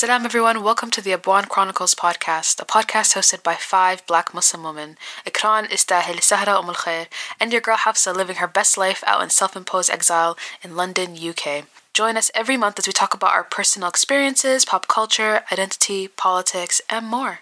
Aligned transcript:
Salam 0.00 0.24
everyone, 0.24 0.62
welcome 0.62 0.92
to 0.92 1.02
the 1.02 1.10
Abwaan 1.10 1.48
Chronicles 1.48 1.96
podcast, 1.96 2.62
a 2.62 2.64
podcast 2.64 3.16
hosted 3.16 3.42
by 3.42 3.56
five 3.56 4.06
black 4.06 4.32
Muslim 4.32 4.62
women, 4.62 4.96
Ikran, 5.26 5.68
Istahil, 5.70 6.22
Sahra, 6.22 6.56
Umm 6.56 6.72
Khair, 6.72 7.08
and 7.40 7.50
your 7.50 7.60
girl 7.60 7.76
Hafsa 7.76 8.12
living 8.12 8.36
her 8.36 8.46
best 8.46 8.78
life 8.78 9.02
out 9.08 9.24
in 9.24 9.30
self-imposed 9.30 9.90
exile 9.90 10.38
in 10.62 10.76
London, 10.76 11.16
UK. 11.18 11.64
Join 11.94 12.16
us 12.16 12.30
every 12.32 12.56
month 12.56 12.78
as 12.78 12.86
we 12.86 12.92
talk 12.92 13.12
about 13.12 13.32
our 13.32 13.42
personal 13.42 13.88
experiences, 13.88 14.64
pop 14.64 14.86
culture, 14.86 15.42
identity, 15.50 16.06
politics, 16.06 16.80
and 16.88 17.04
more. 17.04 17.40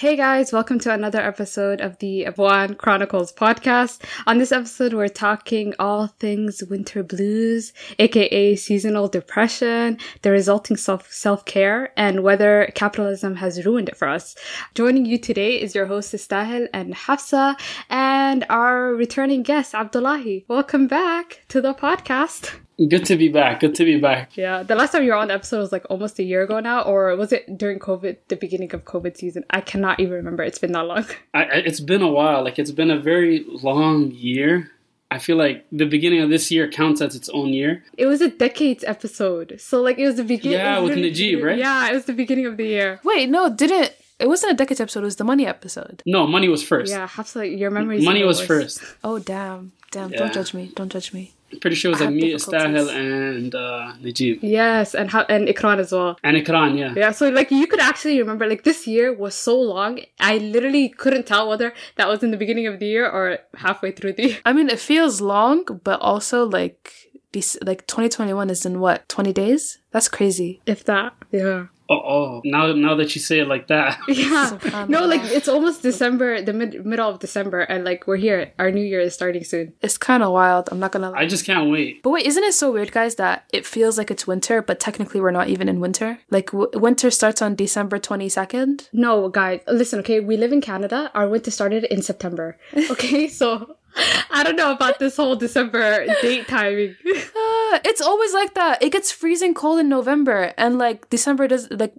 Hey 0.00 0.16
guys, 0.16 0.50
welcome 0.50 0.78
to 0.78 0.94
another 0.94 1.20
episode 1.20 1.82
of 1.82 1.98
the 1.98 2.24
Abwaan 2.24 2.78
Chronicles 2.78 3.34
podcast. 3.34 4.02
On 4.26 4.38
this 4.38 4.50
episode, 4.50 4.94
we're 4.94 5.08
talking 5.08 5.74
all 5.78 6.06
things 6.06 6.64
winter 6.70 7.02
blues, 7.02 7.74
aka 7.98 8.56
seasonal 8.56 9.08
depression, 9.08 9.98
the 10.22 10.30
resulting 10.30 10.78
self 10.78 11.12
self 11.12 11.44
care, 11.44 11.92
and 11.98 12.22
whether 12.22 12.72
capitalism 12.74 13.36
has 13.36 13.66
ruined 13.66 13.90
it 13.90 13.96
for 13.98 14.08
us. 14.08 14.34
Joining 14.74 15.04
you 15.04 15.18
today 15.18 15.60
is 15.60 15.74
your 15.74 15.84
host 15.84 16.14
Istahil 16.14 16.68
and 16.72 16.94
Hafsa, 16.94 17.60
and 17.90 18.46
our 18.48 18.94
returning 18.94 19.42
guest 19.42 19.74
Abdullahi. 19.74 20.46
Welcome 20.48 20.86
back 20.86 21.44
to 21.48 21.60
the 21.60 21.74
podcast. 21.74 22.58
Good 22.88 23.04
to 23.06 23.16
be 23.16 23.28
back. 23.28 23.60
Good 23.60 23.74
to 23.74 23.84
be 23.84 23.98
back. 24.00 24.36
Yeah, 24.36 24.62
the 24.62 24.74
last 24.74 24.92
time 24.92 25.02
you 25.02 25.10
were 25.10 25.16
on 25.16 25.28
the 25.28 25.34
episode 25.34 25.58
was 25.58 25.72
like 25.72 25.84
almost 25.90 26.18
a 26.18 26.22
year 26.22 26.42
ago 26.42 26.60
now, 26.60 26.82
or 26.82 27.14
was 27.16 27.32
it 27.32 27.58
during 27.58 27.78
COVID, 27.78 28.16
the 28.28 28.36
beginning 28.36 28.72
of 28.74 28.84
COVID 28.84 29.16
season? 29.16 29.44
I 29.50 29.60
cannot 29.60 30.00
even 30.00 30.14
remember. 30.14 30.42
It's 30.42 30.58
been 30.58 30.72
that 30.72 30.84
long. 30.86 31.04
I, 31.34 31.42
it's 31.44 31.80
been 31.80 32.00
a 32.02 32.08
while. 32.08 32.42
Like 32.42 32.58
it's 32.58 32.70
been 32.70 32.90
a 32.90 32.98
very 32.98 33.44
long 33.48 34.10
year. 34.12 34.70
I 35.10 35.18
feel 35.18 35.36
like 35.36 35.66
the 35.72 35.86
beginning 35.86 36.20
of 36.20 36.30
this 36.30 36.50
year 36.50 36.70
counts 36.70 37.00
as 37.00 37.16
its 37.16 37.28
own 37.30 37.48
year. 37.48 37.82
It 37.98 38.06
was 38.06 38.20
a 38.20 38.30
decades 38.30 38.84
episode, 38.84 39.56
so 39.60 39.82
like 39.82 39.98
it 39.98 40.06
was 40.06 40.16
the 40.16 40.24
beginning. 40.24 40.58
Yeah, 40.58 40.78
with 40.78 40.96
Najib, 40.96 41.42
right? 41.42 41.58
Yeah, 41.58 41.90
it 41.90 41.94
was 41.94 42.04
the 42.04 42.12
beginning 42.12 42.46
of 42.46 42.56
the 42.56 42.64
year. 42.66 43.00
Wait, 43.04 43.28
no, 43.28 43.50
didn't 43.52 43.92
it 44.20 44.28
wasn't 44.28 44.52
a 44.52 44.54
decades 44.54 44.80
episode, 44.80 45.00
it 45.00 45.04
was 45.04 45.16
the 45.16 45.24
money 45.24 45.46
episode. 45.46 46.02
No, 46.06 46.26
money 46.26 46.48
was 46.48 46.62
first. 46.62 46.92
Yeah, 46.92 47.08
Hafsa, 47.08 47.44
your 47.58 47.70
memory. 47.70 48.02
Money 48.02 48.22
was 48.22 48.40
first. 48.40 48.82
Oh 49.02 49.18
damn. 49.18 49.72
Damn, 49.90 50.12
Yeah. 50.12 50.18
don't 50.18 50.32
judge 50.32 50.54
me. 50.54 50.70
Don't 50.76 50.92
judge 50.92 51.12
me. 51.12 51.32
Pretty 51.60 51.76
sure 51.76 51.90
it 51.90 51.94
was 51.94 52.00
like 52.00 52.10
me, 52.10 52.30
difficulties. 52.32 52.88
Istahil, 52.88 53.34
and 53.34 53.54
uh, 53.54 53.92
Najib. 54.00 54.38
Yes, 54.42 54.94
and 54.94 55.10
ha- 55.10 55.26
and 55.28 55.48
Ikran 55.48 55.78
as 55.78 55.92
well. 55.92 56.18
And 56.22 56.36
Ikran, 56.36 56.78
yeah. 56.78 56.94
Yeah, 56.96 57.10
so 57.10 57.28
like 57.28 57.50
you 57.50 57.66
could 57.66 57.80
actually 57.80 58.18
remember 58.18 58.46
like 58.46 58.64
this 58.64 58.86
year 58.86 59.12
was 59.12 59.34
so 59.34 59.60
long. 59.60 60.00
I 60.18 60.38
literally 60.38 60.88
couldn't 60.88 61.26
tell 61.26 61.48
whether 61.48 61.72
that 61.96 62.08
was 62.08 62.22
in 62.22 62.30
the 62.30 62.36
beginning 62.36 62.66
of 62.66 62.78
the 62.78 62.86
year 62.86 63.08
or 63.08 63.38
halfway 63.56 63.90
through 63.92 64.14
the 64.14 64.28
year. 64.28 64.38
I 64.44 64.52
mean, 64.52 64.68
it 64.68 64.78
feels 64.78 65.20
long, 65.20 65.64
but 65.84 66.00
also 66.00 66.44
like 66.44 66.92
these 67.32 67.56
like 67.64 67.86
2021 67.86 68.50
is 68.50 68.66
in 68.66 68.80
what 68.80 69.08
20 69.08 69.32
days? 69.32 69.78
That's 69.90 70.08
crazy. 70.08 70.60
If 70.66 70.84
that, 70.84 71.14
yeah. 71.30 71.66
Oh, 71.90 71.96
oh, 72.16 72.40
now 72.44 72.72
now 72.72 72.94
that 72.94 73.14
you 73.16 73.20
say 73.20 73.40
it 73.40 73.48
like 73.48 73.66
that. 73.66 73.98
Yeah. 74.08 74.50
Subhanallah. 74.50 74.70
Um, 74.80 74.90
no, 74.90 75.04
like 75.06 75.20
it's 75.24 75.48
almost 75.48 75.82
December, 75.82 76.40
the 76.40 76.52
mid- 76.52 76.86
middle 76.86 77.08
of 77.10 77.18
December, 77.18 77.60
and 77.60 77.84
like 77.84 78.06
we're 78.06 78.16
here. 78.16 78.52
Our 78.58 78.70
new 78.70 78.84
year 78.84 79.00
is 79.00 79.12
starting 79.12 79.42
soon. 79.44 79.72
It's 79.82 79.98
kind 79.98 80.22
of 80.22 80.30
wild. 80.32 80.68
I'm 80.70 80.78
not 80.78 80.92
gonna 80.92 81.10
lie. 81.10 81.18
I 81.18 81.26
just 81.26 81.44
can't 81.44 81.68
wait. 81.70 82.02
But 82.04 82.10
wait, 82.10 82.26
isn't 82.26 82.44
it 82.44 82.54
so 82.54 82.70
weird, 82.72 82.92
guys, 82.92 83.16
that 83.16 83.44
it 83.52 83.66
feels 83.66 83.98
like 83.98 84.10
it's 84.10 84.26
winter, 84.26 84.62
but 84.62 84.78
technically 84.78 85.20
we're 85.20 85.32
not 85.32 85.48
even 85.48 85.68
in 85.68 85.80
winter? 85.80 86.20
Like 86.30 86.52
w- 86.52 86.70
winter 86.74 87.10
starts 87.10 87.42
on 87.42 87.56
December 87.56 87.98
22nd. 87.98 88.88
No, 88.92 89.28
guys, 89.28 89.60
listen, 89.66 89.98
okay? 90.00 90.20
We 90.20 90.36
live 90.36 90.52
in 90.52 90.60
Canada. 90.60 91.10
Our 91.14 91.28
winter 91.28 91.50
started 91.50 91.84
in 91.84 92.02
September. 92.02 92.56
Okay, 92.90 93.26
so 93.28 93.76
I 94.30 94.42
don't 94.42 94.56
know 94.56 94.72
about 94.72 94.98
this 94.98 95.16
whole 95.16 95.36
December 95.36 96.06
date 96.22 96.48
timing. 96.48 96.96
Ah, 97.04 97.80
it's 97.84 98.00
always 98.00 98.32
like 98.32 98.54
that. 98.54 98.82
It 98.82 98.92
gets 98.92 99.12
freezing 99.12 99.54
cold 99.54 99.80
in 99.80 99.88
November, 99.88 100.52
and 100.56 100.78
like 100.78 101.10
December 101.10 101.48
does 101.48 101.70
like 101.70 101.94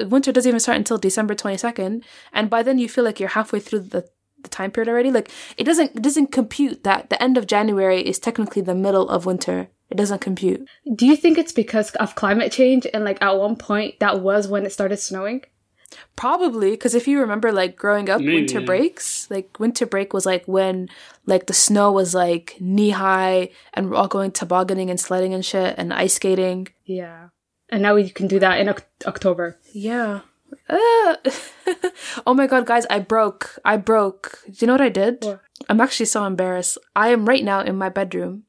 winter 0.00 0.32
doesn't 0.32 0.48
even 0.48 0.60
start 0.60 0.78
until 0.78 0.98
December 0.98 1.34
22nd, 1.34 2.02
and 2.32 2.50
by 2.50 2.62
then 2.62 2.78
you 2.78 2.88
feel 2.88 3.04
like 3.04 3.20
you're 3.20 3.30
halfway 3.30 3.60
through 3.60 3.80
the 3.80 4.08
the 4.42 4.48
time 4.48 4.70
period 4.70 4.88
already. 4.88 5.10
Like 5.10 5.30
it 5.56 5.64
doesn't 5.64 5.96
it 5.96 6.02
doesn't 6.02 6.32
compute 6.32 6.84
that 6.84 7.10
the 7.10 7.22
end 7.22 7.36
of 7.36 7.46
January 7.46 8.00
is 8.00 8.18
technically 8.18 8.62
the 8.62 8.74
middle 8.74 9.08
of 9.08 9.26
winter. 9.26 9.68
It 9.90 9.96
doesn't 9.96 10.20
compute. 10.20 10.66
Do 10.94 11.06
you 11.06 11.16
think 11.16 11.36
it's 11.38 11.52
because 11.52 11.90
of 11.96 12.14
climate 12.14 12.50
change 12.50 12.86
and 12.92 13.04
like 13.04 13.20
at 13.20 13.36
one 13.36 13.56
point 13.56 14.00
that 14.00 14.20
was 14.20 14.48
when 14.48 14.64
it 14.64 14.72
started 14.72 14.98
snowing? 14.98 15.42
Probably 16.16 16.72
because 16.72 16.94
if 16.94 17.08
you 17.08 17.20
remember, 17.20 17.52
like 17.52 17.76
growing 17.76 18.08
up, 18.10 18.20
Maybe, 18.20 18.34
winter 18.34 18.60
yeah. 18.60 18.66
breaks, 18.66 19.30
like 19.30 19.58
winter 19.58 19.86
break 19.86 20.12
was 20.12 20.26
like 20.26 20.46
when 20.46 20.88
like 21.26 21.46
the 21.46 21.52
snow 21.54 21.90
was 21.90 22.14
like 22.14 22.56
knee 22.60 22.90
high, 22.90 23.50
and 23.74 23.90
we're 23.90 23.96
all 23.96 24.08
going 24.08 24.30
tobogganing 24.30 24.90
and 24.90 25.00
sledding 25.00 25.34
and 25.34 25.44
shit 25.44 25.74
and 25.78 25.92
ice 25.92 26.14
skating. 26.14 26.68
Yeah. 26.84 27.28
And 27.70 27.82
now 27.82 27.94
we 27.94 28.10
can 28.10 28.28
do 28.28 28.38
that 28.38 28.60
in 28.60 28.68
Oc- 28.68 28.86
October. 29.06 29.58
Yeah. 29.72 30.20
Uh, 30.68 31.16
oh 32.26 32.34
my 32.34 32.46
god, 32.46 32.66
guys, 32.66 32.84
I 32.90 32.98
broke. 32.98 33.58
I 33.64 33.78
broke. 33.78 34.42
Do 34.46 34.52
you 34.58 34.66
know 34.66 34.74
what 34.74 34.82
I 34.82 34.90
did? 34.90 35.24
What? 35.24 35.40
I'm 35.68 35.80
actually 35.80 36.06
so 36.06 36.24
embarrassed. 36.24 36.76
I 36.94 37.08
am 37.08 37.26
right 37.26 37.42
now 37.42 37.60
in 37.60 37.76
my 37.76 37.88
bedroom 37.88 38.44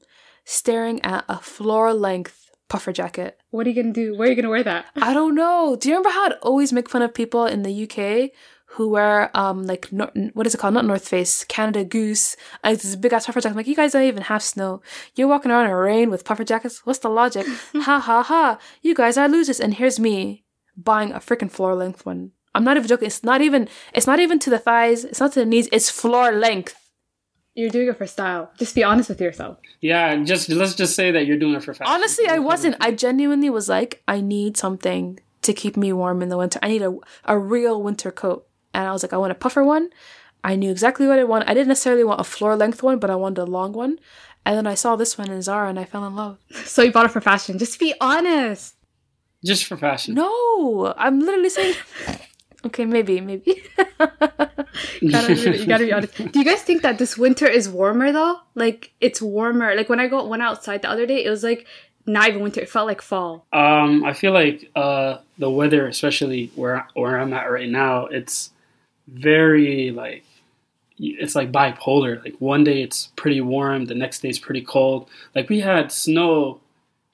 staring 0.45 1.01
at 1.03 1.24
a 1.30 1.40
floor 1.40 1.94
length 1.94 2.43
puffer 2.73 2.91
jacket. 2.91 3.39
What 3.51 3.67
are 3.67 3.69
you 3.69 3.75
gonna 3.75 3.94
do? 3.94 4.17
Where 4.17 4.28
are 4.28 4.31
you 4.31 4.35
gonna 4.35 4.50
wear 4.50 4.63
that? 4.63 4.88
I 4.95 5.13
don't 5.13 5.35
know. 5.35 5.78
Do 5.79 5.88
you 5.88 5.94
remember 5.94 6.09
how 6.09 6.25
I'd 6.25 6.39
always 6.41 6.73
make 6.73 6.89
fun 6.89 7.03
of 7.03 7.13
people 7.13 7.45
in 7.45 7.61
the 7.61 7.84
UK 7.84 8.31
who 8.66 8.89
wear 8.89 9.29
um 9.38 9.61
like 9.61 9.88
what 10.34 10.47
is 10.47 10.56
it 10.56 10.57
called? 10.57 10.73
Not 10.73 10.85
North 10.85 11.07
Face, 11.07 11.44
Canada 11.44 11.85
Goose. 11.85 12.35
Like 12.63 12.79
this 12.81 12.95
big 12.95 13.13
ass 13.13 13.28
puffer 13.28 13.41
jacket. 13.41 13.51
I'm 13.51 13.57
like 13.57 13.67
you 13.67 13.75
guys 13.75 13.91
don't 13.91 14.01
even 14.13 14.23
have 14.23 14.41
snow. 14.41 14.81
You're 15.13 15.28
walking 15.28 15.51
around 15.51 15.67
in 15.67 15.72
rain 15.73 16.09
with 16.09 16.25
puffer 16.25 16.44
jackets. 16.44 16.83
What's 16.83 16.97
the 16.97 17.09
logic? 17.09 17.45
ha 17.75 18.00
ha 18.00 18.23
ha! 18.23 18.57
You 18.81 18.95
guys 18.95 19.16
are 19.17 19.29
losers. 19.29 19.59
And 19.59 19.75
here's 19.75 20.00
me 20.00 20.45
buying 20.75 21.12
a 21.12 21.19
freaking 21.19 21.51
floor 21.51 21.75
length 21.75 22.07
one. 22.07 22.31
I'm 22.56 22.63
not 22.63 22.78
even 22.78 22.88
joking. 22.88 23.06
It's 23.06 23.23
not 23.23 23.41
even. 23.41 23.69
It's 23.94 24.07
not 24.07 24.19
even 24.19 24.39
to 24.39 24.50
the 24.50 24.57
thighs. 24.59 25.06
It's 25.06 25.19
not 25.19 25.33
to 25.33 25.41
the 25.41 25.45
knees. 25.45 25.69
It's 25.72 25.91
floor 25.91 26.31
length. 26.31 26.75
You're 27.56 27.69
doing 27.69 27.88
it 27.88 27.97
for 27.97 28.08
style. 28.08 28.52
Just 28.58 28.74
be 28.74 28.84
honest 28.84 29.09
with 29.09 29.22
yourself. 29.22 29.58
Yeah, 29.80 30.16
just 30.24 30.50
let's 30.50 30.74
just 30.75 30.96
say 30.96 31.12
that 31.12 31.28
you're 31.28 31.38
doing 31.38 31.53
it 31.53 31.64
for 31.64 31.74
fashion. 31.74 31.94
Honestly, 31.94 32.28
I 32.28 32.40
wasn't. 32.40 32.75
I 32.81 32.91
genuinely 32.91 33.50
was 33.50 33.69
like, 33.69 34.02
I 34.08 34.22
need 34.22 34.58
something 34.58 35.19
to 35.44 35.53
keep 35.53 35.78
me 35.78 35.94
warm 35.94 36.22
in 36.24 36.30
the 36.30 36.38
winter. 36.38 36.58
I 36.63 36.69
need 36.69 36.81
a, 36.81 36.96
a 37.25 37.38
real 37.38 37.81
winter 37.84 38.12
coat. 38.12 38.47
And 38.74 38.88
I 38.88 38.92
was 38.92 39.03
like, 39.03 39.13
I 39.13 39.18
want 39.18 39.31
a 39.31 39.36
puffer 39.36 39.63
one. 39.63 39.90
I 40.44 40.56
knew 40.56 40.72
exactly 40.72 41.06
what 41.08 41.19
I 41.19 41.25
wanted. 41.25 41.47
I 41.50 41.53
didn't 41.53 41.68
necessarily 41.68 42.03
want 42.03 42.19
a 42.19 42.24
floor 42.24 42.56
length 42.56 42.81
one, 42.81 42.97
but 42.97 43.09
I 43.12 43.16
wanted 43.16 43.42
a 43.42 43.46
long 43.46 43.72
one. 43.74 44.00
And 44.46 44.58
then 44.58 44.66
I 44.68 44.74
saw 44.74 44.96
this 44.96 45.18
one 45.18 45.30
in 45.30 45.42
Zara 45.42 45.69
and 45.69 45.80
I 45.80 45.86
fell 45.86 46.06
in 46.06 46.16
love. 46.16 46.38
So 46.66 46.81
you 46.81 46.92
bought 46.92 47.06
it 47.06 47.12
for 47.12 47.22
fashion. 47.22 47.59
Just 47.59 47.80
be 47.80 47.94
honest. 48.02 48.75
just 49.46 49.66
for 49.66 49.78
fashion. 49.78 50.16
No, 50.16 50.94
I'm 50.97 51.19
literally 51.19 51.50
saying. 51.50 51.75
Okay, 52.66 52.85
maybe, 52.85 53.19
maybe. 53.19 53.63
gotta, 53.78 55.35
you 55.35 55.66
gotta 55.66 55.85
be 55.85 55.94
honest. 55.94 56.16
Do 56.31 56.40
you 56.40 56.46
guys 56.46 56.62
think 56.62 56.81
that 56.81 56.97
this 56.97 57.18
winter 57.18 57.47
is 57.47 57.68
warmer 57.69 58.12
though? 58.12 58.38
Like 58.56 58.94
it's 59.01 59.22
warmer. 59.22 59.75
Like 59.75 59.90
when 59.90 60.00
I 60.00 60.07
go 60.07 60.25
went 60.25 60.44
outside 60.44 60.81
the 60.81 60.90
other 60.90 61.06
day, 61.06 61.24
it 61.24 61.29
was 61.29 61.44
like 61.44 61.68
not 62.06 62.28
even 62.29 62.41
winter. 62.41 62.62
It 62.62 62.69
felt 62.69 62.88
like 62.88 63.01
fall. 63.01 63.46
Um, 63.53 64.03
I 64.03 64.13
feel 64.13 64.34
like 64.34 64.69
uh, 64.75 65.18
the 65.38 65.50
weather, 65.50 65.88
especially 65.88 66.51
where 66.56 66.88
where 66.94 67.19
I'm 67.19 67.34
at 67.34 67.51
right 67.51 67.69
now, 67.69 68.06
it's 68.06 68.51
very 69.07 69.91
like 69.91 70.24
it's 70.97 71.35
like 71.35 71.51
bipolar. 71.51 72.24
Like 72.24 72.35
one 72.40 72.63
day 72.63 72.81
it's 72.81 73.07
pretty 73.16 73.41
warm, 73.41 73.85
the 73.85 73.95
next 73.95 74.22
day 74.22 74.30
it's 74.30 74.40
pretty 74.40 74.62
cold. 74.62 75.09
Like 75.35 75.50
we 75.50 75.59
had 75.59 75.91
snow 75.91 76.62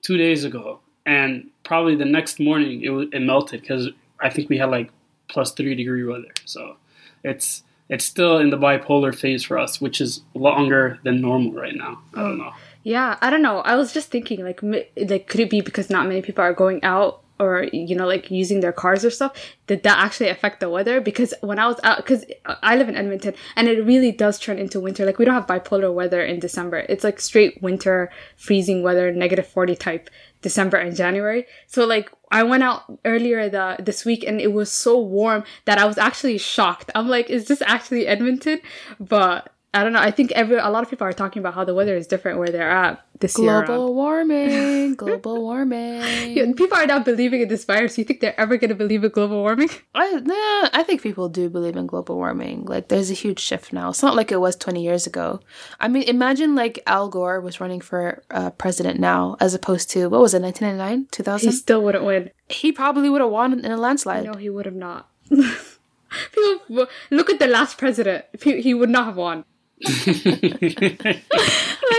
two 0.02 0.18
days 0.18 0.44
ago, 0.44 0.80
and 1.06 1.50
probably 1.64 1.96
the 1.96 2.06
next 2.06 2.40
morning 2.40 2.84
it 2.84 3.16
it 3.16 3.22
melted 3.22 3.62
because 3.62 3.90
I 4.20 4.30
think 4.30 4.50
we 4.50 4.58
had 4.58 4.70
like 4.70 4.92
plus 5.30 5.52
three 5.54 5.76
degree 5.76 6.04
weather. 6.04 6.34
So 6.46 6.76
it's 7.24 7.64
it's 7.90 8.06
still 8.06 8.38
in 8.38 8.50
the 8.50 8.58
bipolar 8.58 9.16
phase 9.16 9.44
for 9.44 9.58
us, 9.58 9.82
which 9.82 10.00
is 10.00 10.22
longer 10.34 11.00
than 11.04 11.22
normal 11.22 11.54
right 11.54 11.76
now. 11.76 12.00
I 12.14 12.22
don't 12.22 12.38
know. 12.38 12.54
Yeah, 12.84 13.18
I 13.22 13.30
don't 13.30 13.42
know. 13.42 13.60
I 13.60 13.76
was 13.76 13.94
just 13.94 14.10
thinking, 14.10 14.44
like, 14.44 14.62
like 14.64 15.28
could 15.28 15.40
it 15.40 15.50
be 15.50 15.62
because 15.62 15.90
not 15.90 16.08
many 16.08 16.22
people 16.22 16.44
are 16.44 16.54
going 16.54 16.84
out 16.84 17.24
or 17.40 17.64
you 17.72 17.96
know, 17.96 18.06
like 18.06 18.30
using 18.30 18.60
their 18.60 18.72
cars 18.72 19.04
or 19.06 19.10
stuff? 19.10 19.34
Did 19.66 19.84
that 19.84 19.98
actually 19.98 20.30
affect 20.30 20.60
the 20.60 20.70
weather? 20.70 21.02
Because 21.02 21.34
when 21.42 21.58
I 21.58 21.68
was 21.68 21.80
out, 21.84 21.98
because 21.98 22.25
I 22.46 22.75
live 22.75 22.90
in 22.90 22.96
Edmonton, 22.96 23.34
and 23.56 23.68
it 23.68 23.84
really 23.86 24.12
does 24.12 24.40
turn 24.40 24.60
into 24.60 24.80
winter. 24.80 25.06
Like 25.06 25.18
we 25.18 25.25
don't 25.25 25.34
have 25.34 25.48
bipolar 25.48 25.94
weather 25.94 26.24
in 26.24 26.40
December. 26.40 26.86
It's 26.90 27.04
like 27.04 27.20
straight 27.20 27.62
winter, 27.62 28.12
freezing 28.36 28.84
weather, 28.84 29.12
negative 29.12 29.48
forty 29.48 29.75
type 29.75 30.10
December 30.42 30.78
and 30.78 30.96
January. 30.96 31.46
So 31.68 31.86
like 31.86 32.10
I 32.31 32.44
went 32.44 32.64
out 32.64 32.84
earlier 33.06 33.50
the 33.50 33.78
this 33.80 34.06
week 34.06 34.24
and 34.24 34.40
it 34.40 34.54
was 34.54 34.72
so 34.72 35.00
warm 35.00 35.44
that 35.66 35.78
I 35.78 35.86
was 35.86 35.98
actually 35.98 36.38
shocked. 36.38 36.92
I'm 36.96 37.08
like, 37.08 37.30
is 37.30 37.48
this 37.48 37.62
actually 37.62 38.08
Edmonton? 38.08 38.62
But 39.00 39.54
I 39.71 39.83
don't 39.83 39.94
know. 39.94 40.00
I 40.00 40.10
think 40.10 40.31
every 40.31 40.57
a 40.57 40.69
lot 40.69 40.81
of 40.81 40.89
people 40.89 41.06
are 41.06 41.13
talking 41.13 41.42
about 41.42 41.54
how 41.54 41.63
the 41.63 41.75
weather 41.75 41.95
is 41.95 42.07
different 42.07 42.39
where 42.39 42.48
they're 42.48 42.71
at 42.71 43.06
this 43.19 43.38
year. 43.38 43.63
Global 43.63 43.94
warming, 43.94 44.95
global 44.95 45.42
warming. 45.42 46.01
Yeah, 46.30 46.45
people 46.56 46.77
are 46.77 46.88
not 46.88 47.06
believing 47.06 47.42
in 47.42 47.50
this 47.50 47.66
virus. 47.66 47.98
You 47.98 48.04
think 48.04 48.19
they're 48.19 48.39
ever 48.39 48.57
going 48.57 48.69
to 48.69 48.75
believe 48.75 49.04
in 49.04 49.12
global 49.12 49.42
warming? 49.42 49.69
I, 49.95 50.12
nah, 50.21 50.69
I 50.74 50.83
think 50.83 51.01
people 51.01 51.30
do 51.30 51.50
believe 51.50 51.75
in 51.75 51.86
global 51.86 52.16
warming. 52.16 52.66
Like, 52.66 52.88
there's 52.88 53.12
a 53.12 53.13
huge 53.13 53.39
shift 53.39 53.71
now. 53.71 53.89
It's 53.89 54.01
not 54.01 54.16
like 54.16 54.31
it 54.31 54.39
was 54.39 54.56
20 54.56 54.83
years 54.83 55.06
ago. 55.06 55.39
I 55.80 55.88
mean, 55.88 56.04
imagine 56.04 56.56
like 56.56 56.80
Al 56.88 57.10
Gore 57.10 57.42
was 57.42 57.60
running 57.62 57.81
for 57.81 58.24
uh, 58.31 58.50
president 58.51 59.00
now, 59.00 59.38
as 59.39 59.54
opposed 59.54 59.89
to, 59.92 60.10
what 60.10 60.22
was 60.22 60.33
it, 60.33 60.42
1999, 60.42 61.10
2000. 61.12 61.50
He 61.50 61.56
still 61.56 61.83
wouldn't 61.83 62.06
win. 62.06 62.31
He 62.48 62.72
probably 62.72 63.10
would 63.10 63.22
have 63.22 63.30
won 63.30 63.60
in 63.60 63.72
a 63.72 63.77
landslide. 63.77 64.25
No, 64.25 64.33
he 64.33 64.50
would 64.50 64.65
have 64.65 64.75
not. 64.75 65.10
people 65.30 66.88
look 67.10 67.30
at 67.30 67.39
the 67.39 67.48
last 67.48 67.77
president. 67.77 68.25
He, 68.42 68.62
he 68.62 68.74
would 68.74 68.89
not 68.89 69.06
have 69.06 69.15
won. 69.15 69.45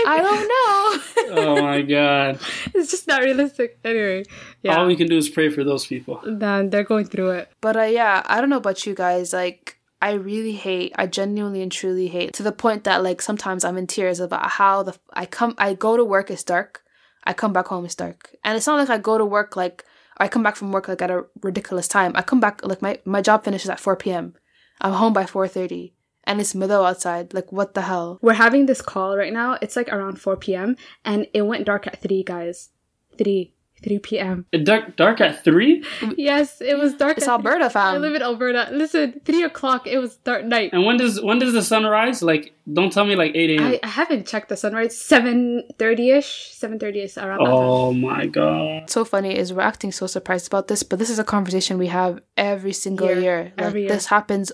I 0.05 0.19
don't 0.21 0.47
know. 0.47 1.37
oh 1.41 1.61
my 1.61 1.81
god! 1.81 2.39
It's 2.73 2.91
just 2.91 3.07
not 3.07 3.21
realistic. 3.21 3.79
Anyway, 3.83 4.23
yeah. 4.61 4.77
All 4.77 4.85
we 4.85 4.95
can 4.95 5.07
do 5.07 5.17
is 5.17 5.29
pray 5.29 5.49
for 5.49 5.63
those 5.63 5.87
people. 5.87 6.21
then 6.23 6.69
they're 6.69 6.83
going 6.83 7.05
through 7.05 7.31
it. 7.31 7.51
But 7.61 7.77
uh, 7.77 7.83
yeah, 7.83 8.21
I 8.25 8.39
don't 8.39 8.49
know 8.49 8.57
about 8.57 8.85
you 8.85 8.93
guys. 8.93 9.33
Like, 9.33 9.77
I 10.01 10.13
really 10.13 10.53
hate. 10.53 10.93
I 10.95 11.07
genuinely 11.07 11.61
and 11.61 11.71
truly 11.71 12.07
hate 12.07 12.33
to 12.33 12.43
the 12.43 12.51
point 12.51 12.83
that 12.83 13.03
like 13.03 13.21
sometimes 13.21 13.63
I'm 13.65 13.77
in 13.77 13.87
tears 13.87 14.19
about 14.19 14.51
how 14.51 14.83
the 14.83 14.97
I 15.13 15.25
come. 15.25 15.55
I 15.57 15.73
go 15.73 15.97
to 15.97 16.05
work. 16.05 16.29
It's 16.29 16.43
dark. 16.43 16.83
I 17.23 17.33
come 17.33 17.53
back 17.53 17.67
home. 17.67 17.85
It's 17.85 17.95
dark. 17.95 18.35
And 18.43 18.55
it's 18.57 18.67
not 18.67 18.77
like 18.77 18.89
I 18.89 18.97
go 18.97 19.17
to 19.17 19.25
work 19.25 19.55
like 19.55 19.85
I 20.17 20.27
come 20.27 20.43
back 20.43 20.55
from 20.55 20.71
work 20.71 20.87
like 20.87 21.01
at 21.01 21.09
a 21.09 21.25
ridiculous 21.41 21.87
time. 21.87 22.11
I 22.15 22.21
come 22.21 22.39
back 22.39 22.63
like 22.63 22.81
my 22.81 22.99
my 23.05 23.21
job 23.21 23.43
finishes 23.43 23.69
at 23.69 23.79
four 23.79 23.95
p.m. 23.95 24.35
I'm 24.79 24.93
home 24.93 25.13
by 25.13 25.25
four 25.25 25.47
thirty, 25.47 25.93
and 26.25 26.39
it's 26.41 26.53
middle 26.55 26.85
outside. 26.85 27.33
Like 27.33 27.51
what 27.51 27.73
the 27.73 27.81
hell? 27.81 28.19
We're 28.21 28.33
having 28.33 28.65
this 28.65 28.81
call 28.81 29.17
right 29.17 29.33
now. 29.33 29.57
It's 29.61 29.75
like 29.75 29.89
around 29.89 30.19
4 30.19 30.37
p.m. 30.37 30.75
and 31.05 31.27
it 31.33 31.43
went 31.43 31.65
dark 31.65 31.87
at 31.87 32.01
3, 32.01 32.23
guys. 32.23 32.69
3. 33.17 33.53
3 33.83 33.97
p.m. 33.97 34.45
Dark 34.63 34.95
dark 34.95 35.19
at 35.21 35.43
three, 35.43 35.83
Yes, 36.15 36.61
it 36.61 36.77
was 36.77 36.93
dark. 36.93 37.17
It's 37.17 37.27
at 37.27 37.31
Alberta, 37.31 37.67
3. 37.67 37.81
I 37.81 37.97
live 37.97 38.13
in 38.13 38.21
Alberta. 38.21 38.69
Listen, 38.71 39.19
3 39.25 39.41
o'clock, 39.43 39.87
it 39.87 39.97
was 39.97 40.17
dark 40.17 40.45
night. 40.45 40.69
and 40.71 40.85
when 40.85 40.97
does 40.97 41.19
when 41.19 41.39
does 41.39 41.53
the 41.53 41.63
sun 41.63 41.83
rise? 41.85 42.21
Like, 42.21 42.53
don't 42.71 42.93
tell 42.93 43.05
me 43.05 43.15
like 43.15 43.31
eight 43.35 43.59
a.m. 43.59 43.65
I, 43.65 43.79
I 43.81 43.87
haven't 43.87 44.27
checked 44.27 44.49
the 44.49 44.55
sunrise. 44.57 44.93
7.30ish. 44.95 46.59
7.30ish 46.59 47.17
around 47.17 47.39
that 47.39 47.45
time. 47.45 47.53
Oh 47.53 47.93
my 47.93 48.27
god! 48.27 48.89
so 48.89 49.03
funny 49.03 49.35
is 49.35 49.51
we're 49.53 49.61
acting 49.61 49.91
so 49.91 50.07
surprised 50.07 50.47
about 50.47 50.67
this, 50.67 50.83
but 50.83 50.99
this 50.99 51.09
is 51.09 51.19
a 51.19 51.23
conversation 51.23 51.77
we 51.77 51.87
have 51.87 52.19
every 52.37 52.73
single 52.73 53.07
Year. 53.07 53.19
year. 53.19 53.43
Like, 53.57 53.65
Every 53.67 53.81
year. 53.81 53.89
This 53.89 54.05
happens 54.05 54.51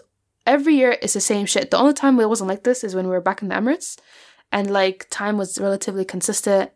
every 0.47 0.75
year. 0.75 0.97
It's 1.01 1.13
the 1.13 1.21
same 1.21 1.45
shit. 1.45 1.69
The 1.69 1.77
only 1.77 1.93
time 1.93 2.19
it 2.19 2.29
wasn't 2.29 2.49
like 2.49 2.63
this 2.63 2.83
is 2.83 2.95
when 2.95 3.05
we 3.05 3.11
were 3.11 3.21
back 3.21 3.41
in 3.41 3.49
the 3.49 3.55
Emirates, 3.55 3.99
and 4.51 4.71
like 4.71 5.07
time 5.09 5.37
was 5.37 5.59
relatively 5.59 6.05
consistent. 6.05 6.71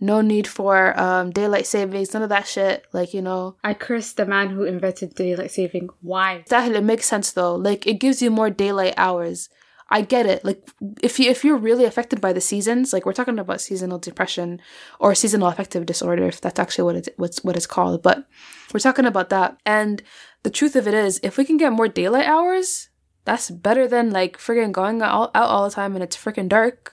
No 0.00 0.20
need 0.20 0.46
for 0.46 0.98
um, 1.00 1.30
daylight 1.30 1.66
savings. 1.66 2.12
None 2.12 2.22
of 2.22 2.28
that 2.28 2.46
shit. 2.46 2.84
Like 2.92 3.14
you 3.14 3.22
know, 3.22 3.56
I 3.64 3.74
curse 3.74 4.12
the 4.12 4.26
man 4.26 4.50
who 4.50 4.64
invented 4.64 5.14
daylight 5.14 5.50
saving. 5.50 5.88
Why? 6.02 6.44
that 6.50 6.70
it 6.70 6.84
makes 6.84 7.06
sense 7.06 7.32
though. 7.32 7.56
Like 7.56 7.86
it 7.86 7.94
gives 7.94 8.20
you 8.20 8.30
more 8.30 8.50
daylight 8.50 8.94
hours. 8.96 9.48
I 9.90 10.00
get 10.00 10.26
it. 10.26 10.44
Like 10.44 10.68
if 11.02 11.20
you 11.20 11.30
if 11.30 11.44
you're 11.44 11.56
really 11.56 11.84
affected 11.84 12.20
by 12.20 12.32
the 12.32 12.40
seasons, 12.40 12.92
like 12.92 13.06
we're 13.06 13.12
talking 13.12 13.38
about 13.38 13.60
seasonal 13.60 13.98
depression 13.98 14.60
or 14.98 15.14
seasonal 15.14 15.48
affective 15.48 15.86
disorder, 15.86 16.26
if 16.26 16.40
that's 16.40 16.58
actually 16.58 16.84
what 16.84 16.96
it 16.96 17.14
what's 17.16 17.44
what 17.44 17.56
it's 17.56 17.66
called. 17.66 18.02
But 18.02 18.26
we're 18.72 18.80
talking 18.80 19.04
about 19.04 19.30
that. 19.30 19.58
And 19.64 20.02
the 20.42 20.50
truth 20.50 20.74
of 20.74 20.88
it 20.88 20.94
is, 20.94 21.20
if 21.22 21.36
we 21.38 21.44
can 21.44 21.56
get 21.56 21.72
more 21.72 21.88
daylight 21.88 22.26
hours, 22.26 22.88
that's 23.24 23.50
better 23.50 23.86
than 23.88 24.10
like 24.10 24.38
friggin' 24.38 24.72
going 24.72 25.02
out, 25.02 25.30
out 25.34 25.48
all 25.48 25.68
the 25.68 25.74
time 25.74 25.94
and 25.94 26.02
it's 26.04 26.16
freaking 26.16 26.48
dark. 26.48 26.92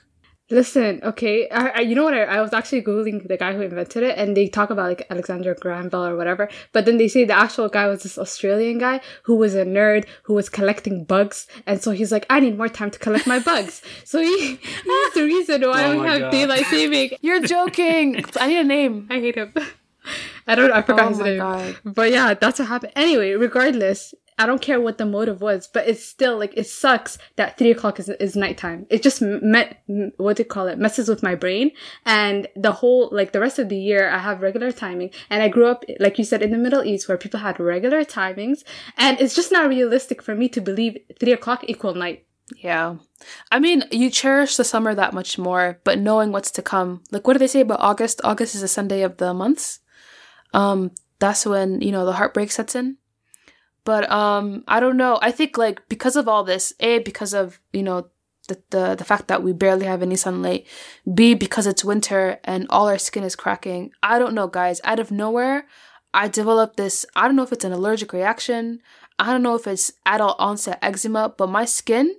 Listen, 0.49 0.99
okay, 1.01 1.47
I, 1.49 1.69
I, 1.75 1.79
you 1.79 1.95
know 1.95 2.03
what? 2.03 2.13
I, 2.13 2.23
I 2.23 2.41
was 2.41 2.51
actually 2.51 2.81
googling 2.81 3.25
the 3.25 3.37
guy 3.37 3.53
who 3.53 3.61
invented 3.61 4.03
it, 4.03 4.17
and 4.17 4.35
they 4.35 4.49
talk 4.49 4.69
about 4.69 4.89
like 4.89 5.07
Alexander 5.09 5.55
Graham 5.57 5.87
Bell 5.87 6.05
or 6.05 6.17
whatever. 6.17 6.49
But 6.73 6.83
then 6.83 6.97
they 6.97 7.07
say 7.07 7.23
the 7.23 7.31
actual 7.37 7.69
guy 7.69 7.87
was 7.87 8.03
this 8.03 8.17
Australian 8.17 8.77
guy 8.77 8.99
who 9.23 9.37
was 9.37 9.55
a 9.55 9.63
nerd 9.63 10.03
who 10.23 10.33
was 10.33 10.49
collecting 10.49 11.05
bugs, 11.05 11.47
and 11.65 11.81
so 11.81 11.91
he's 11.91 12.11
like, 12.11 12.25
I 12.29 12.41
need 12.41 12.57
more 12.57 12.67
time 12.67 12.91
to 12.91 12.99
collect 12.99 13.27
my 13.27 13.39
bugs. 13.39 13.81
so 14.03 14.19
he 14.19 14.57
he's 14.57 15.13
the 15.13 15.23
reason 15.23 15.61
why 15.61 15.85
Oh 15.85 15.91
we 15.91 15.97
my 15.99 16.09
have 16.09 16.19
God. 16.19 16.31
daylight 16.33 16.65
saving. 16.65 17.11
You're 17.21 17.39
joking. 17.47 18.21
I 18.37 18.47
need 18.47 18.57
a 18.59 18.63
name. 18.65 19.07
I 19.09 19.19
hate 19.21 19.35
him. 19.35 19.53
I 20.47 20.55
don't. 20.55 20.71
I 20.73 20.81
forgot 20.81 21.05
Oh 21.05 21.09
his 21.09 21.19
my 21.19 21.25
name. 21.29 21.37
god. 21.37 21.77
But 21.85 22.11
yeah, 22.11 22.33
that's 22.33 22.59
what 22.59 22.67
happened. 22.67 22.91
Anyway, 22.97 23.31
regardless, 23.31 24.13
I 24.37 24.45
don't 24.45 24.61
care 24.61 24.81
what 24.81 24.97
the 24.97 25.05
motive 25.05 25.41
was, 25.41 25.67
but 25.67 25.87
it's 25.87 26.03
still 26.03 26.37
like 26.37 26.53
it 26.55 26.67
sucks 26.67 27.17
that 27.35 27.57
three 27.57 27.71
o'clock 27.71 27.99
is 27.99 28.09
is 28.09 28.35
nighttime. 28.35 28.87
It 28.89 29.03
just 29.03 29.21
met 29.21 29.83
what 30.17 30.37
do 30.37 30.41
you 30.41 30.49
call 30.49 30.67
it 30.67 30.79
messes 30.79 31.07
with 31.07 31.23
my 31.23 31.35
brain, 31.35 31.71
and 32.05 32.47
the 32.55 32.71
whole 32.71 33.09
like 33.11 33.31
the 33.31 33.39
rest 33.39 33.59
of 33.59 33.69
the 33.69 33.77
year 33.77 34.09
I 34.09 34.19
have 34.19 34.41
regular 34.41 34.71
timing, 34.71 35.11
and 35.29 35.43
I 35.43 35.47
grew 35.47 35.67
up 35.67 35.83
like 35.99 36.17
you 36.17 36.23
said 36.23 36.41
in 36.41 36.51
the 36.51 36.57
Middle 36.57 36.83
East 36.83 37.07
where 37.07 37.17
people 37.17 37.39
had 37.39 37.59
regular 37.59 38.03
timings, 38.03 38.63
and 38.97 39.19
it's 39.19 39.35
just 39.35 39.51
not 39.51 39.69
realistic 39.69 40.21
for 40.21 40.35
me 40.35 40.49
to 40.49 40.61
believe 40.61 40.97
three 41.19 41.33
o'clock 41.33 41.63
equal 41.67 41.93
night. 41.93 42.25
Yeah. 42.57 42.97
I 43.51 43.59
mean, 43.59 43.83
you 43.91 44.09
cherish 44.09 44.57
the 44.57 44.63
summer 44.63 44.93
that 44.95 45.13
much 45.13 45.37
more, 45.37 45.79
but 45.83 45.99
knowing 45.99 46.31
what's 46.31 46.51
to 46.51 46.61
come. 46.61 47.03
Like 47.11 47.27
what 47.27 47.33
do 47.33 47.39
they 47.39 47.47
say 47.47 47.61
about 47.61 47.79
August? 47.79 48.21
August 48.23 48.55
is 48.55 48.63
a 48.63 48.67
Sunday 48.67 49.03
of 49.03 49.17
the 49.17 49.33
months. 49.33 49.79
Um 50.53 50.91
that's 51.19 51.45
when, 51.45 51.81
you 51.81 51.91
know, 51.91 52.05
the 52.05 52.13
heartbreak 52.13 52.51
sets 52.51 52.75
in. 52.75 52.97
But 53.83 54.09
um 54.11 54.63
I 54.67 54.79
don't 54.79 54.97
know. 54.97 55.19
I 55.21 55.31
think 55.31 55.57
like 55.57 55.87
because 55.89 56.15
of 56.15 56.27
all 56.27 56.43
this, 56.43 56.73
A 56.79 56.99
because 56.99 57.33
of, 57.33 57.59
you 57.73 57.83
know, 57.83 58.09
the 58.47 58.61
the, 58.69 58.95
the 58.95 59.05
fact 59.05 59.27
that 59.27 59.43
we 59.43 59.53
barely 59.53 59.85
have 59.85 60.01
any 60.01 60.15
sunlight, 60.15 60.67
B 61.11 61.33
because 61.33 61.67
it's 61.67 61.85
winter 61.85 62.39
and 62.43 62.67
all 62.69 62.87
our 62.87 62.97
skin 62.97 63.23
is 63.23 63.35
cracking. 63.35 63.91
I 64.03 64.19
don't 64.19 64.35
know, 64.35 64.47
guys. 64.47 64.81
Out 64.83 64.99
of 64.99 65.11
nowhere, 65.11 65.67
I 66.13 66.27
developed 66.27 66.77
this, 66.77 67.05
I 67.15 67.27
don't 67.27 67.35
know 67.35 67.43
if 67.43 67.53
it's 67.53 67.65
an 67.65 67.71
allergic 67.71 68.13
reaction. 68.13 68.81
I 69.17 69.31
don't 69.31 69.43
know 69.43 69.55
if 69.55 69.67
it's 69.67 69.93
adult 70.05 70.35
onset 70.39 70.79
eczema, 70.81 71.33
but 71.37 71.47
my 71.47 71.65
skin 71.65 72.15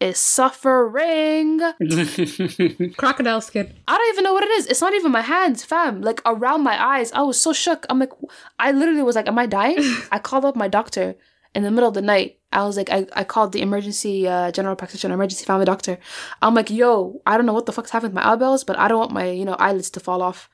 is 0.00 0.18
suffering. 0.18 1.60
Crocodile 2.96 3.40
skin. 3.40 3.74
I 3.86 3.96
don't 3.96 4.14
even 4.14 4.24
know 4.24 4.32
what 4.32 4.44
it 4.44 4.50
is. 4.50 4.66
It's 4.66 4.80
not 4.80 4.94
even 4.94 5.12
my 5.12 5.20
hands, 5.20 5.62
fam. 5.62 6.00
Like 6.00 6.22
around 6.24 6.62
my 6.62 6.82
eyes. 6.82 7.12
I 7.12 7.22
was 7.22 7.40
so 7.40 7.52
shook. 7.52 7.86
I'm 7.90 7.98
like, 7.98 8.12
I 8.58 8.72
literally 8.72 9.02
was 9.02 9.16
like, 9.16 9.28
Am 9.28 9.38
I 9.38 9.46
dying? 9.46 9.78
I 10.12 10.18
called 10.18 10.44
up 10.44 10.56
my 10.56 10.68
doctor 10.68 11.16
in 11.54 11.62
the 11.62 11.70
middle 11.70 11.88
of 11.88 11.94
the 11.94 12.02
night. 12.02 12.38
I 12.52 12.64
was 12.64 12.76
like, 12.76 12.90
I, 12.90 13.06
I 13.14 13.24
called 13.24 13.52
the 13.52 13.60
emergency 13.60 14.26
uh, 14.26 14.50
general 14.50 14.74
practitioner, 14.74 15.14
emergency 15.14 15.44
family 15.44 15.66
doctor. 15.66 15.98
I'm 16.42 16.54
like, 16.54 16.70
yo, 16.70 17.20
I 17.26 17.36
don't 17.36 17.46
know 17.46 17.52
what 17.52 17.66
the 17.66 17.72
fuck's 17.72 17.90
happening 17.90 18.14
with 18.14 18.22
my 18.22 18.32
eyeballs, 18.32 18.64
but 18.64 18.78
I 18.78 18.88
don't 18.88 18.98
want 18.98 19.12
my, 19.12 19.30
you 19.30 19.44
know, 19.44 19.54
eyelids 19.54 19.90
to 19.90 20.00
fall 20.00 20.22
off. 20.22 20.48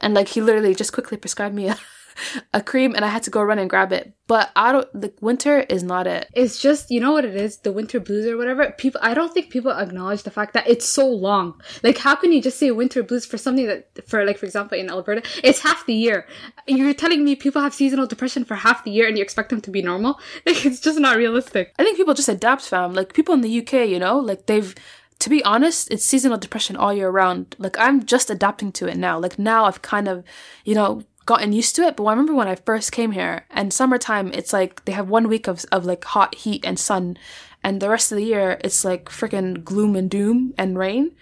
And 0.00 0.14
like, 0.14 0.28
he 0.28 0.40
literally 0.40 0.74
just 0.74 0.92
quickly 0.92 1.16
prescribed 1.16 1.54
me 1.54 1.68
a, 1.68 1.76
a 2.54 2.62
cream 2.62 2.94
and 2.94 3.04
I 3.04 3.08
had 3.08 3.22
to 3.24 3.30
go 3.30 3.42
run 3.42 3.58
and 3.58 3.70
grab 3.70 3.92
it. 3.92 4.12
But 4.26 4.50
I 4.54 4.70
don't, 4.70 4.88
the 4.92 5.12
winter 5.20 5.60
is 5.60 5.82
not 5.82 6.06
it. 6.06 6.28
It's 6.34 6.62
just 6.62 6.90
you 6.90 7.00
know 7.00 7.12
what 7.12 7.24
it 7.24 7.34
is, 7.34 7.58
the 7.58 7.72
winter 7.72 7.98
blues 7.98 8.26
or 8.26 8.36
whatever. 8.36 8.70
People, 8.78 9.00
I 9.02 9.12
don't 9.12 9.34
think 9.34 9.50
people 9.50 9.72
acknowledge 9.72 10.22
the 10.22 10.30
fact 10.30 10.54
that 10.54 10.68
it's 10.68 10.88
so 10.88 11.08
long. 11.08 11.60
Like, 11.82 11.98
how 11.98 12.14
can 12.14 12.32
you 12.32 12.40
just 12.40 12.58
say 12.58 12.70
winter 12.70 13.02
blues 13.02 13.26
for 13.26 13.38
something 13.38 13.66
that, 13.66 14.06
for 14.06 14.24
like 14.24 14.38
for 14.38 14.46
example 14.46 14.78
in 14.78 14.88
Alberta, 14.88 15.22
it's 15.42 15.60
half 15.60 15.84
the 15.86 15.94
year. 15.94 16.26
You're 16.68 16.94
telling 16.94 17.24
me 17.24 17.34
people 17.34 17.60
have 17.60 17.74
seasonal 17.74 18.06
depression 18.06 18.44
for 18.44 18.54
half 18.54 18.84
the 18.84 18.92
year 18.92 19.08
and 19.08 19.16
you 19.16 19.22
expect 19.22 19.50
them 19.50 19.60
to 19.62 19.70
be 19.70 19.82
normal? 19.82 20.20
Like, 20.46 20.64
it's 20.64 20.80
just 20.80 20.98
not 20.98 21.16
realistic. 21.16 21.74
I 21.78 21.84
think 21.84 21.96
people 21.96 22.14
just 22.14 22.28
adapt, 22.28 22.62
fam. 22.62 22.94
Like 22.94 23.12
people 23.12 23.34
in 23.34 23.40
the 23.40 23.60
UK, 23.60 23.88
you 23.88 23.98
know, 23.98 24.18
like 24.18 24.46
they've, 24.46 24.74
to 25.20 25.30
be 25.30 25.44
honest, 25.44 25.90
it's 25.90 26.04
seasonal 26.04 26.38
depression 26.38 26.76
all 26.76 26.92
year 26.92 27.10
round. 27.10 27.54
Like 27.58 27.78
I'm 27.78 28.04
just 28.04 28.30
adapting 28.30 28.72
to 28.72 28.86
it 28.86 28.96
now. 28.96 29.18
Like 29.18 29.38
now 29.38 29.66
I've 29.66 29.82
kind 29.82 30.08
of, 30.08 30.24
you 30.64 30.74
know, 30.74 31.02
gotten 31.30 31.52
used 31.52 31.76
to 31.76 31.82
it. 31.82 31.96
But 31.96 32.04
I 32.04 32.10
remember 32.10 32.34
when 32.34 32.48
I 32.48 32.56
first 32.56 32.90
came 32.90 33.12
here 33.12 33.46
and 33.50 33.72
summertime, 33.72 34.32
it's 34.34 34.52
like 34.52 34.84
they 34.84 34.92
have 34.92 35.08
one 35.08 35.28
week 35.28 35.46
of, 35.46 35.64
of 35.70 35.86
like 35.86 36.04
hot 36.04 36.34
heat 36.34 36.64
and 36.66 36.76
sun. 36.76 37.16
And 37.62 37.80
the 37.80 37.88
rest 37.88 38.10
of 38.10 38.16
the 38.18 38.24
year, 38.24 38.58
it's 38.64 38.84
like 38.84 39.04
freaking 39.04 39.62
gloom 39.62 39.94
and 39.94 40.10
doom 40.10 40.54
and 40.58 40.76
rain. 40.76 41.12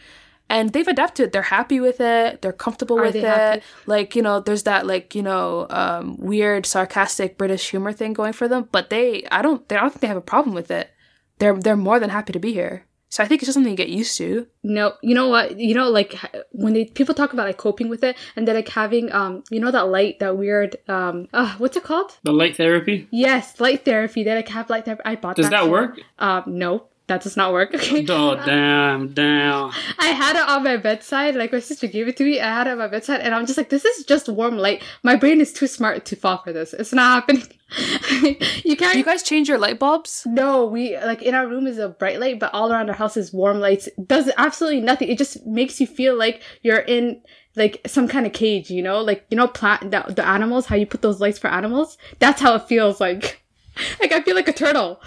And 0.48 0.72
they've 0.72 0.88
adapted. 0.88 1.32
They're 1.32 1.42
happy 1.42 1.78
with 1.78 2.00
it. 2.00 2.40
They're 2.40 2.54
comfortable 2.54 2.98
Are 2.98 3.02
with 3.02 3.12
they 3.12 3.20
it. 3.20 3.26
happy? 3.26 3.62
Like, 3.84 4.16
you 4.16 4.22
know, 4.22 4.40
there's 4.40 4.62
that 4.62 4.86
like, 4.86 5.14
you 5.14 5.22
know, 5.22 5.66
um, 5.68 6.16
weird, 6.16 6.64
sarcastic 6.64 7.36
British 7.36 7.68
humor 7.68 7.92
thing 7.92 8.14
going 8.14 8.32
for 8.32 8.48
them. 8.48 8.66
But 8.72 8.88
they, 8.88 9.26
I 9.30 9.42
don't, 9.42 9.68
they, 9.68 9.76
I 9.76 9.80
don't 9.80 9.90
think 9.90 10.00
they 10.00 10.06
have 10.14 10.16
a 10.16 10.22
problem 10.22 10.54
with 10.54 10.70
it. 10.70 10.90
They're, 11.38 11.52
they're 11.52 11.76
more 11.76 12.00
than 12.00 12.08
happy 12.08 12.32
to 12.32 12.40
be 12.40 12.54
here. 12.54 12.86
So 13.10 13.22
I 13.22 13.26
think 13.26 13.40
it's 13.42 13.46
just 13.46 13.54
something 13.54 13.70
you 13.70 13.76
get 13.76 13.88
used 13.88 14.16
to. 14.18 14.46
No, 14.62 14.94
you 15.02 15.14
know 15.14 15.28
what? 15.28 15.58
You 15.58 15.74
know, 15.74 15.88
like 15.88 16.14
when 16.52 16.74
they 16.74 16.84
people 16.84 17.14
talk 17.14 17.32
about 17.32 17.46
like 17.46 17.56
coping 17.56 17.88
with 17.88 18.04
it, 18.04 18.16
and 18.36 18.46
they're 18.46 18.54
like 18.54 18.68
having 18.68 19.10
um, 19.12 19.44
you 19.50 19.60
know 19.60 19.70
that 19.70 19.88
light, 19.88 20.18
that 20.18 20.36
weird 20.36 20.76
um, 20.88 21.26
uh, 21.32 21.54
what's 21.58 21.76
it 21.76 21.84
called? 21.84 22.18
the 22.22 22.32
light 22.32 22.56
therapy. 22.56 23.08
Yes, 23.10 23.60
light 23.60 23.84
therapy. 23.84 24.24
They 24.24 24.34
like 24.34 24.48
have 24.48 24.68
light 24.68 24.84
therapy. 24.84 25.02
I 25.04 25.16
bought 25.16 25.36
Does 25.36 25.48
that. 25.48 25.62
that 25.62 25.70
work? 25.70 26.00
Um, 26.18 26.44
no. 26.46 26.87
That 27.08 27.22
does 27.22 27.36
not 27.36 27.52
work. 27.52 27.74
Okay. 27.78 28.04
Oh 28.10 28.34
damn, 28.34 29.08
damn. 29.14 29.70
I 29.98 30.08
had 30.08 30.36
it 30.36 30.48
on 30.48 30.64
my 30.64 30.76
bedside. 30.76 31.34
Like 31.36 31.52
my 31.52 31.60
sister 31.60 31.86
gave 31.86 32.06
it 32.06 32.16
to 32.18 32.24
me. 32.24 32.40
I 32.40 32.46
had 32.46 32.66
it 32.66 32.70
on 32.70 32.78
my 32.78 32.88
bedside, 32.88 33.20
and 33.20 33.34
I'm 33.34 33.46
just 33.46 33.56
like, 33.56 33.70
this 33.70 33.84
is 33.84 34.04
just 34.04 34.28
warm 34.28 34.58
light. 34.58 34.82
My 35.02 35.16
brain 35.16 35.40
is 35.40 35.52
too 35.52 35.66
smart 35.66 36.04
to 36.06 36.16
fall 36.16 36.38
for 36.38 36.52
this. 36.52 36.74
It's 36.74 36.92
not 36.92 37.14
happening. 37.14 37.44
you 38.64 38.76
can't. 38.76 38.92
Do 38.92 38.98
you 38.98 39.04
guys 39.04 39.22
change 39.22 39.48
your 39.48 39.58
light 39.58 39.78
bulbs? 39.78 40.24
No, 40.26 40.66
we 40.66 40.98
like 40.98 41.22
in 41.22 41.34
our 41.34 41.46
room 41.46 41.66
is 41.66 41.78
a 41.78 41.88
bright 41.88 42.20
light, 42.20 42.38
but 42.40 42.52
all 42.52 42.70
around 42.72 42.90
our 42.90 42.96
house 42.96 43.16
is 43.16 43.32
warm 43.32 43.60
lights. 43.60 43.88
Does 44.06 44.30
absolutely 44.36 44.80
nothing. 44.80 45.08
It 45.08 45.18
just 45.18 45.46
makes 45.46 45.80
you 45.80 45.86
feel 45.86 46.16
like 46.16 46.42
you're 46.62 46.80
in 46.80 47.22
like 47.56 47.80
some 47.86 48.08
kind 48.08 48.26
of 48.26 48.32
cage, 48.32 48.70
you 48.70 48.82
know, 48.82 49.00
like 49.00 49.24
you 49.30 49.36
know, 49.36 49.48
plant 49.48 49.90
the, 49.90 50.04
the 50.12 50.26
animals. 50.26 50.66
How 50.66 50.76
you 50.76 50.86
put 50.86 51.02
those 51.02 51.20
lights 51.20 51.38
for 51.38 51.48
animals? 51.48 51.96
That's 52.18 52.40
how 52.40 52.54
it 52.54 52.68
feels 52.68 53.00
like. 53.00 53.42
Like 54.00 54.10
I 54.10 54.20
feel 54.22 54.34
like 54.34 54.48
a 54.48 54.52
turtle. 54.52 55.00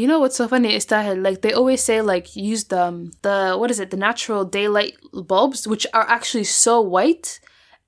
You 0.00 0.06
know 0.06 0.20
what's 0.20 0.36
so 0.36 0.46
funny 0.46 0.74
is 0.74 0.84
that 0.92 1.18
like 1.26 1.40
they 1.40 1.52
always 1.54 1.82
say 1.82 2.02
like 2.02 2.36
use 2.36 2.64
the 2.64 2.82
um, 2.88 3.10
the 3.22 3.56
what 3.58 3.70
is 3.70 3.80
it 3.80 3.90
the 3.90 3.96
natural 4.08 4.44
daylight 4.44 4.94
bulbs 5.32 5.66
which 5.66 5.86
are 5.94 6.06
actually 6.16 6.44
so 6.44 6.74
white 6.82 7.40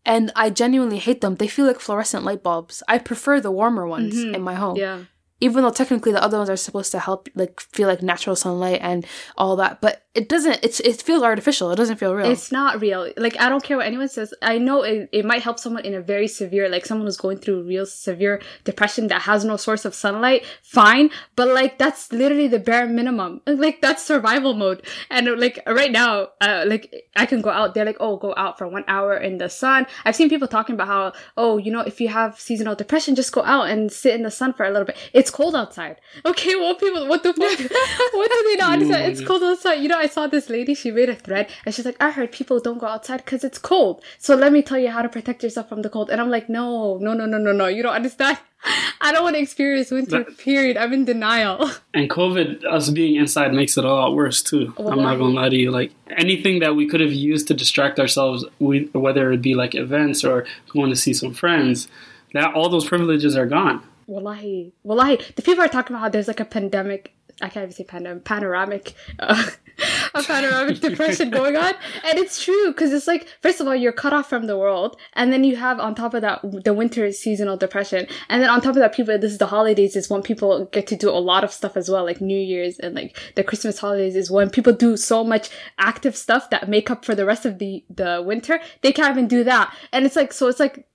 and 0.07 0.33
I 0.35 0.49
genuinely 0.49 0.99
hate 0.99 1.21
them. 1.21 1.35
They 1.37 1.49
feel 1.49 1.67
like 1.67 1.81
fluorescent 1.81 2.25
light 2.25 2.43
bulbs. 2.43 2.83
I 2.89 2.97
prefer 2.99 3.41
the 3.41 3.51
warmer 3.51 3.87
ones 3.87 4.15
Mhm. 4.15 4.35
in 4.37 4.43
my 4.43 4.55
home. 4.55 4.77
Yeah. 4.77 4.99
Even 5.41 5.63
though 5.63 5.71
technically 5.71 6.13
the 6.13 6.23
other 6.23 6.39
ones 6.39 6.51
are 6.51 6.57
supposed 6.57 6.93
to 6.93 6.99
help 6.99 7.29
like 7.35 7.61
feel 7.61 7.89
like 7.89 8.03
natural 8.03 8.37
sunlight 8.37 8.81
and 8.83 9.07
all 9.37 9.57
that, 9.57 9.81
but 9.81 10.03
it 10.19 10.29
doesn't 10.29 10.59
it's 10.65 10.81
it 10.81 11.01
feels 11.01 11.23
artificial. 11.23 11.71
It 11.71 11.77
doesn't 11.77 11.99
feel 11.99 12.13
real. 12.13 12.29
It's 12.29 12.51
not 12.51 12.81
real. 12.81 13.09
Like 13.17 13.39
I 13.39 13.49
don't 13.49 13.63
care 13.63 13.77
what 13.77 13.87
anyone 13.87 14.09
says. 14.09 14.35
I 14.43 14.59
know 14.59 14.83
it, 14.83 15.09
it 15.13 15.25
might 15.25 15.43
help 15.43 15.61
someone 15.61 15.85
in 15.85 15.95
a 15.95 16.01
very 16.01 16.27
severe, 16.27 16.69
like 16.69 16.85
someone 16.87 17.07
who's 17.07 17.17
going 17.17 17.39
through 17.39 17.63
real 17.63 17.87
severe 17.87 18.43
depression 18.65 19.07
that 19.09 19.23
has 19.23 19.45
no 19.45 19.57
source 19.57 19.85
of 19.85 19.95
sunlight. 19.95 20.45
Fine, 20.61 21.11
but 21.37 21.47
like 21.47 21.79
that's 21.79 22.13
literally 22.13 22.49
the 22.49 22.59
bare 22.59 22.87
minimum. 22.87 23.41
Like 23.69 23.81
that's 23.81 24.05
survival 24.05 24.55
mode. 24.55 24.83
And 25.11 25.27
like 25.39 25.61
right 25.67 25.91
now, 25.91 26.29
uh, 26.41 26.65
like 26.67 26.95
I 27.17 27.27
can 27.27 27.41
go 27.41 27.51
out. 27.51 27.75
They're 27.75 27.85
like, 27.85 27.97
oh, 28.01 28.17
go 28.17 28.35
out 28.37 28.57
for 28.57 28.67
one 28.67 28.85
hour 28.89 29.17
in 29.17 29.39
the 29.39 29.49
sun. 29.49 29.87
I've 30.05 30.17
seen 30.17 30.29
people 30.29 30.49
talking 30.49 30.75
about 30.75 30.87
how, 30.87 31.13
oh, 31.37 31.59
you 31.59 31.71
know, 31.73 31.81
if 31.81 32.01
you 32.01 32.09
have 32.09 32.41
seasonal 32.41 32.75
depression, 32.75 33.15
just 33.15 33.33
go 33.33 33.43
out 33.45 33.69
and 33.69 33.91
sit 33.93 34.15
in 34.15 34.23
the 34.23 34.31
sun 34.31 34.53
for 34.53 34.65
a 34.65 34.71
little 34.71 34.87
bit. 34.87 34.97
It's 35.13 35.28
cold 35.31 35.55
outside. 35.55 35.97
Okay, 36.25 36.55
well, 36.57 36.75
people, 36.75 37.07
what 37.09 37.23
the 37.23 37.33
fuck? 37.33 37.59
what 38.13 38.31
do 38.31 38.45
they 38.49 38.57
not 38.57 38.73
understand? 38.75 39.13
It's 39.13 39.25
cold 39.25 39.43
outside. 39.43 39.75
You 39.75 39.89
know, 39.89 39.99
I 39.99 40.07
saw 40.07 40.27
this 40.27 40.49
lady. 40.49 40.75
She 40.75 40.91
made 40.91 41.09
a 41.09 41.15
thread, 41.15 41.49
and 41.65 41.75
she's 41.75 41.85
like, 41.85 41.97
I 42.01 42.11
heard 42.11 42.33
people 42.33 42.61
don't 42.61 42.79
go 42.79 42.87
outside 42.87 43.25
because 43.25 43.45
it's 43.45 43.59
cold. 43.59 44.03
So 44.19 44.35
let 44.35 44.53
me 44.53 44.63
tell 44.63 44.79
you 44.79 44.91
how 44.91 45.03
to 45.03 45.09
protect 45.09 45.43
yourself 45.43 45.69
from 45.69 45.83
the 45.83 45.91
cold. 45.91 46.11
And 46.11 46.21
I'm 46.21 46.31
like, 46.31 46.49
no, 46.49 46.99
no, 46.99 47.13
no, 47.15 47.27
no, 47.27 47.39
no, 47.39 47.53
no. 47.53 47.67
You 47.67 47.83
don't 47.83 47.95
understand. 47.95 48.39
I 49.01 49.13
don't 49.13 49.23
want 49.23 49.37
to 49.37 49.43
experience 49.43 49.91
winter. 49.91 50.25
That- 50.25 50.39
period. 50.39 50.77
I'm 50.77 50.93
in 50.93 51.05
denial. 51.05 51.71
And 51.95 52.09
COVID, 52.09 52.65
us 52.65 52.91
being 52.91 53.17
inside, 53.17 53.53
makes 53.53 53.77
it 53.77 53.85
a 53.85 53.93
lot 53.93 54.15
worse 54.15 54.43
too. 54.43 54.73
I'm 54.79 55.03
not 55.03 55.19
gonna 55.19 55.35
lie 55.35 55.49
to 55.49 55.57
you. 55.57 55.71
Like 55.71 55.93
anything 56.11 56.61
that 56.61 56.77
we 56.77 56.87
could 56.87 57.01
have 57.01 57.13
used 57.13 57.49
to 57.49 57.55
distract 57.55 57.99
ourselves, 57.99 58.45
we, 58.61 58.85
whether 58.93 59.33
it 59.33 59.43
be 59.43 59.55
like 59.55 59.75
events 59.75 60.25
or 60.25 60.47
going 60.69 60.91
to 60.91 60.97
see 60.97 61.13
some 61.13 61.35
friends, 61.35 61.89
that 62.35 62.55
all 62.55 62.69
those 62.69 62.87
privileges 62.87 63.37
are 63.37 63.47
gone. 63.47 63.83
Wallahi, 64.09 64.73
wallahi. 64.85 65.19
The 65.37 65.43
people 65.43 65.63
are 65.63 65.69
talking 65.69 65.95
about 65.95 66.01
how 66.01 66.09
there's 66.09 66.29
like 66.29 66.41
a 66.41 66.47
pandemic. 66.47 67.15
I 67.43 67.51
can't 67.51 67.65
even 67.65 67.73
say 67.73 67.85
pandemic, 67.85 68.25
panoramic, 68.25 68.95
uh, 69.19 69.51
a 70.15 70.23
panoramic 70.23 70.81
depression 70.89 71.29
going 71.29 71.57
on, 71.57 71.75
and 72.05 72.19
it's 72.19 72.43
true 72.43 72.69
because 72.69 72.91
it's 72.91 73.07
like 73.07 73.29
first 73.43 73.61
of 73.61 73.69
all 73.69 73.77
you're 73.77 73.93
cut 73.93 74.15
off 74.15 74.27
from 74.27 74.47
the 74.47 74.57
world, 74.57 74.99
and 75.13 75.31
then 75.31 75.45
you 75.45 75.57
have 75.57 75.79
on 75.79 75.95
top 75.95 76.15
of 76.15 76.23
that 76.23 76.41
the 76.65 76.73
winter 76.73 77.13
seasonal 77.13 77.59
depression, 77.59 78.07
and 78.31 78.43
then 78.43 78.49
on 78.49 78.63
top 78.63 78.71
of 78.71 78.77
that, 78.77 78.95
people 78.95 79.17
this 79.19 79.31
is 79.31 79.39
the 79.39 79.47
holidays 79.47 79.95
is 79.95 80.09
when 80.09 80.23
people 80.23 80.65
get 80.73 80.87
to 80.87 80.97
do 80.97 81.11
a 81.11 81.21
lot 81.21 81.45
of 81.45 81.53
stuff 81.53 81.77
as 81.77 81.91
well, 81.91 82.03
like 82.03 82.23
New 82.23 82.41
Year's 82.41 82.79
and 82.79 82.95
like 82.95 83.15
the 83.37 83.45
Christmas 83.45 83.79
holidays 83.79 84.17
is 84.17 84.31
when 84.31 84.49
people 84.49 84.73
do 84.73 84.97
so 84.97 85.23
much 85.23 85.51
active 85.77 86.17
stuff 86.17 86.49
that 86.49 86.67
make 86.67 86.91
up 86.91 87.05
for 87.05 87.15
the 87.15 87.27
rest 87.27 87.45
of 87.45 87.59
the 87.59 87.85
the 87.95 88.23
winter. 88.25 88.59
They 88.81 88.91
can't 88.91 89.11
even 89.11 89.29
do 89.29 89.45
that, 89.45 89.77
and 89.93 90.07
it's 90.07 90.17
like 90.17 90.33
so 90.33 90.49
it's 90.49 90.61
like 90.61 90.87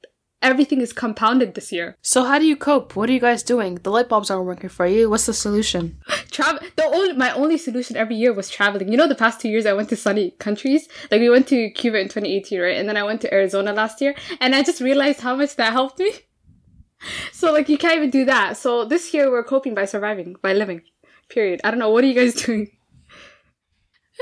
everything 0.43 0.81
is 0.81 0.93
compounded 0.93 1.53
this 1.53 1.71
year. 1.71 1.95
so 2.01 2.23
how 2.23 2.37
do 2.37 2.45
you 2.45 2.55
cope? 2.55 2.95
What 2.95 3.09
are 3.09 3.13
you 3.13 3.19
guys 3.19 3.43
doing? 3.43 3.75
The 3.75 3.89
light 3.89 4.09
bulbs 4.09 4.29
aren't 4.29 4.45
working 4.45 4.69
for 4.69 4.85
you. 4.85 5.09
What's 5.09 5.25
the 5.25 5.33
solution? 5.33 5.97
travel 6.33 6.59
the 6.75 6.83
only 6.83 7.13
my 7.13 7.31
only 7.33 7.57
solution 7.57 7.95
every 7.95 8.15
year 8.15 8.33
was 8.33 8.49
traveling 8.49 8.91
you 8.91 8.97
know 8.97 9.07
the 9.07 9.15
past 9.15 9.39
two 9.39 9.49
years 9.49 9.65
i 9.65 9.73
went 9.73 9.87
to 9.87 9.95
sunny 9.95 10.31
countries 10.31 10.87
like 11.11 11.21
we 11.21 11.29
went 11.29 11.47
to 11.47 11.69
cuba 11.71 11.99
in 11.99 12.07
2018 12.07 12.59
right 12.59 12.77
and 12.77 12.89
then 12.89 12.97
i 12.97 13.03
went 13.03 13.21
to 13.21 13.33
arizona 13.33 13.71
last 13.71 14.01
year 14.01 14.15
and 14.41 14.55
i 14.55 14.63
just 14.63 14.81
realized 14.81 15.21
how 15.21 15.35
much 15.35 15.55
that 15.55 15.71
helped 15.71 15.99
me 15.99 16.11
so 17.31 17.51
like 17.53 17.69
you 17.69 17.77
can't 17.77 17.97
even 17.97 18.09
do 18.09 18.25
that 18.25 18.57
so 18.57 18.83
this 18.83 19.13
year 19.13 19.29
we're 19.29 19.43
coping 19.43 19.75
by 19.75 19.85
surviving 19.85 20.35
by 20.41 20.53
living 20.53 20.81
period 21.29 21.61
i 21.63 21.69
don't 21.69 21.79
know 21.79 21.89
what 21.89 22.03
are 22.03 22.07
you 22.07 22.15
guys 22.15 22.33
doing 22.45 22.69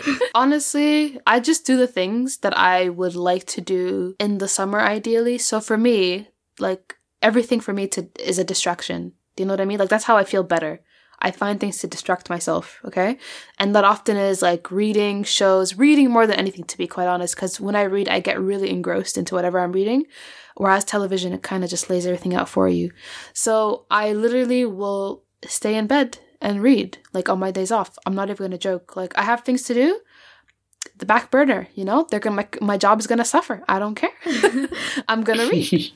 Honestly, 0.35 1.19
I 1.25 1.39
just 1.39 1.65
do 1.65 1.77
the 1.77 1.87
things 1.87 2.37
that 2.37 2.57
I 2.57 2.89
would 2.89 3.15
like 3.15 3.45
to 3.47 3.61
do 3.61 4.15
in 4.19 4.37
the 4.37 4.47
summer 4.47 4.79
ideally. 4.79 5.37
So 5.37 5.59
for 5.59 5.77
me, 5.77 6.29
like 6.59 6.95
everything 7.21 7.59
for 7.59 7.73
me 7.73 7.87
to 7.87 8.07
is 8.19 8.39
a 8.39 8.43
distraction. 8.43 9.13
Do 9.35 9.43
you 9.43 9.47
know 9.47 9.53
what 9.53 9.61
I 9.61 9.65
mean? 9.65 9.79
Like 9.79 9.89
that's 9.89 10.05
how 10.05 10.17
I 10.17 10.23
feel 10.23 10.43
better. 10.43 10.81
I 11.23 11.29
find 11.29 11.59
things 11.59 11.77
to 11.79 11.87
distract 11.87 12.31
myself, 12.31 12.79
okay? 12.83 13.17
And 13.59 13.75
that 13.75 13.83
often 13.83 14.17
is 14.17 14.41
like 14.41 14.71
reading 14.71 15.23
shows, 15.23 15.77
reading 15.77 16.09
more 16.09 16.25
than 16.25 16.39
anything 16.39 16.65
to 16.65 16.77
be 16.77 16.87
quite 16.87 17.07
honest 17.07 17.37
cuz 17.37 17.59
when 17.59 17.75
I 17.75 17.83
read 17.83 18.09
I 18.09 18.19
get 18.19 18.41
really 18.41 18.71
engrossed 18.71 19.17
into 19.17 19.35
whatever 19.35 19.59
I'm 19.59 19.71
reading. 19.71 20.07
Whereas 20.55 20.83
television 20.83 21.33
it 21.33 21.43
kind 21.43 21.63
of 21.63 21.69
just 21.69 21.89
lays 21.89 22.05
everything 22.05 22.33
out 22.33 22.49
for 22.49 22.67
you. 22.67 22.91
So 23.33 23.85
I 23.91 24.13
literally 24.13 24.65
will 24.65 25.23
stay 25.45 25.75
in 25.75 25.87
bed 25.87 26.17
and 26.41 26.61
read 26.61 26.97
like 27.13 27.29
on 27.29 27.39
my 27.39 27.51
days 27.51 27.71
off. 27.71 27.97
I'm 28.05 28.15
not 28.15 28.29
even 28.29 28.37
going 28.37 28.51
to 28.51 28.57
joke. 28.57 28.95
Like 28.95 29.17
I 29.17 29.23
have 29.23 29.41
things 29.41 29.63
to 29.63 29.73
do. 29.73 29.99
The 30.97 31.05
back 31.05 31.29
burner, 31.29 31.67
you 31.75 31.85
know, 31.85 32.07
they're 32.09 32.19
gonna 32.19 32.35
my, 32.35 32.47
my 32.59 32.77
job 32.77 32.99
is 32.99 33.07
gonna 33.07 33.25
suffer. 33.25 33.63
I 33.67 33.77
don't 33.77 33.95
care. 33.95 34.11
I'm 35.07 35.23
gonna 35.23 35.47
read. 35.47 35.91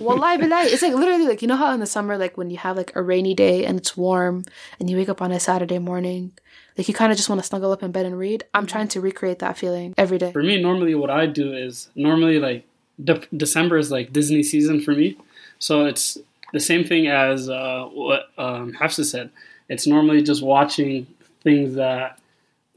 Wallahi 0.00 0.38
billahi. 0.38 0.66
It's 0.66 0.82
like 0.82 0.94
literally 0.94 1.26
like 1.26 1.40
you 1.40 1.48
know 1.48 1.56
how 1.56 1.72
in 1.72 1.80
the 1.80 1.86
summer 1.86 2.16
like 2.18 2.36
when 2.36 2.50
you 2.50 2.58
have 2.58 2.76
like 2.76 2.94
a 2.94 3.02
rainy 3.02 3.34
day 3.34 3.64
and 3.64 3.78
it's 3.78 3.96
warm 3.96 4.44
and 4.78 4.88
you 4.88 4.96
wake 4.98 5.08
up 5.08 5.22
on 5.22 5.32
a 5.32 5.40
Saturday 5.40 5.78
morning, 5.78 6.32
like 6.76 6.88
you 6.88 6.94
kind 6.94 7.10
of 7.10 7.16
just 7.16 7.28
want 7.30 7.40
to 7.40 7.46
snuggle 7.46 7.72
up 7.72 7.82
in 7.82 7.90
bed 7.90 8.04
and 8.04 8.18
read. 8.18 8.44
I'm 8.52 8.66
trying 8.66 8.88
to 8.88 9.00
recreate 9.00 9.38
that 9.40 9.56
feeling 9.56 9.94
every 9.96 10.18
day. 10.18 10.32
For 10.32 10.42
me, 10.42 10.60
normally 10.60 10.94
what 10.94 11.10
I 11.10 11.24
do 11.26 11.54
is 11.54 11.88
normally 11.94 12.38
like 12.38 12.66
de- 13.02 13.26
December 13.34 13.78
is 13.78 13.90
like 13.90 14.12
Disney 14.12 14.42
season 14.42 14.80
for 14.80 14.92
me, 14.92 15.16
so 15.58 15.86
it's 15.86 16.18
the 16.52 16.60
same 16.60 16.84
thing 16.84 17.06
as 17.06 17.48
uh, 17.48 17.84
what 17.92 18.30
um, 18.38 18.72
Hafsa 18.74 19.04
said. 19.04 19.30
It's 19.68 19.86
normally 19.86 20.22
just 20.22 20.42
watching 20.42 21.06
things 21.42 21.74
that 21.74 22.18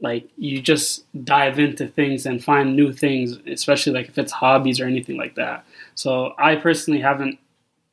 like 0.00 0.28
you 0.36 0.60
just 0.60 1.04
dive 1.24 1.58
into 1.58 1.86
things 1.86 2.26
and 2.26 2.42
find 2.42 2.76
new 2.76 2.92
things, 2.92 3.38
especially 3.46 3.92
like 3.92 4.08
if 4.08 4.18
it's 4.18 4.32
hobbies 4.32 4.80
or 4.80 4.86
anything 4.86 5.16
like 5.16 5.36
that. 5.36 5.64
So 5.94 6.34
I 6.38 6.56
personally 6.56 7.00
haven't 7.00 7.38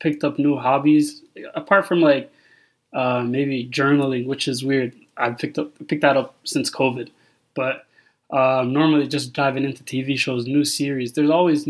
picked 0.00 0.24
up 0.24 0.38
new 0.38 0.56
hobbies 0.56 1.22
apart 1.54 1.86
from 1.86 2.00
like 2.00 2.32
uh, 2.92 3.22
maybe 3.22 3.68
journaling, 3.68 4.26
which 4.26 4.48
is 4.48 4.64
weird. 4.64 4.94
I've 5.16 5.38
picked 5.38 5.58
up 5.58 5.70
picked 5.86 6.02
that 6.02 6.16
up 6.16 6.34
since 6.44 6.70
COVID, 6.70 7.10
but 7.54 7.86
uh, 8.32 8.64
normally 8.66 9.08
just 9.08 9.32
diving 9.32 9.64
into 9.64 9.82
TV 9.82 10.16
shows, 10.16 10.46
new 10.46 10.64
series. 10.64 11.12
There's 11.12 11.30
always 11.30 11.68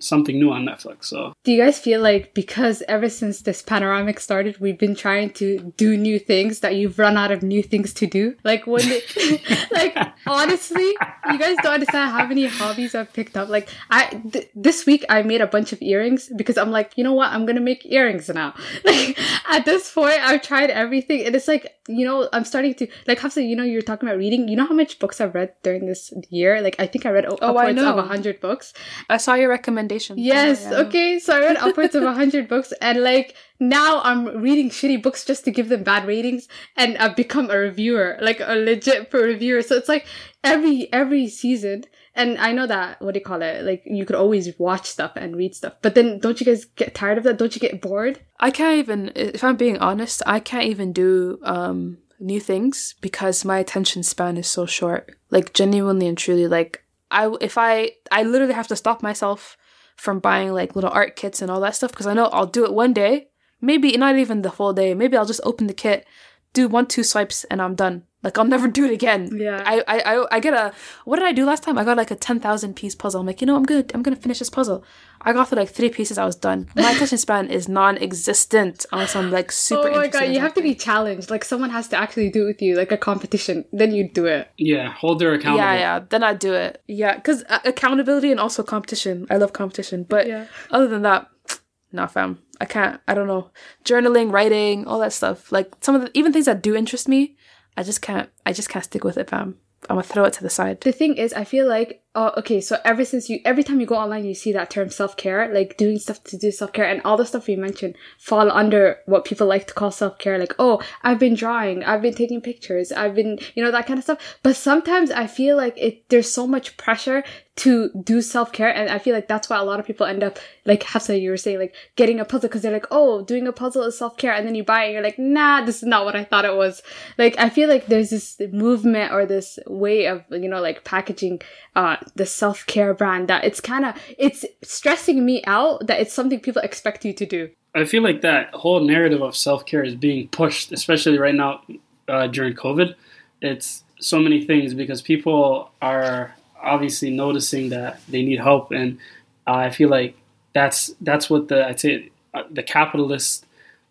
something 0.00 0.38
new 0.38 0.50
on 0.52 0.64
Netflix. 0.64 1.06
So 1.06 1.32
Do 1.44 1.52
you 1.52 1.62
guys 1.62 1.78
feel 1.78 2.00
like 2.00 2.34
because 2.34 2.82
ever 2.88 3.08
since 3.08 3.42
this 3.42 3.62
panoramic 3.62 4.20
started, 4.20 4.58
we've 4.58 4.78
been 4.78 4.94
trying 4.94 5.30
to 5.34 5.72
do 5.76 5.96
new 5.96 6.18
things 6.18 6.60
that 6.60 6.76
you've 6.76 6.98
run 6.98 7.16
out 7.16 7.30
of 7.30 7.42
new 7.42 7.62
things 7.62 7.94
to 7.94 8.06
do? 8.06 8.36
Like 8.44 8.66
when, 8.66 8.82
it, 8.84 9.70
like 9.72 9.96
honestly, 10.26 10.94
you 11.30 11.38
guys 11.38 11.56
don't 11.62 11.74
understand 11.74 12.10
how 12.10 12.26
many 12.26 12.46
hobbies 12.46 12.94
I've 12.94 13.12
picked 13.12 13.36
up. 13.36 13.48
Like 13.48 13.68
I 13.90 14.20
th- 14.32 14.50
this 14.54 14.84
week 14.86 15.04
I 15.08 15.22
made 15.22 15.40
a 15.40 15.46
bunch 15.46 15.72
of 15.72 15.80
earrings 15.80 16.30
because 16.36 16.58
I'm 16.58 16.70
like, 16.70 16.92
you 16.96 17.04
know 17.04 17.14
what, 17.14 17.32
I'm 17.32 17.46
gonna 17.46 17.60
make 17.60 17.86
earrings 17.86 18.28
now. 18.28 18.54
Like 18.84 19.18
at 19.48 19.64
this 19.64 19.92
point, 19.92 20.18
I've 20.20 20.42
tried 20.42 20.70
everything, 20.70 21.24
and 21.24 21.34
it's 21.34 21.48
like 21.48 21.72
you 21.88 22.04
know 22.06 22.28
I'm 22.32 22.44
starting 22.44 22.74
to 22.74 22.86
like 23.08 23.18
Hafsa. 23.18 23.42
You 23.42 23.56
know, 23.56 23.64
you're 23.64 23.82
talking 23.82 24.08
about 24.08 24.18
reading. 24.18 24.48
You 24.48 24.56
know 24.56 24.66
how 24.66 24.74
much 24.74 24.98
books 24.98 25.20
I've 25.20 25.34
read 25.34 25.52
during 25.62 25.86
this 25.86 26.12
year? 26.30 26.60
Like 26.60 26.76
I 26.78 26.86
think 26.86 27.06
I 27.06 27.10
read 27.10 27.26
o- 27.26 27.38
Oh, 27.42 27.56
I 27.56 27.70
upwards 27.70 27.78
of 27.82 27.96
know. 27.96 27.98
a 27.98 28.06
hundred 28.06 28.40
books. 28.40 28.72
I 29.10 29.16
saw 29.16 29.34
your 29.34 29.48
recommendation. 29.48 30.16
Yes, 30.18 30.62
yeah. 30.62 30.78
okay. 30.86 31.18
So 31.18 31.36
I 31.36 31.40
read 31.40 31.56
upwards 31.56 31.94
of 31.94 32.04
a 32.04 32.12
hundred 32.14 32.48
books, 32.48 32.72
and 32.80 33.02
like 33.02 33.34
now 33.58 34.00
I'm 34.02 34.26
reading 34.40 34.70
shitty 34.70 35.02
books 35.02 35.24
just 35.24 35.44
to 35.46 35.50
give 35.50 35.68
them 35.68 35.82
bad 35.82 36.06
ratings, 36.06 36.46
and 36.76 36.96
I've 36.98 37.16
become 37.16 37.50
a 37.50 37.56
reviewer, 37.58 38.16
like 38.20 38.40
a 38.40 38.54
legit 38.54 39.10
pro 39.10 39.22
reviewer. 39.22 39.62
So 39.62 39.76
it's 39.76 39.88
like 39.88 40.06
every 40.44 40.92
every 40.92 41.28
season, 41.28 41.84
and 42.14 42.38
I 42.38 42.52
know 42.52 42.66
that 42.66 43.00
what 43.00 43.14
do 43.14 43.20
you 43.20 43.24
call 43.24 43.42
it? 43.42 43.64
Like 43.64 43.82
you 43.86 44.04
could 44.04 44.16
always 44.16 44.58
watch 44.58 44.86
stuff 44.86 45.12
and 45.16 45.36
read 45.36 45.54
stuff, 45.54 45.74
but 45.80 45.94
then 45.94 46.18
don't 46.18 46.38
you 46.40 46.46
guys 46.46 46.64
get 46.64 46.94
tired 46.94 47.18
of 47.18 47.24
that? 47.24 47.38
Don't 47.38 47.54
you 47.54 47.60
get 47.60 47.80
bored? 47.80 48.20
I 48.38 48.50
can't 48.50 48.78
even, 48.78 49.12
if 49.14 49.42
I'm 49.42 49.56
being 49.56 49.78
honest, 49.78 50.22
I 50.26 50.40
can't 50.40 50.66
even 50.66 50.92
do 50.92 51.38
um, 51.42 51.98
new 52.20 52.40
things 52.40 52.94
because 53.00 53.44
my 53.44 53.58
attention 53.58 54.02
span 54.02 54.36
is 54.36 54.46
so 54.46 54.66
short. 54.66 55.16
Like 55.30 55.54
genuinely 55.54 56.06
and 56.06 56.18
truly, 56.18 56.46
like 56.46 56.84
I, 57.10 57.34
if 57.40 57.56
I, 57.56 57.92
I 58.10 58.24
literally 58.24 58.54
have 58.54 58.68
to 58.68 58.76
stop 58.76 59.02
myself 59.02 59.56
from 59.96 60.18
buying 60.18 60.52
like 60.52 60.74
little 60.74 60.90
art 60.90 61.16
kits 61.16 61.40
and 61.40 61.50
all 61.50 61.60
that 61.60 61.76
stuff 61.76 61.92
because 61.92 62.06
I 62.06 62.14
know 62.14 62.26
I'll 62.26 62.46
do 62.46 62.64
it 62.64 62.74
one 62.74 62.92
day, 62.92 63.28
maybe 63.60 63.96
not 63.96 64.18
even 64.18 64.42
the 64.42 64.50
full 64.50 64.74
day. 64.74 64.92
Maybe 64.92 65.16
I'll 65.16 65.24
just 65.24 65.40
open 65.44 65.66
the 65.66 65.74
kit, 65.74 66.06
do 66.52 66.68
one 66.68 66.86
two 66.86 67.02
swipes 67.04 67.44
and 67.44 67.60
I'm 67.62 67.74
done. 67.74 68.04
Like 68.22 68.38
I'll 68.38 68.44
never 68.44 68.68
do 68.78 68.84
it 68.84 68.92
again. 68.92 69.30
Yeah. 69.40 69.62
I 69.64 69.82
I 69.88 69.98
I, 70.14 70.26
I 70.36 70.40
get 70.40 70.54
a 70.54 70.72
what 71.04 71.16
did 71.18 71.26
I 71.26 71.32
do 71.32 71.44
last 71.44 71.62
time? 71.62 71.78
I 71.78 71.84
got 71.84 71.96
like 71.96 72.10
a 72.10 72.16
ten 72.16 72.38
thousand 72.40 72.74
piece 72.76 72.94
puzzle. 72.94 73.20
I'm 73.20 73.26
like, 73.26 73.40
you 73.40 73.46
know, 73.46 73.56
I'm 73.56 73.64
good. 73.64 73.90
I'm 73.94 74.02
gonna 74.02 74.16
finish 74.16 74.38
this 74.38 74.50
puzzle. 74.50 74.84
I 75.24 75.32
got 75.32 75.48
through 75.48 75.58
like 75.58 75.70
three 75.70 75.88
pieces. 75.88 76.18
I 76.18 76.24
was 76.24 76.36
done. 76.36 76.68
My 76.74 76.90
attention 76.94 77.18
span 77.18 77.48
is 77.50 77.68
non-existent 77.68 78.86
unless 78.92 79.16
I'm 79.16 79.30
like 79.30 79.50
super. 79.52 79.88
oh 79.88 79.96
my 79.96 80.08
god, 80.08 80.24
you 80.32 80.40
have 80.40 80.54
to 80.54 80.62
be 80.62 80.74
challenged. 80.74 81.30
Like 81.30 81.44
someone 81.44 81.70
has 81.70 81.88
to 81.88 81.96
actually 81.96 82.30
do 82.30 82.42
it 82.44 82.46
with 82.46 82.62
you, 82.62 82.76
like 82.76 82.92
a 82.92 82.96
competition. 82.96 83.64
Then 83.72 83.92
you 83.92 84.08
do 84.08 84.26
it. 84.26 84.50
Yeah, 84.56 84.92
hold 84.92 85.20
her 85.22 85.32
accountable. 85.32 85.58
Yeah, 85.58 85.74
yeah. 85.74 86.00
Then 86.08 86.22
I 86.22 86.34
do 86.34 86.52
it. 86.54 86.82
Yeah, 86.86 87.16
because 87.16 87.44
uh, 87.48 87.60
accountability 87.64 88.30
and 88.30 88.40
also 88.40 88.62
competition. 88.62 89.26
I 89.30 89.36
love 89.36 89.52
competition, 89.52 90.04
but 90.04 90.26
Yeah. 90.26 90.46
other 90.70 90.88
than 90.88 91.02
that, 91.02 91.28
nah, 91.92 92.06
fam. 92.06 92.38
I 92.62 92.64
can't. 92.64 93.00
I 93.08 93.14
don't 93.14 93.26
know. 93.26 93.50
Journaling, 93.84 94.32
writing, 94.32 94.86
all 94.86 95.00
that 95.00 95.12
stuff. 95.12 95.50
Like 95.50 95.74
some 95.80 95.96
of 95.96 96.02
the 96.02 96.10
even 96.14 96.32
things 96.32 96.46
that 96.46 96.62
do 96.62 96.76
interest 96.76 97.08
me, 97.08 97.36
I 97.76 97.82
just 97.82 98.00
can't. 98.00 98.30
I 98.46 98.52
just 98.52 98.68
can't 98.68 98.84
stick 98.84 99.02
with 99.02 99.18
it, 99.18 99.28
fam. 99.28 99.58
I'm 99.90 99.96
gonna 99.96 100.04
throw 100.04 100.24
it 100.24 100.32
to 100.34 100.44
the 100.44 100.48
side. 100.48 100.80
The 100.80 100.92
thing 100.92 101.16
is, 101.16 101.32
I 101.32 101.42
feel 101.42 101.68
like, 101.68 102.01
oh, 102.14 102.32
okay, 102.36 102.60
so 102.60 102.76
ever 102.84 103.04
since 103.04 103.30
you, 103.30 103.40
every 103.44 103.64
time 103.64 103.80
you 103.80 103.86
go 103.86 103.96
online, 103.96 104.24
you 104.24 104.34
see 104.34 104.52
that 104.52 104.70
term 104.70 104.90
self 104.90 105.16
care, 105.16 105.52
like 105.52 105.76
doing 105.76 105.98
stuff 105.98 106.22
to 106.24 106.36
do 106.36 106.50
self 106.50 106.72
care, 106.72 106.84
and 106.84 107.00
all 107.04 107.16
the 107.16 107.24
stuff 107.24 107.46
we 107.46 107.56
mentioned 107.56 107.96
fall 108.18 108.50
under 108.50 108.98
what 109.06 109.24
people 109.24 109.46
like 109.46 109.66
to 109.66 109.74
call 109.74 109.90
self 109.90 110.18
care. 110.18 110.38
Like, 110.38 110.54
oh, 110.58 110.82
I've 111.02 111.18
been 111.18 111.34
drawing, 111.34 111.84
I've 111.84 112.02
been 112.02 112.14
taking 112.14 112.40
pictures, 112.40 112.92
I've 112.92 113.14
been, 113.14 113.38
you 113.54 113.64
know, 113.64 113.70
that 113.70 113.86
kind 113.86 113.98
of 113.98 114.04
stuff. 114.04 114.38
But 114.42 114.56
sometimes 114.56 115.10
I 115.10 115.26
feel 115.26 115.56
like 115.56 115.74
it, 115.76 116.08
there's 116.10 116.30
so 116.30 116.46
much 116.46 116.76
pressure 116.76 117.24
to 117.54 117.90
do 118.02 118.22
self 118.22 118.52
care, 118.52 118.74
and 118.74 118.90
I 118.90 118.98
feel 118.98 119.14
like 119.14 119.28
that's 119.28 119.48
why 119.48 119.58
a 119.58 119.64
lot 119.64 119.80
of 119.80 119.86
people 119.86 120.06
end 120.06 120.22
up, 120.22 120.38
like 120.64 120.82
Hafsa, 120.82 121.18
you 121.18 121.30
were 121.30 121.36
saying, 121.36 121.58
like 121.58 121.74
getting 121.96 122.20
a 122.20 122.24
puzzle 122.24 122.48
because 122.48 122.62
they're 122.62 122.72
like, 122.72 122.86
oh, 122.90 123.24
doing 123.24 123.46
a 123.46 123.52
puzzle 123.52 123.84
is 123.84 123.96
self 123.96 124.16
care, 124.16 124.32
and 124.32 124.46
then 124.46 124.54
you 124.54 124.64
buy 124.64 124.84
it, 124.84 124.86
and 124.86 124.94
you're 124.94 125.02
like, 125.02 125.18
nah, 125.18 125.64
this 125.64 125.76
is 125.76 125.88
not 125.88 126.04
what 126.04 126.16
I 126.16 126.24
thought 126.24 126.44
it 126.44 126.56
was. 126.56 126.82
Like, 127.18 127.38
I 127.38 127.48
feel 127.48 127.68
like 127.68 127.86
there's 127.86 128.10
this 128.10 128.40
movement 128.52 129.12
or 129.12 129.26
this 129.26 129.58
way 129.66 130.06
of, 130.06 130.24
you 130.30 130.48
know, 130.48 130.60
like 130.60 130.84
packaging 130.84 131.40
uh 131.74 131.96
the 132.14 132.26
self-care 132.26 132.94
brand 132.94 133.28
that 133.28 133.44
it's 133.44 133.60
kind 133.60 133.84
of 133.84 133.94
it's 134.18 134.44
stressing 134.62 135.24
me 135.24 135.42
out 135.46 135.86
that 135.86 136.00
it's 136.00 136.12
something 136.12 136.40
people 136.40 136.62
expect 136.62 137.04
you 137.04 137.12
to 137.12 137.26
do 137.26 137.50
I 137.74 137.84
feel 137.84 138.02
like 138.02 138.20
that 138.20 138.52
whole 138.54 138.80
narrative 138.80 139.22
of 139.22 139.34
self 139.34 139.64
care 139.64 139.82
is 139.82 139.94
being 139.94 140.28
pushed, 140.28 140.72
especially 140.72 141.18
right 141.18 141.34
now 141.34 141.62
uh, 142.08 142.26
during 142.26 142.54
COVID. 142.54 142.94
It's 143.40 143.84
so 143.98 144.18
many 144.18 144.44
things 144.44 144.74
because 144.74 145.00
people 145.00 145.70
are 145.80 146.34
obviously 146.62 147.10
noticing 147.10 147.70
that 147.70 148.00
they 148.08 148.22
need 148.22 148.40
help, 148.40 148.72
and 148.72 148.98
uh, 149.46 149.54
I 149.54 149.70
feel 149.70 149.88
like 149.88 150.16
that's 150.52 150.94
that's 151.00 151.30
what 151.30 151.48
the 151.48 151.66
I'd 151.66 151.80
say 151.80 152.10
uh, 152.34 152.42
the 152.50 152.62
capitalist 152.62 153.46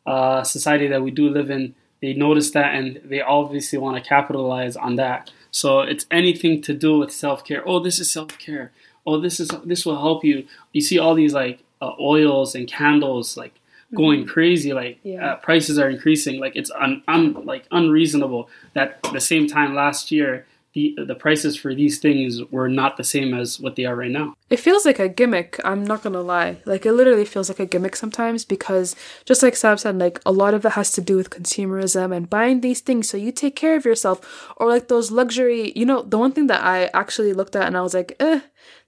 uh, 0.05 0.43
society 0.43 0.87
that 0.87 1.01
we 1.01 1.09
do 1.09 1.29
live 1.29 1.49
in. 1.49 1.73
They 2.01 2.13
notice 2.13 2.51
that, 2.51 2.75
and 2.75 3.01
they 3.03 3.21
obviously 3.21 3.79
want 3.79 4.01
to 4.01 4.07
capitalize 4.07 4.75
on 4.75 4.97
that. 4.97 5.31
So 5.51 5.81
it's 5.81 6.05
anything 6.09 6.61
to 6.63 6.73
do 6.73 6.97
with 6.97 7.11
self 7.11 7.43
care. 7.43 7.61
Oh, 7.67 7.79
this 7.79 7.99
is 7.99 8.11
self 8.11 8.37
care. 8.39 8.71
Oh, 9.05 9.19
this 9.19 9.39
is 9.39 9.49
this 9.65 9.85
will 9.85 9.99
help 9.99 10.23
you. 10.23 10.45
You 10.73 10.81
see 10.81 10.97
all 10.99 11.13
these 11.15 11.33
like 11.33 11.59
uh, 11.81 11.91
oils 11.99 12.55
and 12.55 12.67
candles 12.67 13.35
like 13.37 13.55
going 13.93 14.25
crazy. 14.25 14.71
Like 14.73 14.99
Yeah. 15.03 15.33
uh, 15.33 15.35
prices 15.37 15.77
are 15.77 15.89
increasing. 15.89 16.39
Like 16.39 16.55
it's 16.55 16.71
un, 16.71 17.03
un 17.07 17.33
like 17.45 17.65
unreasonable. 17.71 18.49
That 18.73 18.99
at 19.03 19.11
the 19.13 19.19
same 19.19 19.47
time 19.47 19.75
last 19.75 20.11
year 20.11 20.45
the 20.73 20.95
the 21.05 21.15
prices 21.15 21.57
for 21.57 21.75
these 21.75 21.99
things 21.99 22.41
were 22.51 22.69
not 22.69 22.97
the 22.97 23.03
same 23.03 23.33
as 23.33 23.59
what 23.59 23.75
they 23.75 23.85
are 23.85 23.95
right 23.95 24.11
now. 24.11 24.33
It 24.49 24.59
feels 24.59 24.85
like 24.85 24.99
a 24.99 25.09
gimmick, 25.09 25.59
I'm 25.63 25.83
not 25.83 26.03
gonna 26.03 26.21
lie. 26.21 26.57
Like 26.65 26.85
it 26.85 26.93
literally 26.93 27.25
feels 27.25 27.49
like 27.49 27.59
a 27.59 27.65
gimmick 27.65 27.95
sometimes 27.95 28.45
because 28.45 28.95
just 29.25 29.43
like 29.43 29.55
Sam 29.55 29.77
said, 29.77 29.99
like 29.99 30.19
a 30.25 30.31
lot 30.31 30.53
of 30.53 30.65
it 30.65 30.73
has 30.73 30.91
to 30.93 31.01
do 31.01 31.17
with 31.17 31.29
consumerism 31.29 32.15
and 32.15 32.29
buying 32.29 32.61
these 32.61 32.81
things 32.81 33.09
so 33.09 33.17
you 33.17 33.31
take 33.31 33.55
care 33.55 33.75
of 33.75 33.85
yourself. 33.85 34.53
Or 34.57 34.67
like 34.67 34.87
those 34.87 35.11
luxury 35.11 35.73
you 35.75 35.85
know, 35.85 36.03
the 36.03 36.17
one 36.17 36.31
thing 36.31 36.47
that 36.47 36.63
I 36.63 36.85
actually 36.93 37.33
looked 37.33 37.55
at 37.55 37.67
and 37.67 37.77
I 37.77 37.81
was 37.81 37.93
like, 37.93 38.15
eh, 38.19 38.41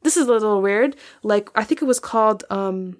this 0.03 0.17
is 0.17 0.27
a 0.27 0.31
little 0.31 0.61
weird. 0.61 0.95
Like 1.21 1.49
I 1.55 1.63
think 1.63 1.81
it 1.81 1.85
was 1.85 1.99
called 1.99 2.43
um 2.49 2.97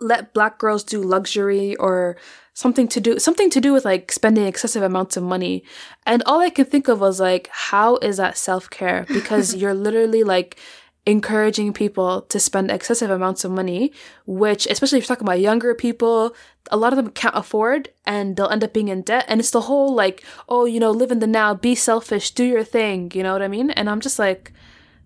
let 0.00 0.34
black 0.34 0.58
girls 0.58 0.84
do 0.84 1.02
luxury 1.02 1.76
or 1.76 2.16
something 2.54 2.86
to 2.88 3.00
do 3.00 3.18
something 3.18 3.48
to 3.50 3.60
do 3.60 3.72
with 3.72 3.84
like 3.84 4.12
spending 4.12 4.46
excessive 4.46 4.82
amounts 4.82 5.16
of 5.16 5.22
money. 5.22 5.64
And 6.04 6.22
all 6.24 6.40
i 6.40 6.50
can 6.50 6.66
think 6.66 6.88
of 6.88 7.00
was 7.00 7.20
like 7.20 7.48
how 7.50 7.96
is 7.96 8.16
that 8.18 8.36
self-care? 8.36 9.06
Because 9.12 9.54
you're 9.54 9.74
literally 9.74 10.22
like 10.24 10.58
encouraging 11.04 11.72
people 11.72 12.22
to 12.22 12.38
spend 12.38 12.70
excessive 12.70 13.10
amounts 13.10 13.44
of 13.44 13.50
money 13.50 13.92
which 14.24 14.68
especially 14.68 14.98
if 14.98 15.02
you're 15.02 15.08
talking 15.08 15.26
about 15.26 15.40
younger 15.40 15.74
people 15.74 16.32
a 16.70 16.76
lot 16.76 16.92
of 16.92 16.96
them 16.96 17.10
can't 17.10 17.34
afford 17.34 17.88
and 18.06 18.36
they'll 18.36 18.48
end 18.48 18.62
up 18.62 18.72
being 18.72 18.86
in 18.86 19.02
debt. 19.02 19.24
And 19.26 19.40
it's 19.40 19.50
the 19.50 19.62
whole 19.62 19.94
like 19.94 20.22
oh 20.48 20.64
you 20.64 20.78
know 20.78 20.90
live 20.90 21.10
in 21.10 21.18
the 21.18 21.26
now 21.26 21.54
be 21.54 21.74
selfish 21.74 22.30
do 22.30 22.44
your 22.44 22.64
thing 22.64 23.10
you 23.14 23.22
know 23.22 23.32
what 23.32 23.42
i 23.42 23.48
mean? 23.48 23.70
And 23.70 23.88
i'm 23.90 24.00
just 24.00 24.18
like 24.18 24.52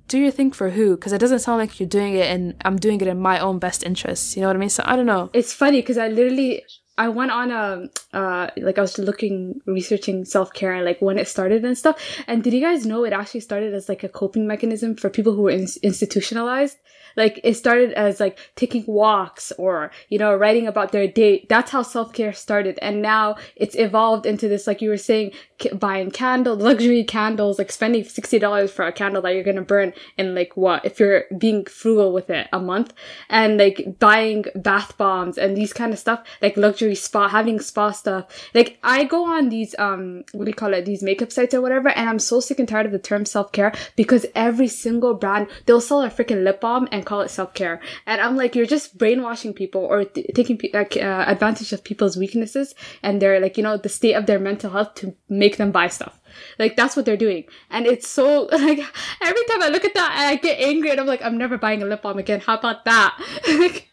do 0.08 0.18
your 0.18 0.30
thing 0.30 0.52
for 0.52 0.70
who? 0.70 0.96
Because 0.96 1.12
it 1.12 1.18
doesn't 1.18 1.40
sound 1.40 1.58
like 1.58 1.80
you're 1.80 1.88
doing 1.88 2.14
it 2.14 2.26
and 2.30 2.54
I'm 2.64 2.76
doing 2.76 3.00
it 3.00 3.08
in 3.08 3.20
my 3.20 3.38
own 3.38 3.58
best 3.58 3.82
interests. 3.82 4.36
You 4.36 4.42
know 4.42 4.48
what 4.48 4.56
I 4.56 4.58
mean? 4.58 4.70
So 4.70 4.82
I 4.86 4.96
don't 4.96 5.06
know. 5.06 5.30
it's 5.32 5.52
funny 5.52 5.80
because 5.80 5.98
i 5.98 6.08
literally 6.08 6.62
i 6.98 7.08
went 7.08 7.30
on 7.30 7.50
a 7.50 7.88
uh 8.12 8.48
like 8.56 8.78
i 8.78 8.80
was 8.80 8.98
looking 8.98 9.60
researching 9.66 10.24
self-care 10.24 10.72
and 10.72 10.84
like 10.84 11.00
when 11.00 11.18
it 11.18 11.28
started 11.28 11.64
and 11.64 11.76
stuff. 11.76 12.00
And 12.26 12.42
did 12.42 12.52
you 12.52 12.60
guys 12.60 12.86
know 12.86 13.04
it 13.04 13.12
actually 13.12 13.40
started 13.40 13.74
as 13.74 13.88
like 13.88 14.04
a 14.04 14.08
coping 14.08 14.46
mechanism 14.46 14.96
for 14.96 15.10
people 15.10 15.34
who 15.34 15.42
were 15.42 15.50
in- 15.50 15.68
institutionalized? 15.82 16.78
Like 17.16 17.40
it 17.44 17.54
started 17.54 17.92
as 17.92 18.20
like 18.20 18.38
taking 18.56 18.84
walks 18.86 19.50
or 19.56 19.90
you 20.10 20.18
know 20.18 20.34
writing 20.34 20.66
about 20.66 20.92
their 20.92 21.08
day. 21.08 21.46
That's 21.48 21.70
how 21.70 21.82
self-care 21.82 22.34
started. 22.34 22.78
And 22.82 23.00
now 23.00 23.36
it's 23.56 23.74
evolved 23.74 24.26
into 24.26 24.48
this 24.48 24.66
like 24.66 24.82
you 24.82 24.90
were 24.90 24.98
saying 24.98 25.32
buying 25.72 26.10
candles 26.10 26.62
luxury 26.70 27.04
candles 27.04 27.58
like 27.58 27.72
spending 27.72 28.02
$60 28.02 28.70
for 28.70 28.86
a 28.86 28.92
candle 28.92 29.22
that 29.22 29.30
you're 29.30 29.42
gonna 29.42 29.62
burn 29.62 29.94
in 30.18 30.34
like 30.34 30.54
what 30.58 30.84
if 30.84 31.00
you're 31.00 31.24
being 31.38 31.64
frugal 31.64 32.12
with 32.12 32.28
it 32.28 32.48
a 32.52 32.60
month. 32.60 32.92
And 33.30 33.56
like 33.56 33.98
buying 33.98 34.44
bath 34.54 34.98
bombs 34.98 35.38
and 35.38 35.56
these 35.56 35.72
kind 35.72 35.94
of 35.94 35.98
stuff 35.98 36.22
like 36.42 36.58
luxury 36.58 36.85
spa 36.94 37.28
having 37.28 37.60
spa 37.60 37.90
stuff. 37.90 38.48
Like 38.54 38.78
i 38.82 39.04
go 39.04 39.24
on 39.26 39.48
these 39.48 39.74
um 39.78 40.24
what 40.32 40.44
do 40.44 40.50
you 40.50 40.54
call 40.54 40.74
it? 40.74 40.84
These 40.84 41.02
makeup 41.02 41.32
sites 41.32 41.54
or 41.54 41.60
whatever 41.60 41.88
and 41.88 42.08
i'm 42.08 42.18
so 42.18 42.40
sick 42.40 42.58
and 42.58 42.68
tired 42.68 42.86
of 42.86 42.92
the 42.92 42.98
term 42.98 43.24
self-care 43.24 43.72
because 43.96 44.26
every 44.34 44.68
single 44.68 45.14
brand 45.14 45.48
they'll 45.66 45.80
sell 45.80 46.02
a 46.02 46.10
freaking 46.10 46.44
lip 46.44 46.60
balm 46.60 46.88
and 46.92 47.04
call 47.06 47.20
it 47.20 47.30
self-care. 47.30 47.80
And 48.06 48.20
i'm 48.20 48.36
like 48.36 48.54
you're 48.54 48.66
just 48.66 48.96
brainwashing 48.98 49.54
people 49.54 49.82
or 49.82 50.04
t- 50.04 50.30
taking 50.34 50.58
pe- 50.58 50.70
like, 50.72 50.96
uh, 50.96 51.24
advantage 51.26 51.72
of 51.72 51.84
people's 51.84 52.16
weaknesses 52.16 52.74
and 53.02 53.20
their 53.20 53.40
like 53.40 53.56
you 53.56 53.62
know 53.62 53.76
the 53.76 53.88
state 53.88 54.14
of 54.14 54.26
their 54.26 54.38
mental 54.38 54.70
health 54.70 54.94
to 54.96 55.14
make 55.28 55.56
them 55.56 55.70
buy 55.70 55.88
stuff. 55.88 56.20
Like 56.58 56.76
that's 56.76 56.96
what 56.96 57.04
they're 57.06 57.16
doing. 57.16 57.44
And 57.70 57.86
it's 57.86 58.08
so 58.08 58.42
like 58.52 58.78
every 59.22 59.44
time 59.46 59.62
i 59.62 59.68
look 59.68 59.84
at 59.84 59.94
that 59.94 60.12
i 60.16 60.36
get 60.36 60.60
angry 60.60 60.90
and 60.90 61.00
i'm 61.00 61.06
like 61.06 61.22
i'm 61.22 61.38
never 61.38 61.58
buying 61.58 61.82
a 61.82 61.86
lip 61.86 62.02
balm 62.02 62.18
again. 62.18 62.40
How 62.40 62.58
about 62.58 62.84
that? 62.84 63.16
Like, 63.56 63.88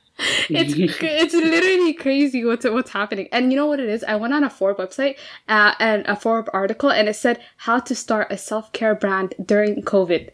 it's 0.49 0.73
it's 1.01 1.33
literally 1.33 1.93
crazy 1.93 2.45
what's 2.45 2.65
what's 2.65 2.91
happening. 2.91 3.27
And 3.31 3.51
you 3.51 3.57
know 3.57 3.65
what 3.65 3.79
it 3.79 3.89
is? 3.89 4.03
I 4.03 4.15
went 4.15 4.33
on 4.33 4.43
a 4.43 4.49
Forbes 4.49 4.79
website 4.79 5.17
uh, 5.47 5.73
and 5.79 6.05
a 6.05 6.15
Forbes 6.15 6.49
article, 6.53 6.91
and 6.91 7.07
it 7.09 7.15
said 7.15 7.41
how 7.57 7.79
to 7.79 7.95
start 7.95 8.27
a 8.31 8.37
self 8.37 8.71
care 8.73 8.95
brand 8.95 9.33
during 9.43 9.81
COVID. 9.81 10.29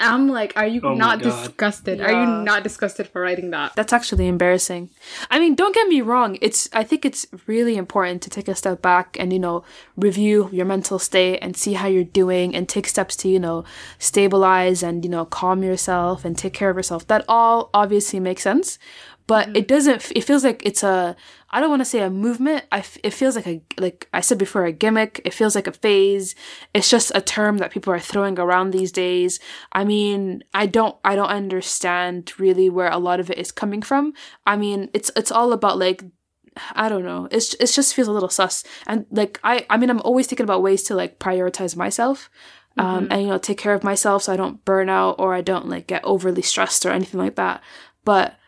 I'm 0.00 0.28
like, 0.28 0.52
are 0.56 0.66
you 0.66 0.80
Oh 0.82 0.94
not 0.94 1.20
God. 1.20 1.30
disgusted? 1.30 2.00
Are 2.00 2.10
you 2.10 2.26
not 2.44 2.62
disgusted 2.62 3.06
for 3.08 3.20
writing 3.22 3.50
that? 3.50 3.74
That's 3.76 3.92
actually 3.92 4.26
embarrassing. 4.28 4.90
I 5.30 5.38
mean, 5.38 5.54
don't 5.54 5.74
get 5.74 5.86
me 5.88 6.00
wrong. 6.00 6.38
It's 6.40 6.68
I 6.72 6.84
think 6.84 7.04
it's 7.04 7.26
really 7.46 7.76
important 7.76 8.22
to 8.22 8.30
take 8.30 8.48
a 8.48 8.54
step 8.54 8.80
back 8.82 9.16
and 9.20 9.32
you 9.32 9.38
know 9.38 9.62
review 9.96 10.48
your 10.52 10.66
mental 10.66 10.98
state 10.98 11.38
and 11.42 11.56
see 11.56 11.74
how 11.74 11.86
you're 11.86 12.04
doing 12.04 12.54
and 12.54 12.68
take 12.68 12.88
steps 12.88 13.14
to 13.16 13.28
you 13.28 13.38
know 13.38 13.64
stabilize 13.98 14.82
and 14.82 15.04
you 15.04 15.10
know 15.10 15.24
calm 15.24 15.62
yourself 15.62 16.24
and 16.24 16.36
take 16.36 16.54
care 16.54 16.70
of 16.70 16.76
yourself. 16.76 17.06
That 17.06 17.24
all 17.28 17.70
obviously 17.74 18.20
makes 18.20 18.42
sense, 18.42 18.78
but 19.30 19.56
it 19.56 19.68
doesn't. 19.68 20.10
It 20.16 20.22
feels 20.22 20.42
like 20.42 20.66
it's 20.66 20.82
a. 20.82 21.14
I 21.50 21.60
don't 21.60 21.70
want 21.70 21.82
to 21.82 21.84
say 21.84 22.00
a 22.00 22.10
movement. 22.10 22.64
I 22.72 22.82
it 23.04 23.14
feels 23.14 23.36
like 23.36 23.46
a 23.46 23.62
like 23.78 24.08
I 24.12 24.22
said 24.22 24.38
before 24.38 24.64
a 24.64 24.72
gimmick. 24.72 25.20
It 25.24 25.32
feels 25.32 25.54
like 25.54 25.68
a 25.68 25.72
phase. 25.72 26.34
It's 26.74 26.90
just 26.90 27.12
a 27.14 27.20
term 27.20 27.58
that 27.58 27.70
people 27.70 27.92
are 27.92 28.00
throwing 28.00 28.40
around 28.40 28.72
these 28.72 28.90
days. 28.90 29.38
I 29.70 29.84
mean, 29.84 30.42
I 30.52 30.66
don't 30.66 30.96
I 31.04 31.14
don't 31.14 31.28
understand 31.28 32.32
really 32.40 32.68
where 32.68 32.90
a 32.90 32.98
lot 32.98 33.20
of 33.20 33.30
it 33.30 33.38
is 33.38 33.52
coming 33.52 33.82
from. 33.82 34.14
I 34.46 34.56
mean, 34.56 34.90
it's 34.94 35.12
it's 35.14 35.30
all 35.30 35.52
about 35.52 35.78
like 35.78 36.02
I 36.72 36.88
don't 36.88 37.04
know. 37.04 37.28
It's 37.30 37.54
it 37.54 37.66
just 37.66 37.94
feels 37.94 38.08
a 38.08 38.12
little 38.12 38.30
sus. 38.30 38.64
And 38.88 39.06
like 39.12 39.38
I 39.44 39.64
I 39.70 39.76
mean, 39.76 39.90
I'm 39.90 40.00
always 40.00 40.26
thinking 40.26 40.42
about 40.42 40.64
ways 40.64 40.82
to 40.84 40.96
like 40.96 41.20
prioritize 41.20 41.76
myself. 41.76 42.28
Um, 42.78 43.06
and 43.12 43.22
you 43.22 43.28
know, 43.28 43.38
take 43.38 43.58
care 43.58 43.74
of 43.74 43.84
myself 43.84 44.24
so 44.24 44.32
I 44.32 44.36
don't 44.36 44.64
burn 44.64 44.88
out 44.88 45.16
or 45.20 45.34
I 45.34 45.40
don't 45.40 45.68
like 45.68 45.86
get 45.86 46.04
overly 46.04 46.42
stressed 46.42 46.84
or 46.84 46.90
anything 46.90 47.20
like 47.20 47.36
that. 47.36 47.62
But 48.04 48.39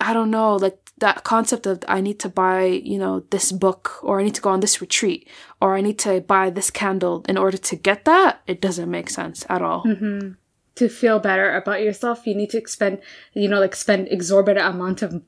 I 0.00 0.12
don't 0.12 0.30
know, 0.30 0.56
like 0.56 0.78
that 0.98 1.24
concept 1.24 1.66
of 1.66 1.82
I 1.88 2.00
need 2.00 2.18
to 2.20 2.28
buy, 2.28 2.64
you 2.64 2.98
know, 2.98 3.20
this 3.30 3.52
book 3.52 3.98
or 4.02 4.20
I 4.20 4.24
need 4.24 4.34
to 4.36 4.40
go 4.40 4.50
on 4.50 4.60
this 4.60 4.80
retreat 4.80 5.28
or 5.60 5.76
I 5.76 5.80
need 5.80 5.98
to 6.00 6.20
buy 6.20 6.50
this 6.50 6.70
candle 6.70 7.24
in 7.28 7.36
order 7.36 7.56
to 7.56 7.76
get 7.76 8.04
that, 8.04 8.40
it 8.46 8.60
doesn't 8.60 8.90
make 8.90 9.10
sense 9.10 9.44
at 9.48 9.62
all. 9.62 9.84
Mm-hmm. 9.84 10.32
To 10.76 10.88
feel 10.88 11.18
better 11.18 11.54
about 11.54 11.82
yourself, 11.82 12.26
you 12.26 12.34
need 12.34 12.50
to 12.50 12.62
spend, 12.66 13.00
you 13.34 13.48
know, 13.48 13.60
like 13.60 13.74
spend 13.76 14.08
exorbitant 14.08 14.66
amount 14.66 15.02
of 15.02 15.22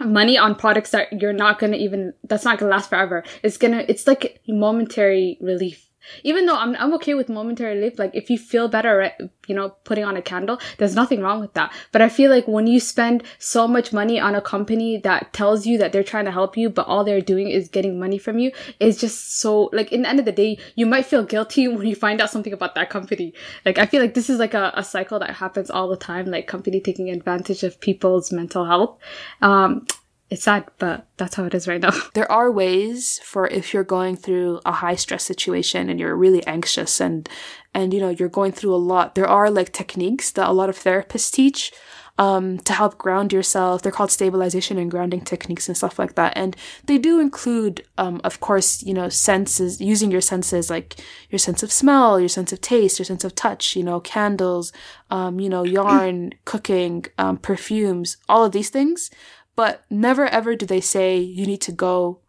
money 0.00 0.36
on 0.36 0.54
products 0.54 0.90
that 0.90 1.12
you're 1.20 1.32
not 1.32 1.58
gonna 1.58 1.76
even 1.76 2.12
that's 2.24 2.44
not 2.44 2.58
gonna 2.58 2.70
last 2.70 2.90
forever. 2.90 3.24
It's 3.42 3.56
gonna 3.56 3.84
it's 3.88 4.06
like 4.06 4.40
momentary 4.46 5.38
relief. 5.40 5.85
Even 6.22 6.46
though 6.46 6.56
I'm 6.56 6.74
I'm 6.76 6.94
okay 6.94 7.14
with 7.14 7.28
momentary 7.28 7.76
relief, 7.76 7.98
like 7.98 8.12
if 8.14 8.30
you 8.30 8.38
feel 8.38 8.68
better, 8.68 9.12
you 9.46 9.54
know, 9.54 9.70
putting 9.84 10.04
on 10.04 10.16
a 10.16 10.22
candle, 10.22 10.58
there's 10.78 10.94
nothing 10.94 11.20
wrong 11.20 11.40
with 11.40 11.54
that. 11.54 11.72
But 11.92 12.02
I 12.02 12.08
feel 12.08 12.30
like 12.30 12.46
when 12.46 12.66
you 12.66 12.80
spend 12.80 13.22
so 13.38 13.66
much 13.68 13.92
money 13.92 14.18
on 14.20 14.34
a 14.34 14.40
company 14.40 14.98
that 14.98 15.32
tells 15.32 15.66
you 15.66 15.78
that 15.78 15.92
they're 15.92 16.04
trying 16.04 16.24
to 16.26 16.30
help 16.30 16.56
you, 16.56 16.70
but 16.70 16.86
all 16.86 17.04
they're 17.04 17.20
doing 17.20 17.48
is 17.48 17.68
getting 17.68 17.98
money 17.98 18.18
from 18.18 18.38
you, 18.38 18.52
it's 18.80 19.00
just 19.00 19.38
so 19.40 19.70
like 19.72 19.92
in 19.92 20.02
the 20.02 20.08
end 20.08 20.18
of 20.18 20.24
the 20.24 20.32
day, 20.32 20.58
you 20.74 20.86
might 20.86 21.06
feel 21.06 21.24
guilty 21.24 21.68
when 21.76 21.86
you 21.86 21.94
find 21.96 22.20
out 22.20 22.30
something 22.30 22.52
about 22.52 22.74
that 22.74 22.90
company. 22.90 23.32
Like 23.64 23.78
I 23.78 23.86
feel 23.86 24.00
like 24.00 24.14
this 24.14 24.30
is 24.30 24.38
like 24.38 24.54
a, 24.54 24.72
a 24.74 24.84
cycle 24.84 25.18
that 25.18 25.30
happens 25.30 25.70
all 25.70 25.88
the 25.88 25.96
time, 25.96 26.26
like 26.26 26.46
company 26.46 26.80
taking 26.80 27.10
advantage 27.10 27.62
of 27.62 27.80
people's 27.80 28.32
mental 28.32 28.64
health. 28.64 28.98
Um, 29.42 29.86
it's 30.28 30.42
sad, 30.42 30.64
but 30.78 31.06
that's 31.16 31.36
how 31.36 31.44
it 31.44 31.54
is 31.54 31.68
right 31.68 31.80
now. 31.80 31.92
There 32.14 32.30
are 32.30 32.50
ways 32.50 33.20
for 33.22 33.46
if 33.46 33.72
you're 33.72 33.84
going 33.84 34.16
through 34.16 34.60
a 34.64 34.72
high 34.72 34.96
stress 34.96 35.22
situation 35.22 35.88
and 35.88 36.00
you're 36.00 36.16
really 36.16 36.44
anxious 36.46 37.00
and 37.00 37.28
and 37.74 37.94
you 37.94 38.00
know 38.00 38.08
you're 38.08 38.28
going 38.28 38.52
through 38.52 38.74
a 38.74 38.86
lot. 38.92 39.14
There 39.14 39.28
are 39.28 39.50
like 39.50 39.72
techniques 39.72 40.30
that 40.32 40.48
a 40.48 40.52
lot 40.52 40.68
of 40.68 40.78
therapists 40.78 41.30
teach 41.30 41.72
um, 42.18 42.58
to 42.60 42.72
help 42.72 42.98
ground 42.98 43.32
yourself. 43.32 43.82
They're 43.82 43.92
called 43.92 44.10
stabilization 44.10 44.78
and 44.78 44.90
grounding 44.90 45.20
techniques 45.20 45.68
and 45.68 45.76
stuff 45.76 45.98
like 45.98 46.14
that. 46.14 46.32
And 46.34 46.56
they 46.86 46.98
do 46.98 47.20
include, 47.20 47.86
um, 47.98 48.20
of 48.24 48.40
course, 48.40 48.82
you 48.82 48.94
know, 48.94 49.08
senses, 49.08 49.80
using 49.80 50.10
your 50.10 50.22
senses, 50.22 50.70
like 50.70 50.96
your 51.30 51.38
sense 51.38 51.62
of 51.62 51.70
smell, 51.70 52.18
your 52.18 52.30
sense 52.30 52.52
of 52.52 52.60
taste, 52.60 52.98
your 52.98 53.04
sense 53.04 53.24
of 53.24 53.34
touch, 53.34 53.76
you 53.76 53.84
know, 53.84 54.00
candles, 54.00 54.72
um, 55.10 55.38
you 55.40 55.48
know, 55.48 55.64
yarn, 55.78 56.32
cooking, 56.46 57.04
um, 57.18 57.36
perfumes, 57.36 58.16
all 58.28 58.44
of 58.44 58.52
these 58.52 58.70
things 58.70 59.10
but 59.56 59.84
never 59.90 60.26
ever 60.26 60.54
do 60.54 60.66
they 60.66 60.80
say 60.80 61.18
you 61.18 61.46
need 61.46 61.60
to 61.62 61.72
go 61.72 62.20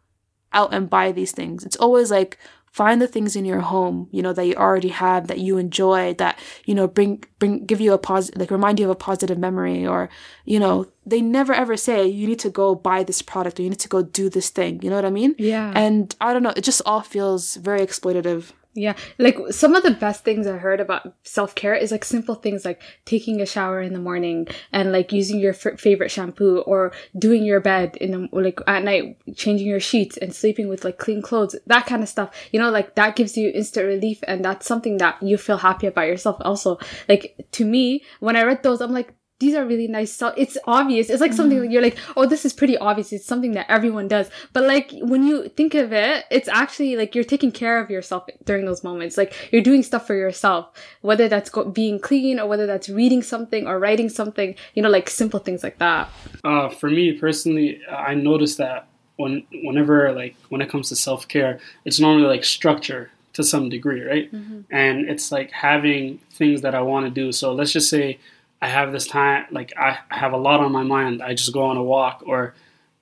out 0.54 0.74
and 0.74 0.90
buy 0.90 1.12
these 1.12 1.32
things. 1.32 1.66
It's 1.66 1.76
always 1.76 2.10
like 2.10 2.38
find 2.72 3.02
the 3.02 3.08
things 3.08 3.36
in 3.36 3.44
your 3.44 3.62
home, 3.62 4.08
you 4.12 4.22
know, 4.22 4.34
that 4.34 4.46
you 4.46 4.54
already 4.54 4.90
have, 4.90 5.28
that 5.28 5.40
you 5.40 5.58
enjoy, 5.58 6.13
that, 6.16 6.38
you 6.66 6.76
know, 6.76 6.88
bring, 6.88 7.24
bring, 7.40 7.66
give 7.66 7.82
you 7.82 7.92
a 7.92 7.98
positive, 7.98 8.40
like 8.40 8.52
remind 8.52 8.80
you 8.80 8.86
of 8.86 8.92
a 8.92 8.96
positive 8.96 9.38
memory 9.38 9.86
or, 9.86 10.10
you 10.46 10.60
know, 10.60 10.86
they 11.06 11.20
never 11.20 11.54
ever 11.54 11.76
say 11.76 12.06
you 12.06 12.28
need 12.28 12.40
to 12.40 12.50
go 12.50 12.76
buy 12.76 13.04
this 13.04 13.22
product 13.22 13.60
or 13.60 13.63
you 13.63 13.70
need 13.70 13.80
to 13.80 13.88
go 13.88 14.04
do 14.04 14.30
this 14.30 14.50
thing. 14.52 14.80
You 14.84 14.90
know 14.92 14.96
what 14.96 15.06
I 15.06 15.10
mean? 15.10 15.34
Yeah. 15.40 15.74
And 15.76 16.16
I 16.22 16.34
don't 16.34 16.44
know, 16.44 16.54
it 16.56 16.63
just 16.63 16.82
all 16.86 17.02
feels 17.02 17.56
very 17.56 17.82
exploitative. 17.82 18.52
Yeah, 18.78 18.96
like 19.18 19.40
some 19.50 19.74
of 19.74 19.82
the 19.82 19.90
best 19.90 20.24
things 20.24 20.46
I 20.46 20.58
heard 20.58 20.80
about 20.80 21.12
self 21.24 21.56
care 21.56 21.74
is 21.74 21.92
like 21.92 22.06
simple 22.06 22.36
things 22.36 22.63
like 22.63 22.80
taking 23.06 23.42
a 23.42 23.46
shower 23.48 23.82
in 23.82 23.92
the 23.92 24.00
morning 24.00 24.48
and 24.72 24.92
like 24.92 25.12
using 25.12 25.40
your 25.40 25.54
f- 25.54 25.80
favorite 25.80 26.12
shampoo 26.12 26.60
or 26.60 26.92
doing 27.18 27.44
your 27.44 27.60
bed 27.60 27.98
in 27.98 28.12
the 28.12 28.30
like 28.32 28.60
at 28.68 28.84
night, 28.84 29.18
changing 29.36 29.66
your 29.66 29.80
sheets 29.80 30.16
and 30.18 30.32
sleeping 30.32 30.68
with 30.68 30.86
like 30.86 31.00
clean 31.00 31.24
clothes, 31.24 31.56
that 31.66 31.88
kind 31.88 32.04
of 32.04 32.08
stuff. 32.10 32.30
You 32.52 32.60
know, 32.60 32.70
like 32.70 32.94
that 32.94 33.16
gives 33.16 33.36
you 33.36 33.50
instant 33.50 33.88
relief 33.88 34.20
and 34.28 34.46
that's 34.46 34.68
something 34.68 34.98
that 34.98 35.24
you 35.24 35.40
feel 35.40 35.58
happy 35.58 35.88
about 35.88 36.06
yourself. 36.06 36.38
Also, 36.42 36.78
like 37.10 37.36
to 37.54 37.66
me, 37.66 38.04
when 38.20 38.36
I 38.36 38.44
read 38.44 38.62
those, 38.62 38.80
I'm 38.80 38.94
like, 38.94 39.17
these 39.39 39.54
are 39.54 39.65
really 39.65 39.88
nice. 39.88 40.19
It's 40.36 40.58
obvious. 40.65 41.10
It's 41.10 41.21
like 41.21 41.34
something 41.34 41.60
that 41.60 41.69
you're 41.71 41.82
like, 41.82 41.97
oh, 42.15 42.26
this 42.26 42.43
is 42.43 42.54
pretty 42.54 42.76
obvious. 42.78 43.13
It's 43.13 43.26
something 43.26 43.52
that 43.52 43.67
everyone 43.69 44.08
does. 44.08 44.30
But 44.52 44.63
like 44.63 44.91
when 45.02 45.28
you 45.28 45.47
think 45.50 45.76
of 45.76 45.93
it, 45.93 46.26
it's 46.32 46.47
actually 46.47 46.95
like 46.95 47.13
you're 47.13 47.23
taking 47.23 47.52
care 47.52 47.80
of 47.80 47.91
yourself 47.91 48.28
during 48.45 48.65
those 48.65 48.84
moments. 48.84 49.15
Like 49.15 49.34
you're 49.52 49.62
doing 49.62 49.84
stuff 49.84 50.08
for 50.08 50.15
yourself, 50.15 50.69
whether 51.02 51.28
that's 51.28 51.52
go- 51.52 51.65
being 51.65 52.00
clean 52.00 52.39
or 52.39 52.47
whether 52.47 52.65
that's 52.65 52.89
reading 52.89 53.21
something 53.21 53.67
or 53.67 53.78
writing 53.78 54.10
something. 54.10 54.56
You 54.73 54.82
know, 54.82 54.89
like 54.89 55.08
simple 55.10 55.39
things 55.39 55.63
like 55.63 55.78
that. 55.78 56.10
Uh, 56.43 56.69
for 56.69 56.89
me 56.89 57.13
personally, 57.13 57.80
I 57.89 58.15
noticed 58.15 58.58
that 58.58 58.88
when 59.17 59.45
whenever 59.63 60.13
like 60.13 60.36
when 60.50 60.62
it 60.62 60.69
comes 60.69 60.89
to 60.89 60.95
self 60.95 61.28
care, 61.28 61.60
it's 61.86 62.00
normally 62.00 62.28
like 62.28 62.43
structure 62.43 63.12
to 63.34 63.43
some 63.43 63.69
degree, 63.69 64.02
right? 64.02 64.32
And 64.71 65.08
it's 65.08 65.32
like 65.32 65.52
having 65.52 66.17
things 66.32 66.62
that 66.62 66.73
I 66.73 66.82
want 66.82 67.06
to 67.06 67.12
do. 67.12 67.32
So 67.32 67.54
let's 67.54 67.71
just 67.71 67.88
say 67.88 68.17
I 68.62 68.67
have 68.67 68.91
this 68.91 69.08
time, 69.08 69.46
like 69.52 69.74
I 69.78 70.00
have 70.10 70.34
a 70.34 70.38
lot 70.38 70.60
on 70.60 70.72
my 70.72 70.84
mind. 70.84 71.22
I 71.22 71.34
just 71.34 71.54
go 71.54 71.63
on 71.65 71.78
a 71.78 71.84
walk, 71.84 72.24
or 72.26 72.56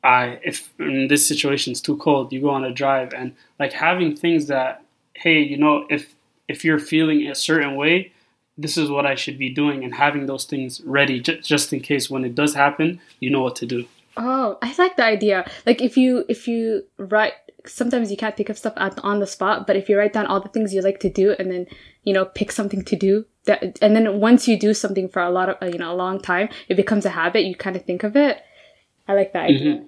I, 0.03 0.39
if 0.43 0.73
in 0.79 1.07
this 1.07 1.27
situation 1.27 1.71
it's 1.71 1.81
too 1.81 1.97
cold, 1.97 2.33
you 2.33 2.41
go 2.41 2.49
on 2.49 2.65
a 2.65 2.73
drive, 2.73 3.13
and 3.13 3.35
like 3.59 3.71
having 3.71 4.15
things 4.15 4.47
that, 4.47 4.83
hey, 5.13 5.39
you 5.39 5.57
know, 5.57 5.85
if 5.89 6.13
if 6.47 6.65
you're 6.65 6.79
feeling 6.79 7.27
a 7.27 7.35
certain 7.35 7.75
way, 7.75 8.11
this 8.57 8.77
is 8.77 8.89
what 8.89 9.05
I 9.05 9.15
should 9.15 9.37
be 9.37 9.49
doing, 9.49 9.83
and 9.83 9.95
having 9.95 10.25
those 10.25 10.45
things 10.45 10.81
ready 10.81 11.21
j- 11.21 11.39
just 11.39 11.71
in 11.71 11.79
case 11.79 12.09
when 12.09 12.25
it 12.25 12.35
does 12.35 12.53
happen, 12.53 12.99
you 13.19 13.29
know 13.29 13.41
what 13.41 13.55
to 13.57 13.65
do. 13.65 13.85
Oh, 14.17 14.57
I 14.61 14.73
like 14.77 14.97
the 14.97 15.05
idea. 15.05 15.49
Like 15.65 15.81
if 15.81 15.95
you 15.95 16.25
if 16.27 16.47
you 16.47 16.83
write 16.97 17.33
sometimes 17.65 18.11
you 18.11 18.17
can't 18.17 18.37
think 18.37 18.49
of 18.49 18.57
stuff 18.57 18.73
at, 18.77 18.99
on 19.03 19.19
the 19.19 19.27
spot, 19.27 19.65
but 19.65 19.75
if 19.75 19.89
you 19.89 19.97
write 19.97 20.13
down 20.13 20.27
all 20.27 20.39
the 20.39 20.49
things 20.49 20.73
you 20.73 20.81
like 20.81 20.99
to 20.99 21.09
do 21.09 21.35
and 21.39 21.51
then 21.51 21.65
you 22.03 22.13
know 22.13 22.25
pick 22.25 22.51
something 22.51 22.83
to 22.83 22.95
do 22.95 23.25
that 23.45 23.77
and 23.81 23.95
then 23.95 24.19
once 24.19 24.47
you 24.47 24.59
do 24.59 24.73
something 24.73 25.09
for 25.09 25.21
a 25.21 25.29
lot 25.29 25.49
of 25.49 25.57
uh, 25.61 25.65
you 25.65 25.77
know 25.77 25.91
a 25.91 25.95
long 25.95 26.19
time, 26.19 26.49
it 26.67 26.75
becomes 26.75 27.05
a 27.05 27.11
habit. 27.11 27.45
You 27.45 27.55
kind 27.55 27.75
of 27.75 27.85
think 27.85 28.03
of 28.03 28.15
it. 28.15 28.41
I 29.07 29.13
like 29.13 29.33
that 29.33 29.45
idea. 29.45 29.85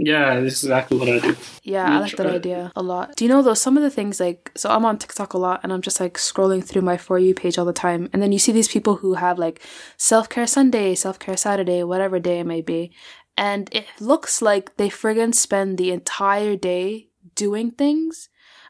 Yeah, 0.00 0.38
this 0.40 0.58
is 0.58 0.64
exactly 0.64 0.96
what 0.96 1.08
I 1.08 1.18
do. 1.18 1.36
Yeah, 1.64 1.96
I 1.96 1.98
like 1.98 2.16
that 2.16 2.26
idea 2.26 2.72
a 2.76 2.82
lot. 2.82 3.16
Do 3.16 3.24
you 3.24 3.28
know 3.28 3.42
though 3.42 3.54
some 3.54 3.76
of 3.76 3.82
the 3.82 3.90
things 3.90 4.20
like 4.20 4.52
so 4.54 4.70
I'm 4.70 4.84
on 4.84 4.98
TikTok 4.98 5.34
a 5.34 5.38
lot 5.38 5.60
and 5.62 5.72
I'm 5.72 5.82
just 5.82 5.98
like 5.98 6.14
scrolling 6.14 6.64
through 6.64 6.82
my 6.82 6.96
for 6.96 7.18
you 7.18 7.34
page 7.34 7.58
all 7.58 7.64
the 7.64 7.72
time 7.72 8.08
and 8.12 8.22
then 8.22 8.30
you 8.30 8.38
see 8.38 8.52
these 8.52 8.68
people 8.68 8.96
who 8.96 9.14
have 9.14 9.38
like 9.38 9.60
self 9.96 10.28
care 10.28 10.46
Sunday, 10.46 10.94
self 10.94 11.18
care 11.18 11.36
Saturday, 11.36 11.82
whatever 11.82 12.20
day 12.20 12.38
it 12.38 12.46
may 12.46 12.60
be, 12.60 12.92
and 13.36 13.68
it 13.72 13.86
looks 13.98 14.40
like 14.40 14.76
they 14.76 14.88
friggin' 14.88 15.34
spend 15.34 15.78
the 15.78 15.90
entire 15.90 16.54
day 16.54 17.08
doing 17.34 17.70
things. 17.72 18.28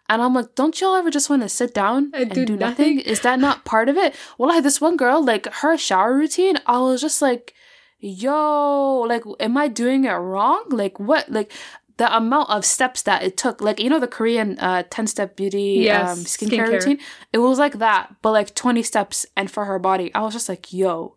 And 0.08 0.22
I'm 0.22 0.32
like, 0.34 0.54
don't 0.54 0.80
y'all 0.80 0.94
ever 0.96 1.10
just 1.10 1.28
want 1.28 1.42
to 1.42 1.48
sit 1.48 1.74
down 1.74 2.10
And 2.14 2.22
and, 2.24 2.30
do 2.32 2.46
do, 2.46 2.56
nothing? 2.56 2.96
nothing? 2.96 3.12
Is 3.12 3.20
that 3.20 3.38
not 3.38 3.64
part 3.64 3.88
of 3.88 3.96
it? 3.96 4.14
Well, 4.38 4.48
like 4.48 4.62
this 4.62 4.80
one 4.80 4.96
girl, 4.96 5.22
like 5.22 5.46
her 5.60 5.76
shower 5.76 6.14
routine, 6.16 6.56
I 6.66 6.78
was 6.80 7.00
just 7.00 7.20
like, 7.20 7.52
yo, 8.00 9.04
like, 9.08 9.22
am 9.40 9.56
I 9.56 9.68
doing 9.68 10.04
it 10.04 10.12
wrong? 10.12 10.64
Like, 10.70 10.98
what? 10.98 11.28
Like, 11.30 11.52
the 11.98 12.16
amount 12.16 12.48
of 12.48 12.64
steps 12.64 13.02
that 13.02 13.22
it 13.24 13.36
took, 13.36 13.60
like, 13.60 13.80
you 13.80 13.90
know, 13.90 13.98
the 13.98 14.06
Korean 14.06 14.56
uh, 14.60 14.84
10 14.88 15.08
step 15.08 15.34
beauty 15.36 15.80
Yes, 15.82 16.16
um, 16.16 16.24
skincare, 16.24 16.50
skincare. 16.68 16.72
routine? 16.74 16.98
It 17.32 17.38
was 17.38 17.58
like 17.58 17.78
that, 17.80 18.14
but 18.22 18.30
like 18.30 18.54
20 18.54 18.82
steps 18.84 19.26
and 19.36 19.50
for 19.50 19.64
her 19.64 19.78
body. 19.80 20.14
I 20.14 20.22
was 20.22 20.32
just 20.32 20.48
like, 20.48 20.72
yo, 20.72 21.16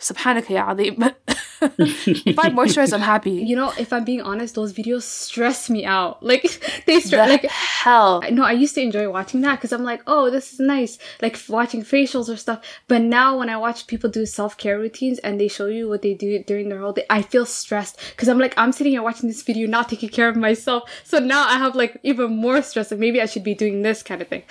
subhanaka 0.00 0.50
ya. 0.50 0.74
if 1.60 2.38
I 2.38 2.50
moisturize, 2.50 2.92
I'm 2.92 3.00
happy. 3.00 3.30
You 3.32 3.56
know, 3.56 3.72
if 3.78 3.92
I'm 3.92 4.04
being 4.04 4.20
honest, 4.20 4.54
those 4.54 4.72
videos 4.72 5.02
stress 5.02 5.68
me 5.68 5.84
out. 5.84 6.22
Like 6.28 6.42
they 6.84 7.00
stress. 7.00 7.02
The 7.02 7.08
stress 7.08 7.30
like 7.30 7.50
hell. 7.50 8.22
no, 8.30 8.44
I 8.44 8.52
used 8.52 8.74
to 8.74 8.82
enjoy 8.82 9.10
watching 9.10 9.40
that 9.40 9.56
because 9.56 9.72
I'm 9.72 9.82
like, 9.82 10.02
oh, 10.06 10.30
this 10.30 10.52
is 10.52 10.60
nice, 10.60 10.98
like 11.22 11.38
watching 11.48 11.82
facials 11.82 12.28
or 12.28 12.36
stuff. 12.36 12.62
But 12.86 13.00
now 13.00 13.38
when 13.38 13.48
I 13.48 13.56
watch 13.56 13.86
people 13.86 14.10
do 14.10 14.26
self 14.26 14.58
care 14.58 14.78
routines 14.78 15.18
and 15.20 15.40
they 15.40 15.48
show 15.48 15.66
you 15.66 15.88
what 15.88 16.02
they 16.02 16.12
do 16.12 16.42
during 16.44 16.68
their 16.68 16.80
whole 16.80 16.92
day, 16.92 17.06
I 17.08 17.22
feel 17.22 17.46
stressed 17.46 17.98
because 18.10 18.28
I'm 18.28 18.38
like, 18.38 18.52
I'm 18.58 18.72
sitting 18.72 18.92
here 18.92 19.02
watching 19.02 19.28
this 19.28 19.42
video, 19.42 19.66
not 19.66 19.88
taking 19.88 20.10
care 20.10 20.28
of 20.28 20.36
myself. 20.36 20.90
So 21.04 21.18
now 21.18 21.48
I 21.48 21.56
have 21.56 21.74
like 21.74 21.98
even 22.02 22.36
more 22.36 22.60
stress. 22.60 22.90
Like 22.90 23.00
maybe 23.00 23.22
I 23.22 23.26
should 23.26 23.44
be 23.44 23.54
doing 23.54 23.82
this 23.82 24.02
kind 24.02 24.20
of 24.20 24.28
thing. 24.28 24.42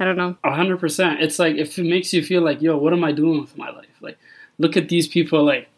I 0.00 0.04
don't 0.04 0.16
know. 0.16 0.36
A 0.44 0.54
hundred 0.54 0.78
percent. 0.78 1.20
It's 1.20 1.38
like 1.38 1.56
if 1.56 1.78
it 1.78 1.84
makes 1.84 2.12
you 2.12 2.22
feel 2.22 2.42
like, 2.42 2.62
yo, 2.62 2.76
what 2.76 2.92
am 2.92 3.02
I 3.02 3.12
doing 3.12 3.40
with 3.40 3.56
my 3.58 3.70
life? 3.70 3.86
Like, 4.00 4.18
look 4.58 4.76
at 4.76 4.88
these 4.88 5.08
people 5.08 5.44
like, 5.44 5.58
like 5.58 5.68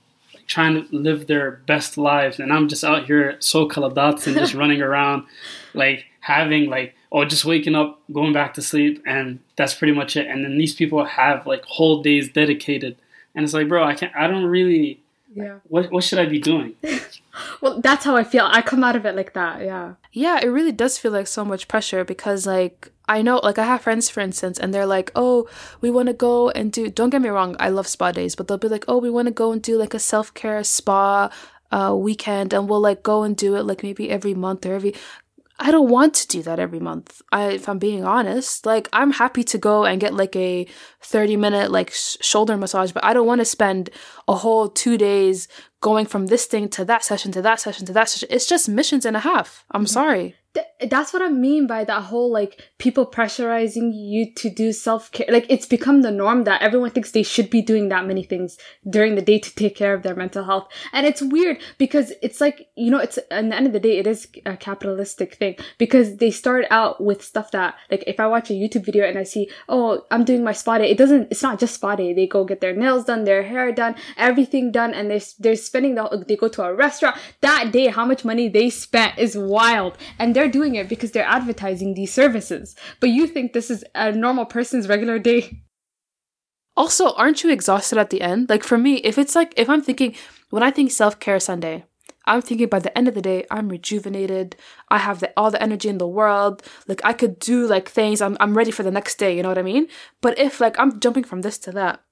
trying 0.51 0.75
to 0.75 0.85
live 0.95 1.29
their 1.29 1.63
best 1.67 1.97
lives, 1.97 2.41
and 2.41 2.53
I'm 2.53 2.69
just 2.69 2.83
out 2.83 3.07
here 3.07 3.37
so 3.39 3.69
kaladat 3.69 4.27
and 4.27 4.37
just 4.37 4.53
running 4.63 4.83
around, 4.83 5.25
like 5.73 6.07
having 6.19 6.69
like, 6.69 6.95
oh, 7.13 7.25
just 7.25 7.45
waking 7.45 7.77
up, 7.77 8.03
going 8.13 8.33
back 8.33 8.55
to 8.55 8.63
sleep, 8.63 9.03
and 9.07 9.39
that's 9.57 9.75
pretty 9.75 9.95
much 9.95 10.17
it. 10.17 10.27
And 10.27 10.45
then 10.45 10.59
these 10.59 10.75
people 10.75 11.05
have 11.05 11.47
like 11.47 11.65
whole 11.65 12.03
days 12.03 12.29
dedicated, 12.29 12.97
and 13.35 13.45
it's 13.45 13.55
like, 13.55 13.69
bro, 13.69 13.85
I 13.85 13.95
can't. 13.95 14.15
I 14.15 14.27
don't 14.27 14.45
really. 14.45 15.01
Yeah. 15.33 15.61
What 15.69 15.93
what 15.93 16.03
should 16.03 16.19
I 16.19 16.27
be 16.27 16.41
doing? 16.41 16.75
Well, 17.61 17.81
that's 17.81 18.05
how 18.05 18.17
I 18.17 18.25
feel. 18.25 18.47
I 18.51 18.61
come 18.61 18.83
out 18.83 18.97
of 18.97 19.07
it 19.07 19.15
like 19.15 19.35
that. 19.35 19.63
Yeah. 19.63 19.95
Yeah, 20.13 20.41
it 20.43 20.49
really 20.49 20.73
does 20.73 20.99
feel 20.99 21.13
like 21.13 21.27
so 21.27 21.45
much 21.45 21.69
pressure 21.69 22.05
because, 22.05 22.45
like, 22.45 22.91
I 23.11 23.23
know, 23.23 23.40
like, 23.42 23.59
I 23.59 23.64
have 23.64 23.81
friends, 23.83 24.09
for 24.09 24.20
instance, 24.20 24.57
and 24.57 24.73
they're 24.73 24.87
like, 24.87 25.11
oh, 25.16 25.49
we 25.81 25.90
want 25.90 26.07
to 26.07 26.12
go 26.14 26.51
and 26.51 26.70
do, 26.70 26.88
don't 26.88 27.11
get 27.11 27.20
me 27.20 27.29
wrong, 27.29 27.57
I 27.59 27.68
love 27.68 27.88
spa 27.88 28.12
days, 28.12 28.37
but 28.37 28.46
they'll 28.46 28.57
be 28.57 28.68
like, 28.68 28.85
oh, 28.87 28.99
we 28.99 29.11
want 29.11 29.27
to 29.27 29.35
go 29.35 29.51
and 29.51 29.61
do 29.61 29.77
like 29.77 29.94
a 29.94 29.99
self 29.99 30.33
care 30.33 30.62
spa 30.62 31.29
uh, 31.73 31.92
weekend, 31.99 32.53
and 32.53 32.68
we'll 32.68 32.81
like 32.81 33.03
go 33.03 33.25
and 33.25 33.37
do 33.37 33.57
it 33.57 33.64
like 33.64 33.83
maybe 33.83 34.11
every 34.11 34.33
month 34.33 34.64
or 34.64 34.75
every. 34.75 34.94
I 35.59 35.73
don't 35.73 35.90
want 35.90 36.14
to 36.14 36.29
do 36.29 36.42
that 36.44 36.61
every 36.61 36.79
month. 36.79 37.20
I, 37.33 37.49
if 37.51 37.68
I'm 37.68 37.81
being 37.81 38.05
honest, 38.05 38.64
like 38.64 38.88
I'm 38.92 39.11
happy 39.11 39.42
to 39.44 39.59
go 39.59 39.85
and 39.85 40.01
get 40.01 40.14
like 40.14 40.35
a 40.37 40.66
30 41.03 41.37
minute 41.37 41.70
like 41.70 41.90
sh- 41.90 42.16
shoulder 42.20 42.57
massage, 42.57 42.92
but 42.92 43.05
I 43.05 43.12
don't 43.12 43.27
want 43.27 43.40
to 43.40 43.44
spend 43.44 43.90
a 44.27 44.37
whole 44.37 44.68
two 44.68 44.96
days 44.96 45.49
going 45.81 46.07
from 46.07 46.27
this 46.27 46.46
thing 46.46 46.68
to 46.70 46.85
that 46.87 47.05
session 47.05 47.33
to 47.33 47.42
that 47.42 47.61
session 47.61 47.87
to 47.87 47.92
that 47.92 48.09
session. 48.09 48.29
It's 48.31 48.46
just 48.46 48.68
missions 48.68 49.05
and 49.05 49.16
a 49.16 49.20
half. 49.20 49.64
I'm 49.73 49.87
sorry. 49.87 50.37
Th- 50.53 50.67
that's 50.89 51.13
what 51.13 51.23
I 51.23 51.29
mean 51.29 51.67
by 51.67 51.85
that 51.85 52.03
whole 52.03 52.33
like 52.33 52.61
people 52.79 53.07
pressurizing 53.07 53.93
you 53.95 54.33
to 54.35 54.51
do 54.51 54.73
self 54.73 55.13
care. 55.13 55.27
Like 55.29 55.47
it's 55.49 55.67
become 55.67 56.03
the 56.03 56.11
norm 56.11 56.45
that 56.45 56.63
everyone 56.63 56.91
thinks 56.91 57.13
they 57.13 57.23
should 57.23 57.51
be 57.51 57.63
doing 57.63 57.89
that 57.89 58.07
many 58.07 58.23
things 58.23 58.59
during 58.89 59.15
the 59.15 59.23
day 59.23 59.39
to 59.39 59.55
take 59.55 59.77
care 59.77 59.95
of 59.95 60.03
their 60.03 60.15
mental 60.15 60.45
health. 60.45 60.69
And 60.93 61.07
it's 61.07 61.23
weird 61.23 61.59
because 61.79 62.13
it's 62.23 62.41
like, 62.41 62.69
you 62.77 62.91
know, 62.91 62.99
it's 62.99 63.19
at 63.19 63.29
the 63.29 63.57
end 63.57 63.67
of 63.67 63.73
the 63.73 63.81
day, 63.81 63.99
it 63.99 64.07
is 64.07 64.27
a 64.47 64.57
capitalistic 64.57 65.35
thing 65.35 65.57
because 65.79 66.17
they 66.17 66.31
start 66.31 66.65
out 66.71 67.03
with 67.03 67.23
stuff 67.23 67.51
that 67.53 67.77
like 67.91 68.03
if 68.07 68.19
I 68.19 68.27
watch 68.27 68.51
a 68.51 68.55
YouTube 68.55 68.85
video 68.85 69.07
and 69.07 69.19
I 69.19 69.25
see, 69.25 69.51
oh, 69.69 70.05
I'm 70.11 70.25
doing 70.25 70.43
my 70.43 70.53
spa 70.53 70.79
day, 70.79 70.91
it 70.91 70.99
doesn't, 70.99 71.29
it's 71.31 71.43
not 71.43 71.61
just 71.61 71.75
spa 71.75 71.95
day. 71.95 72.13
They 72.13 72.27
go 72.27 72.45
get 72.45 72.61
their 72.61 72.75
nails 72.75 73.05
done, 73.05 73.25
their 73.25 73.43
hair 73.43 73.71
done, 73.73 73.95
everything 74.17 74.73
done, 74.73 74.95
and 74.95 75.11
they're, 75.11 75.21
they're 75.39 75.57
spending 75.57 75.95
the, 75.95 76.25
they 76.27 76.37
go 76.37 76.49
to 76.49 76.63
a 76.63 76.75
restaurant 76.75 77.17
that 77.41 77.71
day, 77.73 77.87
how 77.87 78.05
much 78.05 78.25
money 78.25 78.49
they 78.49 78.71
spent 78.71 79.19
is 79.19 79.37
wild. 79.37 79.97
And 80.19 80.35
they're 80.40 80.50
doing 80.50 80.74
it 80.74 80.88
because 80.88 81.12
they're 81.12 81.24
advertising 81.24 81.92
these 81.92 82.12
services. 82.12 82.74
But 82.98 83.11
you 83.11 83.26
think 83.26 83.53
this 83.53 83.70
is 83.70 83.85
a 83.94 84.11
normal 84.11 84.46
person's 84.46 84.88
regular 84.88 85.18
day. 85.18 85.62
Also, 86.76 87.12
aren't 87.12 87.42
you 87.42 87.50
exhausted 87.50 87.98
at 87.98 88.09
the 88.09 88.22
end? 88.22 88.48
Like 88.48 88.64
for 88.64 88.79
me, 88.79 88.94
if 88.96 89.18
it's 89.18 89.35
like 89.35 89.53
if 89.57 89.68
I'm 89.68 89.83
thinking 89.83 90.14
when 90.48 90.62
I 90.62 90.70
think 90.70 90.92
self-care 90.92 91.40
Sunday, 91.40 91.85
I'm 92.24 92.40
thinking 92.40 92.68
by 92.68 92.79
the 92.79 92.96
end 92.96 93.09
of 93.09 93.14
the 93.14 93.20
day, 93.20 93.44
I'm 93.50 93.68
rejuvenated. 93.68 94.57
I 94.88 94.98
have 94.98 95.20
the, 95.20 95.33
all 95.37 95.50
the 95.50 95.62
energy 95.62 95.88
in 95.88 95.98
the 95.98 96.09
world. 96.09 96.62
Like 96.87 97.03
I 97.05 97.12
could 97.12 97.38
do 97.38 97.66
like 97.66 97.88
things. 97.88 98.22
I'm 98.22 98.37
I'm 98.40 98.57
ready 98.57 98.70
for 98.70 98.83
the 98.83 98.90
next 98.90 99.16
day. 99.16 99.37
You 99.37 99.42
know 99.42 99.50
what 99.50 99.59
I 99.59 99.62
mean? 99.62 99.88
But 100.22 100.38
if 100.38 100.59
like 100.59 100.79
I'm 100.79 101.00
jumping 101.00 101.24
from 101.24 101.42
this 101.42 101.59
to 101.59 101.72
that, 101.72 102.03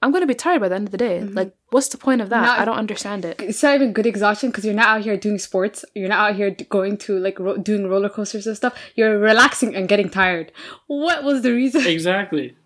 I'm 0.00 0.12
gonna 0.12 0.26
be 0.26 0.34
tired 0.34 0.60
by 0.60 0.68
the 0.68 0.76
end 0.76 0.88
of 0.88 0.92
the 0.92 0.98
day. 0.98 1.20
Mm-hmm. 1.20 1.36
Like, 1.36 1.54
what's 1.70 1.88
the 1.88 1.98
point 1.98 2.20
of 2.20 2.28
that? 2.30 2.42
Not, 2.42 2.60
I 2.60 2.64
don't 2.64 2.78
understand 2.78 3.24
it. 3.24 3.40
It's 3.40 3.62
not 3.62 3.74
even 3.74 3.92
good 3.92 4.06
exhaustion 4.06 4.50
because 4.50 4.64
you're 4.64 4.74
not 4.74 4.86
out 4.86 5.02
here 5.02 5.16
doing 5.16 5.38
sports. 5.38 5.84
You're 5.94 6.08
not 6.08 6.30
out 6.30 6.36
here 6.36 6.50
going 6.68 6.98
to 6.98 7.18
like 7.18 7.38
ro- 7.40 7.56
doing 7.56 7.88
roller 7.88 8.08
coasters 8.08 8.46
and 8.46 8.56
stuff. 8.56 8.78
You're 8.94 9.18
relaxing 9.18 9.74
and 9.74 9.88
getting 9.88 10.08
tired. 10.08 10.52
What 10.86 11.24
was 11.24 11.42
the 11.42 11.52
reason? 11.52 11.86
Exactly. 11.98 12.56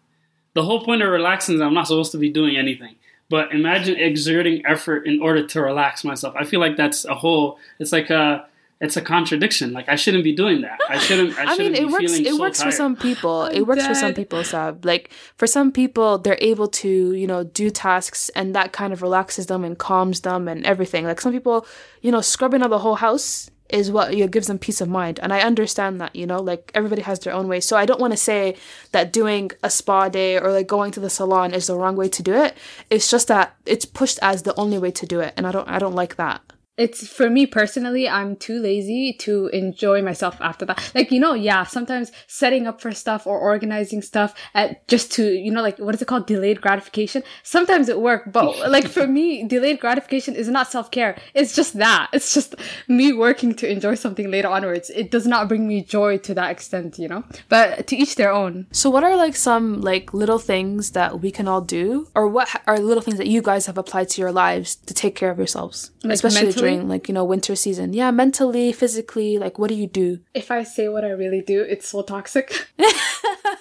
The 0.55 0.63
whole 0.63 0.85
point 0.85 1.01
of 1.01 1.09
relaxing 1.09 1.55
is 1.55 1.63
I'm 1.63 1.73
not 1.73 1.87
supposed 1.87 2.13
to 2.13 2.19
be 2.19 2.29
doing 2.29 2.57
anything. 2.57 2.97
But 3.31 3.53
imagine 3.53 3.97
exerting 3.97 4.63
effort 4.67 5.07
in 5.07 5.23
order 5.23 5.47
to 5.47 5.63
relax 5.63 6.05
myself. 6.05 6.35
I 6.39 6.45
feel 6.45 6.61
like 6.61 6.77
that's 6.77 7.07
a 7.07 7.15
whole. 7.15 7.59
It's 7.79 7.93
like 7.93 8.11
a 8.11 8.47
it's 8.83 8.97
a 8.97 9.01
contradiction. 9.01 9.73
Like 9.73 9.89
I 9.89 9.95
shouldn't 9.95 10.25
be 10.25 10.35
doing 10.35 10.63
that. 10.63 10.79
I 10.89 10.99
shouldn't. 10.99 11.39
I, 11.39 11.55
shouldn't 11.55 11.75
mean, 11.75 11.83
it 11.83 11.91
works. 11.91 12.13
It 12.13 12.27
so 12.27 12.41
works 12.41 12.59
tired. 12.59 12.71
for 12.71 12.77
some 12.77 12.97
people. 12.97 13.45
it 13.45 13.63
works 13.63 13.83
dead. 13.83 13.89
for 13.89 13.95
some 13.95 14.13
people, 14.13 14.43
Sab. 14.43 14.85
Like 14.85 15.11
for 15.37 15.47
some 15.47 15.71
people, 15.71 16.19
they're 16.19 16.37
able 16.41 16.67
to, 16.67 17.13
you 17.13 17.29
know, 17.29 17.45
do 17.45 17.71
tasks, 17.71 18.29
and 18.31 18.57
that 18.57 18.73
kind 18.73 18.93
of 18.93 19.01
relaxes 19.01 19.47
them 19.47 19.63
and 19.63 19.79
calms 19.79 20.23
them 20.23 20.49
and 20.49 20.67
everything. 20.67 21.05
Like 21.05 21.21
some 21.21 21.33
people, 21.33 21.65
you 22.01 22.11
know, 22.11 22.21
scrubbing 22.21 22.61
out 22.61 22.71
the 22.71 22.81
whole 22.81 22.97
house 22.97 23.49
is 23.69 23.91
what 23.91 24.15
you 24.15 24.25
know, 24.25 24.29
gives 24.29 24.49
them 24.49 24.59
peace 24.59 24.81
of 24.81 24.89
mind. 24.89 25.21
And 25.21 25.33
I 25.33 25.41
understand 25.41 26.01
that, 26.01 26.17
you 26.17 26.27
know, 26.27 26.41
like 26.43 26.73
everybody 26.75 27.03
has 27.03 27.21
their 27.21 27.33
own 27.33 27.47
way. 27.47 27.61
So 27.61 27.77
I 27.77 27.87
don't 27.87 28.01
want 28.01 28.13
to 28.13 28.19
say 28.19 28.57
that 28.91 29.13
doing 29.13 29.53
a 29.63 29.71
spa 29.71 30.09
day 30.09 30.39
or 30.39 30.53
like 30.53 30.67
going 30.67 30.91
to 30.93 31.01
the 31.01 31.09
salon 31.09 31.55
is 31.55 31.69
the 31.69 31.77
wrong 31.77 31.95
way 31.95 32.09
to 32.09 32.23
do 32.23 32.35
it. 32.35 32.57
It's 32.91 33.09
just 33.09 33.29
that 33.29 33.55
it's 33.65 33.85
pushed 33.85 34.19
as 34.21 34.43
the 34.43 34.55
only 34.57 34.79
way 34.79 34.91
to 34.91 35.07
do 35.07 35.21
it, 35.21 35.35
and 35.37 35.47
I 35.47 35.53
don't. 35.53 35.69
I 35.69 35.79
don't 35.79 35.95
like 35.95 36.17
that 36.17 36.43
it's 36.79 37.07
for 37.07 37.29
me 37.29 37.45
personally 37.45 38.09
i'm 38.09 38.35
too 38.35 38.59
lazy 38.59 39.13
to 39.13 39.49
enjoy 39.49 40.03
myself 40.03 40.37
after 40.41 40.65
that. 40.65 40.93
Like 40.95 41.11
you 41.11 41.21
know 41.21 41.35
yeah 41.35 41.65
sometimes 41.65 42.13
setting 42.27 42.67
up 42.67 42.81
for 42.81 42.93
stuff 42.93 43.27
or 43.27 43.39
organizing 43.39 44.03
stuff 44.03 44.35
at 44.55 44.87
just 44.89 45.13
to 45.13 45.33
you 45.33 45.51
know 45.51 45.63
like 45.63 45.79
what 45.79 45.95
is 45.95 46.03
it 46.03 46.09
called? 46.09 46.27
Delayed 46.27 46.61
gratification? 46.61 47.23
Sometimes 47.43 47.89
it 47.89 48.01
works 48.01 48.29
but 48.33 48.71
like 48.71 48.89
for 48.89 49.07
me 49.07 49.47
delayed 49.47 49.81
gratification 49.81 50.35
is 50.35 50.49
not 50.49 50.71
self-care. 50.71 51.19
It's 51.35 51.55
just 51.55 51.79
that. 51.79 52.09
It's 52.13 52.35
just 52.35 52.55
me 52.89 53.13
working 53.13 53.55
to 53.55 53.71
enjoy 53.71 53.95
something 53.95 54.31
later 54.31 54.49
onwards. 54.49 54.91
It 54.91 55.11
does 55.11 55.27
not 55.27 55.49
bring 55.49 55.67
me 55.67 55.83
joy 55.83 56.19
to 56.19 56.35
that 56.35 56.51
extent 56.51 56.99
you 56.99 57.09
know? 57.09 57.25
But 57.49 57.87
to 57.89 57.97
each 57.97 58.17
their 58.17 58.33
own. 58.33 58.67
So 58.73 58.91
what 58.91 59.05
are 59.05 59.17
like 59.17 59.37
some 59.37 59.81
like 59.81 60.13
little 60.15 60.39
things 60.39 60.93
that 60.93 61.21
we 61.21 61.31
can 61.31 61.49
all 61.49 61.61
do? 61.61 62.09
Or 62.15 62.29
what 62.29 62.49
are 62.67 62.79
little 62.79 63.03
things 63.03 63.19
that 63.19 63.27
you 63.27 63.43
guys 63.43 63.67
have 63.67 63.79
applied 63.79 64.09
to 64.11 64.21
your 64.21 64.33
lives 64.33 64.77
to 64.77 64.95
take 64.95 65.15
care 65.15 65.31
of 65.31 65.39
yourselves? 65.39 65.91
Like 66.03 66.15
especially? 66.15 66.62
During 66.63 66.81
mm-hmm. 66.81 66.91
like 66.91 67.09
you 67.09 67.15
know 67.15 67.25
winter 67.25 67.57
season. 67.57 67.93
Yeah 67.93 68.11
mentally 68.11 68.73
physically 68.73 69.39
like 69.39 69.59
what 69.59 69.69
do 69.69 69.75
you 69.75 69.87
do? 69.87 70.21
If 70.35 70.51
i 70.51 70.63
say 70.63 70.89
what 70.89 71.05
i 71.05 71.11
really 71.11 71.41
do 71.41 71.63
it's 71.63 71.89
so 71.89 72.03
toxic. 72.03 72.69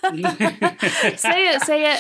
Say 0.12 1.40
it 1.52 1.62
say 1.62 1.94
it. 1.94 2.00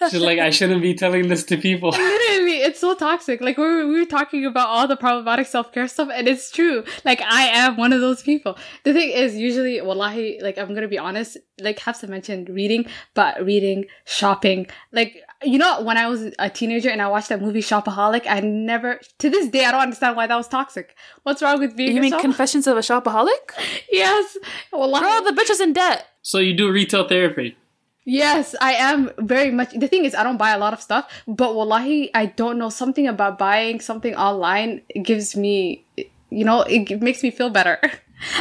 She's 0.10 0.20
like 0.20 0.38
i 0.38 0.50
shouldn't 0.50 0.82
be 0.82 0.94
telling 0.94 1.28
this 1.28 1.44
to 1.44 1.56
people. 1.56 1.90
Literally 1.90 2.58
it's 2.68 2.80
so 2.80 2.94
toxic. 2.94 3.40
Like 3.40 3.56
we 3.56 3.64
were, 3.64 3.86
we 3.86 4.00
were 4.00 4.06
talking 4.06 4.44
about 4.46 4.68
all 4.68 4.86
the 4.86 4.96
problematic 4.96 5.46
self-care 5.46 5.88
stuff 5.88 6.08
and 6.12 6.28
it's 6.28 6.50
true. 6.50 6.84
Like 7.04 7.20
i 7.22 7.42
am 7.48 7.76
one 7.76 7.92
of 7.92 8.00
those 8.00 8.22
people. 8.22 8.56
The 8.84 8.92
thing 8.92 9.10
is 9.10 9.36
usually 9.36 9.80
wallahi 9.80 10.38
like 10.42 10.58
i'm 10.58 10.74
gonna 10.74 10.88
be 10.88 10.98
honest 10.98 11.36
like 11.60 11.78
have 11.80 11.98
to 12.00 12.06
mention 12.06 12.44
reading 12.46 12.86
but 13.14 13.44
reading 13.44 13.86
shopping 14.04 14.66
like 14.92 15.22
you 15.46 15.58
know, 15.58 15.80
when 15.82 15.96
I 15.96 16.08
was 16.08 16.32
a 16.38 16.50
teenager 16.50 16.90
and 16.90 17.00
I 17.00 17.08
watched 17.08 17.28
that 17.28 17.40
movie 17.40 17.60
Shopaholic, 17.60 18.26
I 18.28 18.40
never, 18.40 19.00
to 19.18 19.30
this 19.30 19.48
day, 19.48 19.64
I 19.64 19.70
don't 19.70 19.80
understand 19.80 20.16
why 20.16 20.26
that 20.26 20.36
was 20.36 20.48
toxic. 20.48 20.94
What's 21.22 21.42
wrong 21.42 21.60
with 21.60 21.76
being? 21.76 21.94
You 21.94 22.00
mean 22.00 22.12
shop- 22.12 22.20
Confessions 22.20 22.66
of 22.66 22.76
a 22.76 22.80
Shopaholic? 22.80 23.52
yes. 23.92 24.36
Well, 24.72 24.90
Girl, 25.00 25.22
the 25.22 25.40
bitch 25.40 25.50
is 25.50 25.60
in 25.60 25.72
debt. 25.72 26.06
So 26.22 26.38
you 26.38 26.54
do 26.54 26.70
retail 26.70 27.08
therapy? 27.08 27.56
Yes, 28.04 28.54
I 28.60 28.74
am 28.74 29.10
very 29.18 29.50
much. 29.50 29.72
The 29.72 29.88
thing 29.88 30.04
is, 30.04 30.14
I 30.14 30.22
don't 30.22 30.36
buy 30.36 30.50
a 30.50 30.58
lot 30.58 30.72
of 30.72 30.80
stuff, 30.80 31.10
but 31.26 31.56
wallahi, 31.56 32.10
I 32.14 32.26
don't 32.26 32.56
know 32.56 32.68
something 32.68 33.08
about 33.08 33.36
buying 33.36 33.80
something 33.80 34.14
online 34.14 34.82
gives 35.02 35.34
me, 35.34 35.84
you 36.30 36.44
know, 36.44 36.62
it 36.62 37.02
makes 37.02 37.24
me 37.24 37.30
feel 37.32 37.50
better. 37.50 37.80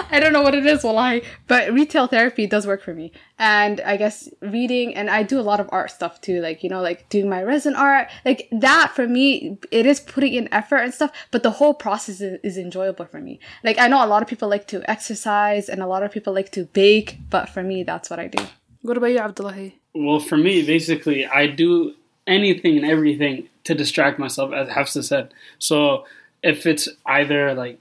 I 0.09 0.19
don't 0.19 0.33
know 0.33 0.41
what 0.41 0.55
it 0.55 0.65
is, 0.65 0.83
wallahi, 0.83 1.23
but 1.47 1.71
retail 1.73 2.07
therapy 2.07 2.47
does 2.47 2.65
work 2.65 2.81
for 2.81 2.93
me. 2.93 3.11
And 3.37 3.81
I 3.81 3.97
guess 3.97 4.29
reading, 4.41 4.95
and 4.95 5.09
I 5.09 5.23
do 5.23 5.39
a 5.39 5.41
lot 5.41 5.59
of 5.59 5.69
art 5.71 5.91
stuff 5.91 6.21
too, 6.21 6.41
like, 6.41 6.63
you 6.63 6.69
know, 6.69 6.81
like 6.81 7.09
doing 7.09 7.29
my 7.29 7.43
resin 7.43 7.75
art. 7.75 8.07
Like 8.23 8.47
that 8.51 8.93
for 8.95 9.07
me, 9.07 9.57
it 9.71 9.85
is 9.85 9.99
putting 9.99 10.33
in 10.33 10.53
effort 10.53 10.77
and 10.77 10.93
stuff, 10.93 11.11
but 11.31 11.43
the 11.43 11.51
whole 11.51 11.73
process 11.73 12.21
is, 12.21 12.39
is 12.43 12.57
enjoyable 12.57 13.05
for 13.05 13.19
me. 13.19 13.39
Like, 13.63 13.77
I 13.77 13.87
know 13.87 14.03
a 14.03 14.07
lot 14.07 14.21
of 14.21 14.27
people 14.27 14.49
like 14.49 14.67
to 14.67 14.89
exercise 14.89 15.67
and 15.69 15.81
a 15.81 15.87
lot 15.87 16.03
of 16.03 16.11
people 16.11 16.33
like 16.33 16.51
to 16.53 16.65
bake, 16.65 17.17
but 17.29 17.49
for 17.49 17.63
me, 17.63 17.83
that's 17.83 18.09
what 18.09 18.19
I 18.19 18.27
do. 18.27 18.43
What 18.81 18.97
about 18.97 19.07
you, 19.07 19.19
Abdullahi? 19.19 19.79
Well, 19.93 20.19
for 20.19 20.37
me, 20.37 20.65
basically, 20.65 21.25
I 21.25 21.47
do 21.47 21.95
anything 22.27 22.77
and 22.77 22.85
everything 22.85 23.49
to 23.63 23.75
distract 23.75 24.19
myself, 24.19 24.53
as 24.53 24.69
Hafsa 24.69 25.03
said. 25.03 25.33
So 25.59 26.05
if 26.43 26.65
it's 26.65 26.87
either 27.05 27.53
like 27.53 27.79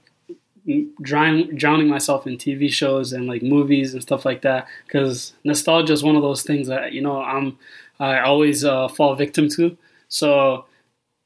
drowning, 1.01 1.55
drowning 1.55 1.87
myself 1.87 2.25
in 2.25 2.37
TV 2.37 2.71
shows 2.71 3.13
and 3.13 3.27
like 3.27 3.43
movies 3.43 3.93
and 3.93 4.01
stuff 4.01 4.25
like 4.25 4.41
that 4.41 4.67
because 4.85 5.33
nostalgia 5.43 5.93
is 5.93 6.03
one 6.03 6.15
of 6.15 6.21
those 6.21 6.43
things 6.43 6.67
that 6.67 6.93
you 6.93 7.01
know 7.01 7.21
I'm 7.21 7.57
I 7.99 8.19
always 8.19 8.65
uh, 8.65 8.87
fall 8.87 9.15
victim 9.15 9.47
to. 9.49 9.77
So, 10.09 10.65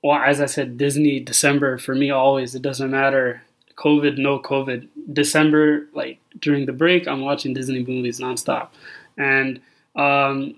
well, 0.04 0.20
as 0.20 0.40
I 0.40 0.46
said, 0.46 0.78
Disney 0.78 1.20
December 1.20 1.78
for 1.78 1.96
me 1.96 2.12
always 2.12 2.56
it 2.56 2.62
doesn't 2.62 2.92
matter. 2.92 3.42
COVID 3.78 4.18
no 4.18 4.40
COVID. 4.40 4.88
December 5.14 5.88
like 5.94 6.20
during 6.40 6.66
the 6.66 6.74
break 6.74 7.08
I'm 7.08 7.22
watching 7.22 7.54
Disney 7.54 7.84
movies 7.84 8.20
nonstop. 8.20 8.70
And 9.18 9.62
um, 9.96 10.56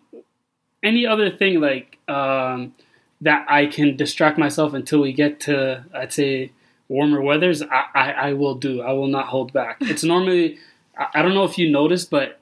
any 0.83 1.05
other 1.05 1.29
thing 1.29 1.61
like 1.61 1.99
um, 2.07 2.73
that 3.21 3.45
I 3.47 3.67
can 3.67 3.95
distract 3.95 4.37
myself 4.37 4.73
until 4.73 5.01
we 5.01 5.13
get 5.13 5.39
to 5.41 5.85
I'd 5.93 6.13
say 6.13 6.51
warmer 6.91 7.21
weathers, 7.21 7.61
I, 7.61 7.85
I, 7.95 8.11
I 8.11 8.33
will 8.33 8.55
do. 8.55 8.81
I 8.81 8.91
will 8.91 9.07
not 9.07 9.27
hold 9.27 9.53
back. 9.53 9.77
It's 9.81 10.03
normally, 10.03 10.59
I, 10.97 11.21
don't 11.21 11.33
know 11.33 11.45
if 11.45 11.57
you 11.57 11.71
noticed, 11.71 12.11
but 12.11 12.39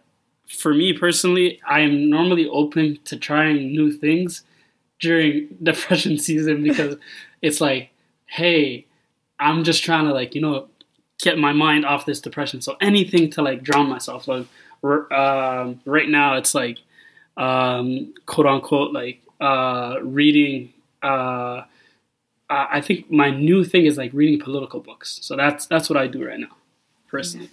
for 0.48 0.74
me 0.74 0.92
personally, 0.92 1.62
I 1.68 1.82
am 1.82 2.10
normally 2.10 2.48
open 2.50 2.98
to 3.06 3.16
trying 3.16 3.72
new 3.72 3.92
things 3.92 4.44
during 5.00 5.56
depression 5.64 6.18
season 6.18 6.64
because 6.64 6.96
it's 7.44 7.62
like, 7.62 7.92
hey, 8.26 8.88
I'm 9.40 9.64
just 9.64 9.84
trying 9.84 10.06
to 10.06 10.14
like, 10.14 10.34
you 10.34 10.42
know, 10.42 10.68
get 11.20 11.38
my 11.38 11.54
mind 11.54 11.86
off 11.86 12.08
this 12.08 12.20
depression. 12.20 12.62
So 12.62 12.76
anything 12.82 13.30
to 13.32 13.44
like 13.44 13.62
drown 13.62 13.88
myself. 13.88 14.28
Like 14.28 14.48
uh, 14.84 15.74
right 15.86 16.10
now, 16.10 16.38
it's 16.38 16.56
like 16.56 16.80
um, 17.38 18.14
quote 18.26 18.48
unquote 18.48 18.94
like 18.94 19.22
uh, 19.40 19.98
reading 20.02 20.74
uh, 21.04 21.64
uh, 22.50 22.68
I 22.70 22.82
think 22.82 23.12
my 23.12 23.30
new 23.30 23.64
thing 23.64 23.86
is 23.86 23.98
like 23.98 24.12
reading 24.14 24.40
political 24.40 24.80
books. 24.80 25.20
So 25.22 25.36
that's 25.36 25.66
that's 25.68 25.90
what 25.90 25.98
I 25.98 26.08
do 26.08 26.26
right 26.26 26.40
now, 26.40 26.56
personally. 27.08 27.50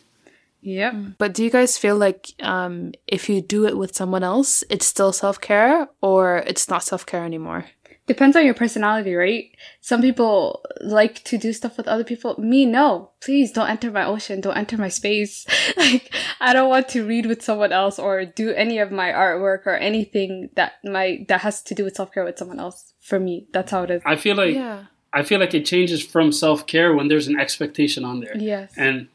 Yeah. 0.63 0.93
Mm. 0.93 1.15
But 1.19 1.35
do 1.35 1.45
you 1.45 1.51
guys 1.51 1.79
feel 1.79 1.97
like 1.97 2.31
um, 2.43 2.93
if 3.07 3.29
you 3.29 3.41
do 3.41 3.67
it 3.67 3.77
with 3.77 3.95
someone 3.95 4.25
else, 4.25 4.65
it's 4.69 4.87
still 4.87 5.13
self 5.13 5.41
care 5.41 5.89
or 6.01 6.39
it's 6.39 6.69
not 6.69 6.83
self 6.83 7.07
care 7.07 7.25
anymore? 7.25 7.67
Depends 8.07 8.37
on 8.37 8.45
your 8.45 8.55
personality, 8.55 9.15
right? 9.15 9.51
Some 9.81 10.01
people 10.01 10.65
like 10.81 11.25
to 11.25 11.37
do 11.37 11.53
stuff 11.53 11.77
with 11.77 11.89
other 11.89 12.05
people. 12.05 12.37
Me, 12.39 12.65
no. 12.65 13.11
Please 13.21 13.51
don't 13.51 13.69
enter 13.69 13.91
my 13.91 14.05
ocean. 14.05 14.41
Don't 14.41 14.57
enter 14.57 14.77
my 14.77 14.89
space. 14.89 15.45
like, 15.77 16.15
I 16.41 16.53
don't 16.53 16.69
want 16.69 16.89
to 16.91 17.05
read 17.05 17.27
with 17.27 17.43
someone 17.43 17.73
else 17.73 17.99
or 17.99 18.25
do 18.25 18.51
any 18.53 18.79
of 18.79 18.93
my 18.93 19.11
artwork 19.11 19.67
or 19.67 19.75
anything 19.75 20.51
that 20.55 20.75
my, 20.85 21.25
that 21.29 21.41
has 21.41 21.63
to 21.63 21.75
do 21.75 21.83
with 21.85 21.97
self 21.97 22.13
care 22.13 22.25
with 22.25 22.39
someone 22.39 22.61
else. 22.61 22.93
For 23.01 23.19
me, 23.19 23.47
that's 23.53 23.73
how 23.73 23.83
it 23.83 23.91
is. 23.91 24.03
I 24.05 24.17
feel 24.17 24.37
like, 24.37 24.55
yeah. 24.55 24.85
I 25.13 25.23
feel 25.23 25.41
like 25.41 25.55
it 25.55 25.65
changes 25.65 26.05
from 26.05 26.31
self 26.31 26.67
care 26.67 26.95
when 26.95 27.09
there's 27.09 27.27
an 27.27 27.41
expectation 27.41 28.05
on 28.05 28.21
there. 28.21 28.37
Yes. 28.37 28.73
And 28.77 29.09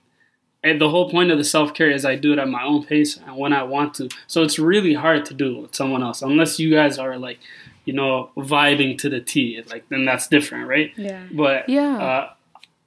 and 0.64 0.80
the 0.80 0.90
whole 0.90 1.10
point 1.10 1.32
of 1.32 1.38
the 1.38 1.44
self 1.44 1.74
care 1.74 1.90
is 1.90 2.06
I 2.06 2.16
do 2.16 2.34
it 2.34 2.40
at 2.40 2.48
my 2.48 2.64
own 2.64 2.84
pace 2.86 3.18
and 3.18 3.36
when 3.36 3.54
I 3.54 3.64
want 3.64 3.96
to. 3.96 4.10
So 4.28 4.44
it's 4.44 4.60
really 4.60 4.94
hard 4.94 5.26
to 5.26 5.34
do 5.34 5.62
with 5.62 5.76
someone 5.76 6.04
else 6.04 6.22
unless 6.22 6.60
you 6.60 6.72
guys 6.72 7.00
are 7.00 7.18
like, 7.18 7.40
you 7.86 7.94
know, 7.94 8.30
vibing 8.38 8.98
to 9.00 9.10
the 9.10 9.20
T. 9.20 9.62
Like 9.70 9.88
then 9.90 10.06
that's 10.06 10.28
different, 10.28 10.68
right? 10.68 10.92
Yeah. 10.98 11.24
But 11.32 11.68
Yeah. 11.70 11.98
Uh, 11.98 12.34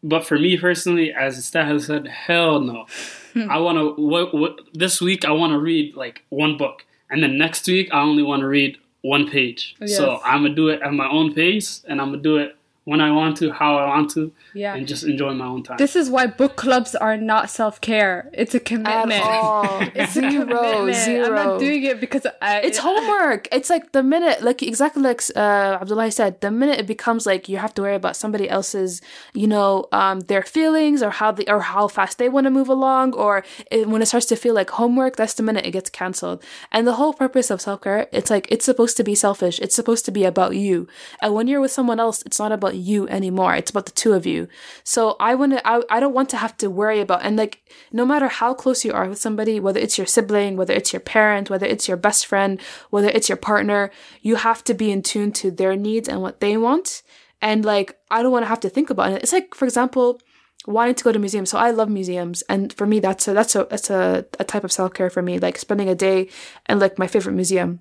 but 0.03 0.27
for 0.27 0.39
me 0.39 0.59
personally, 0.59 1.13
as 1.13 1.43
Stat 1.45 1.67
has 1.67 1.87
said, 1.87 2.07
hell 2.07 2.61
no. 2.61 2.87
I 3.51 3.59
want 3.59 3.79
to. 3.79 4.01
What, 4.01 4.35
what 4.35 4.61
this 4.73 5.01
week 5.01 5.25
I 5.25 5.33
want 5.33 5.53
to 5.53 5.59
read 5.59 5.97
like 5.97 6.23
one 6.29 6.57
book, 6.57 6.85
and 7.11 7.23
then 7.23 7.37
next 7.39 7.67
week 7.67 7.89
I 7.93 8.01
only 8.01 8.23
want 8.23 8.41
to 8.41 8.47
read 8.47 8.77
one 9.03 9.29
page. 9.29 9.75
So 9.87 10.21
I'm 10.25 10.43
gonna 10.43 10.55
do 10.55 10.69
it 10.69 10.81
at 10.83 10.93
my 10.93 11.09
own 11.09 11.35
pace, 11.35 11.83
and 11.89 12.01
I'm 12.01 12.11
gonna 12.11 12.23
do 12.23 12.37
it 12.37 12.57
when 12.85 13.01
I 13.01 13.11
want 13.11 13.37
to, 13.39 13.51
how 13.51 13.77
I 13.79 13.87
want 13.89 14.11
to, 14.13 14.33
Yeah. 14.53 14.75
and 14.75 14.87
just 14.87 15.05
enjoy 15.05 15.33
my 15.33 15.47
own 15.47 15.63
time. 15.63 15.77
This 15.79 15.97
is 15.97 16.11
why 16.11 16.27
book 16.27 16.57
clubs 16.57 16.95
are 16.95 17.17
not 17.17 17.49
self 17.51 17.81
care. 17.81 18.29
It's 18.35 18.55
a 18.55 18.59
At 18.59 18.65
commitment. 18.67 19.23
all. 19.25 19.81
It's 19.95 20.17
a 20.17 20.21
zero, 20.31 20.47
commitment. 20.47 20.97
zero. 20.97 21.27
I'm 21.27 21.35
not 21.35 21.61
doing 21.61 21.83
it 21.85 22.01
because 22.01 22.27
I. 22.43 22.61
It's 22.61 22.79
homework. 22.79 23.49
It's 23.53 23.71
like 23.71 23.93
the 23.93 24.03
minute, 24.03 24.43
like 24.43 24.63
exactly 24.63 25.03
like 25.03 25.23
uh, 25.35 25.79
Abdullah 25.81 26.11
said, 26.11 26.41
the 26.41 26.51
minute 26.51 26.79
it 26.79 26.87
becomes 26.87 27.27
like 27.27 27.49
you 27.49 27.57
have 27.59 27.73
to 27.75 27.83
worry 27.83 27.95
about 27.95 28.17
somebody 28.17 28.49
else's, 28.49 29.01
you 29.33 29.47
know, 29.47 29.87
um, 29.93 30.21
their 30.21 30.43
feelings 30.43 31.03
or 31.03 31.11
how 31.11 31.31
they 31.33 31.45
or 31.47 31.61
how 31.61 31.89
fast 31.89 32.19
they 32.19 32.29
want 32.29 32.45
to 32.45 32.51
move 32.51 32.69
along, 32.69 33.15
or 33.15 33.45
it, 33.71 33.89
when 33.89 34.03
it 34.03 34.07
starts 34.07 34.27
to 34.27 34.37
feel 34.37 34.55
like 34.55 34.71
homework, 34.71 35.17
that's 35.17 35.35
the 35.35 35.43
minute 35.43 35.65
it 35.65 35.71
gets 35.71 35.91
canceled. 35.91 36.43
And 36.73 36.87
the 36.87 36.95
whole 36.95 37.13
purpose 37.15 37.51
of 37.51 37.61
self 37.61 37.81
care, 37.83 38.09
it's 38.13 38.31
like 38.31 38.47
it's 38.51 38.65
supposed 38.65 38.97
to 38.99 39.05
be 39.05 39.15
selfish. 39.15 39.59
It's 39.61 39.75
supposed 39.75 40.05
to 40.07 40.11
be 40.13 40.25
about 40.25 40.55
you. 40.57 40.87
And 41.23 41.33
when 41.35 41.47
you're 41.49 41.61
with 41.61 41.71
someone 41.73 41.99
else, 42.01 42.23
it's 42.27 42.39
not 42.39 42.53
about 42.53 42.74
you 42.77 43.09
anymore. 43.09 43.55
It's 43.55 43.71
about 43.71 43.87
the 43.87 43.93
two 43.93 44.13
of 44.13 44.27
you. 44.27 44.49
So 44.83 45.17
I 45.21 45.35
want 45.35 45.53
to. 45.53 45.67
I, 45.67 45.83
I 45.91 46.01
don't 46.01 46.15
want 46.15 46.31
to 46.31 46.37
have 46.37 46.57
to 46.59 46.71
worry 46.71 47.01
about 47.01 47.25
and 47.25 47.37
like 47.37 47.63
no 47.93 48.05
matter 48.05 48.29
how 48.29 48.55
close 48.55 48.85
you 48.85 48.93
are 48.93 49.09
with 49.09 49.19
somebody, 49.19 49.61
whether 49.61 49.81
it's 49.81 49.99
your 49.99 50.07
sibling, 50.07 50.57
whether 50.57 50.75
it's 50.75 50.93
your 50.93 51.01
parent, 51.01 51.51
whether 51.51 51.67
it's 51.67 51.89
your 51.89 51.97
best 51.97 52.27
friend, 52.27 52.61
whether 52.91 53.09
it's 53.09 53.29
your 53.29 53.37
partner, 53.37 53.91
you 54.23 54.37
have 54.37 54.63
to 54.65 54.75
be 54.75 54.91
in 54.91 55.03
tune 55.03 55.33
to 55.33 55.51
their 55.51 55.77
needs 55.77 56.09
and 56.09 56.23
what 56.23 56.41
they 56.41 56.57
want. 56.57 57.03
And 57.41 57.65
like 57.65 57.99
I 58.11 58.23
don't 58.23 58.33
want 58.33 58.45
to 58.45 58.49
have 58.49 58.61
to 58.61 58.71
think 58.71 58.91
about 58.91 59.13
it. 59.13 59.23
It's 59.23 59.33
like 59.33 59.55
for 59.55 59.65
example, 59.65 60.21
wanting 60.67 60.95
to 60.95 61.05
go 61.05 61.13
to 61.13 61.19
museums. 61.19 61.51
So 61.51 61.59
I 61.59 61.71
love 61.71 61.89
museums, 61.89 62.43
and 62.49 62.73
for 62.73 62.87
me, 62.87 63.01
that's 63.01 63.29
a 63.29 63.35
that's 63.35 63.55
a 63.55 63.67
that's 63.71 63.91
a, 63.91 64.27
a 64.39 64.45
type 64.45 64.65
of 64.65 64.73
self 64.73 64.95
care 64.95 65.11
for 65.11 65.23
me. 65.23 65.39
Like 65.39 65.59
spending 65.59 65.89
a 65.89 65.95
day 65.95 66.29
in 66.69 66.79
like 66.79 66.99
my 66.99 67.07
favorite 67.07 67.35
museum. 67.35 67.81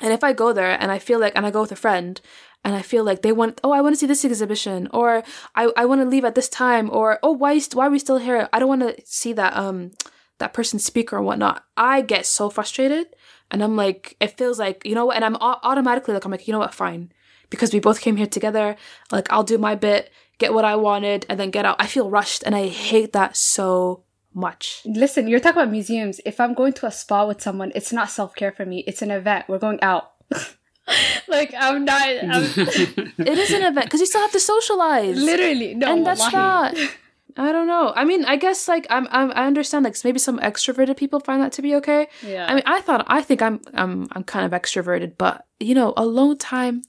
And 0.00 0.12
if 0.12 0.22
I 0.22 0.32
go 0.32 0.52
there 0.52 0.80
and 0.80 0.92
I 0.92 0.98
feel 0.98 1.18
like, 1.18 1.32
and 1.34 1.44
I 1.44 1.50
go 1.50 1.62
with 1.62 1.72
a 1.72 1.76
friend, 1.76 2.20
and 2.64 2.74
I 2.74 2.82
feel 2.82 3.04
like 3.04 3.22
they 3.22 3.32
want, 3.32 3.60
oh, 3.64 3.70
I 3.70 3.80
want 3.80 3.94
to 3.94 3.98
see 3.98 4.06
this 4.06 4.24
exhibition, 4.24 4.88
or 4.92 5.22
I, 5.54 5.70
I 5.76 5.84
want 5.84 6.00
to 6.00 6.06
leave 6.06 6.24
at 6.24 6.34
this 6.34 6.48
time, 6.48 6.90
or 6.92 7.18
oh, 7.22 7.32
why 7.32 7.58
why 7.72 7.86
are 7.86 7.90
we 7.90 7.98
still 7.98 8.18
here? 8.18 8.48
I 8.52 8.58
don't 8.58 8.68
want 8.68 8.82
to 8.82 8.96
see 9.04 9.32
that 9.34 9.56
um 9.56 9.92
that 10.38 10.52
person 10.52 10.78
speak 10.78 11.12
or 11.12 11.22
whatnot. 11.22 11.64
I 11.76 12.00
get 12.02 12.26
so 12.26 12.50
frustrated, 12.50 13.06
and 13.50 13.62
I'm 13.62 13.76
like, 13.76 14.16
it 14.20 14.36
feels 14.36 14.58
like 14.58 14.84
you 14.84 14.94
know 14.94 15.06
what, 15.06 15.16
and 15.16 15.24
I'm 15.24 15.36
automatically 15.36 16.14
like, 16.14 16.24
I'm 16.24 16.30
like, 16.30 16.46
you 16.46 16.52
know 16.52 16.58
what, 16.58 16.74
fine, 16.74 17.12
because 17.50 17.72
we 17.72 17.80
both 17.80 18.00
came 18.00 18.16
here 18.16 18.26
together. 18.26 18.76
Like 19.12 19.32
I'll 19.32 19.44
do 19.44 19.58
my 19.58 19.74
bit, 19.74 20.10
get 20.38 20.52
what 20.52 20.64
I 20.64 20.76
wanted, 20.76 21.26
and 21.28 21.38
then 21.38 21.50
get 21.50 21.64
out. 21.64 21.76
I 21.78 21.86
feel 21.86 22.10
rushed, 22.10 22.42
and 22.44 22.54
I 22.54 22.68
hate 22.68 23.12
that 23.12 23.36
so 23.36 24.04
much. 24.34 24.82
Listen, 24.84 25.28
you're 25.28 25.40
talking 25.40 25.62
about 25.62 25.72
museums. 25.72 26.20
If 26.24 26.40
I'm 26.40 26.54
going 26.54 26.72
to 26.74 26.86
a 26.86 26.90
spa 26.90 27.26
with 27.26 27.40
someone, 27.40 27.72
it's 27.74 27.92
not 27.92 28.10
self 28.10 28.34
care 28.34 28.52
for 28.52 28.66
me. 28.66 28.84
It's 28.86 29.02
an 29.02 29.10
event. 29.10 29.46
We're 29.48 29.58
going 29.58 29.82
out. 29.82 30.12
like 31.28 31.54
I'm 31.58 31.84
not. 31.84 32.02
I'm, 32.08 32.42
It 33.32 33.38
is 33.38 33.50
an 33.52 33.62
event 33.62 33.86
because 33.86 34.00
you 34.00 34.06
still 34.06 34.20
have 34.22 34.32
to 34.32 34.40
socialize. 34.40 35.16
literally 35.22 35.74
no. 35.74 35.92
and 35.92 36.06
that's 36.06 36.20
wallahi. 36.32 36.74
not 36.76 36.90
i 37.48 37.52
don't 37.52 37.68
know 37.68 37.92
i 37.94 38.04
mean 38.04 38.24
i 38.24 38.34
guess 38.36 38.66
like 38.66 38.84
I'm, 38.90 39.06
I'm 39.12 39.30
i 39.32 39.46
understand 39.46 39.84
like 39.84 39.96
maybe 40.02 40.18
some 40.18 40.38
extroverted 40.40 40.96
people 40.96 41.20
find 41.20 41.40
that 41.42 41.52
to 41.52 41.62
be 41.62 41.74
okay 41.76 42.08
Yeah. 42.26 42.46
i 42.48 42.54
mean 42.54 42.64
i 42.66 42.80
thought 42.80 43.04
i 43.06 43.20
think 43.22 43.42
i'm 43.42 43.60
i'm 43.74 44.08
i'm 44.12 44.24
kind 44.24 44.44
of 44.46 44.52
extroverted 44.60 45.12
but 45.18 45.46
you 45.60 45.74
know 45.74 45.92
alone 45.96 46.36
time 46.38 46.82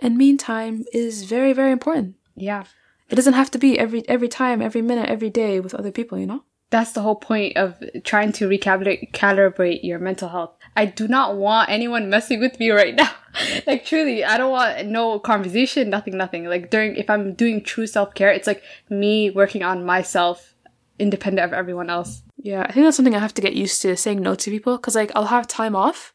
and 0.00 0.18
mean 0.18 0.36
time 0.36 0.84
is 0.92 1.22
very 1.24 1.52
very 1.54 1.72
important 1.72 2.16
Yeah. 2.36 2.64
it 3.08 3.14
doesn't 3.14 3.32
have 3.34 3.50
to 3.52 3.58
be 3.58 3.78
every 3.78 4.06
every 4.08 4.28
time 4.28 4.60
every 4.60 4.82
minute 4.82 5.08
every 5.08 5.30
day 5.30 5.58
with 5.60 5.74
other 5.74 5.92
people 5.92 6.18
you 6.18 6.26
know 6.26 6.42
That's 6.74 6.92
the 6.92 7.00
whole 7.06 7.16
point 7.30 7.56
of 7.56 7.68
trying 8.10 8.32
to 8.38 8.48
recalibrate 8.48 9.80
your 9.88 9.98
mental 10.08 10.28
health. 10.28 10.54
I 10.76 10.86
do 10.86 11.06
not 11.06 11.36
want 11.36 11.70
anyone 11.70 12.10
messing 12.10 12.40
with 12.40 12.58
me 12.58 12.70
right 12.70 12.94
now. 12.94 13.10
like 13.66 13.84
truly, 13.84 14.24
I 14.24 14.36
don't 14.36 14.50
want 14.50 14.86
no 14.86 15.18
conversation, 15.18 15.90
nothing, 15.90 16.16
nothing. 16.16 16.46
Like 16.46 16.70
during 16.70 16.96
if 16.96 17.08
I'm 17.08 17.34
doing 17.34 17.62
true 17.62 17.86
self 17.86 18.14
care, 18.14 18.30
it's 18.30 18.46
like 18.46 18.62
me 18.90 19.30
working 19.30 19.62
on 19.62 19.84
myself, 19.84 20.54
independent 20.98 21.44
of 21.44 21.52
everyone 21.52 21.90
else. 21.90 22.22
yeah 22.44 22.62
i 22.68 22.72
think 22.72 22.84
that's 22.84 22.96
something 22.96 23.16
i 23.16 23.18
have 23.18 23.34
to 23.34 23.42
get 23.42 23.54
used 23.54 23.82
to 23.82 23.96
saying 23.96 24.20
no 24.20 24.34
to 24.34 24.50
people 24.50 24.76
because 24.76 24.94
like 24.94 25.10
i'll 25.16 25.26
have 25.26 25.48
time 25.48 25.74
off 25.74 26.12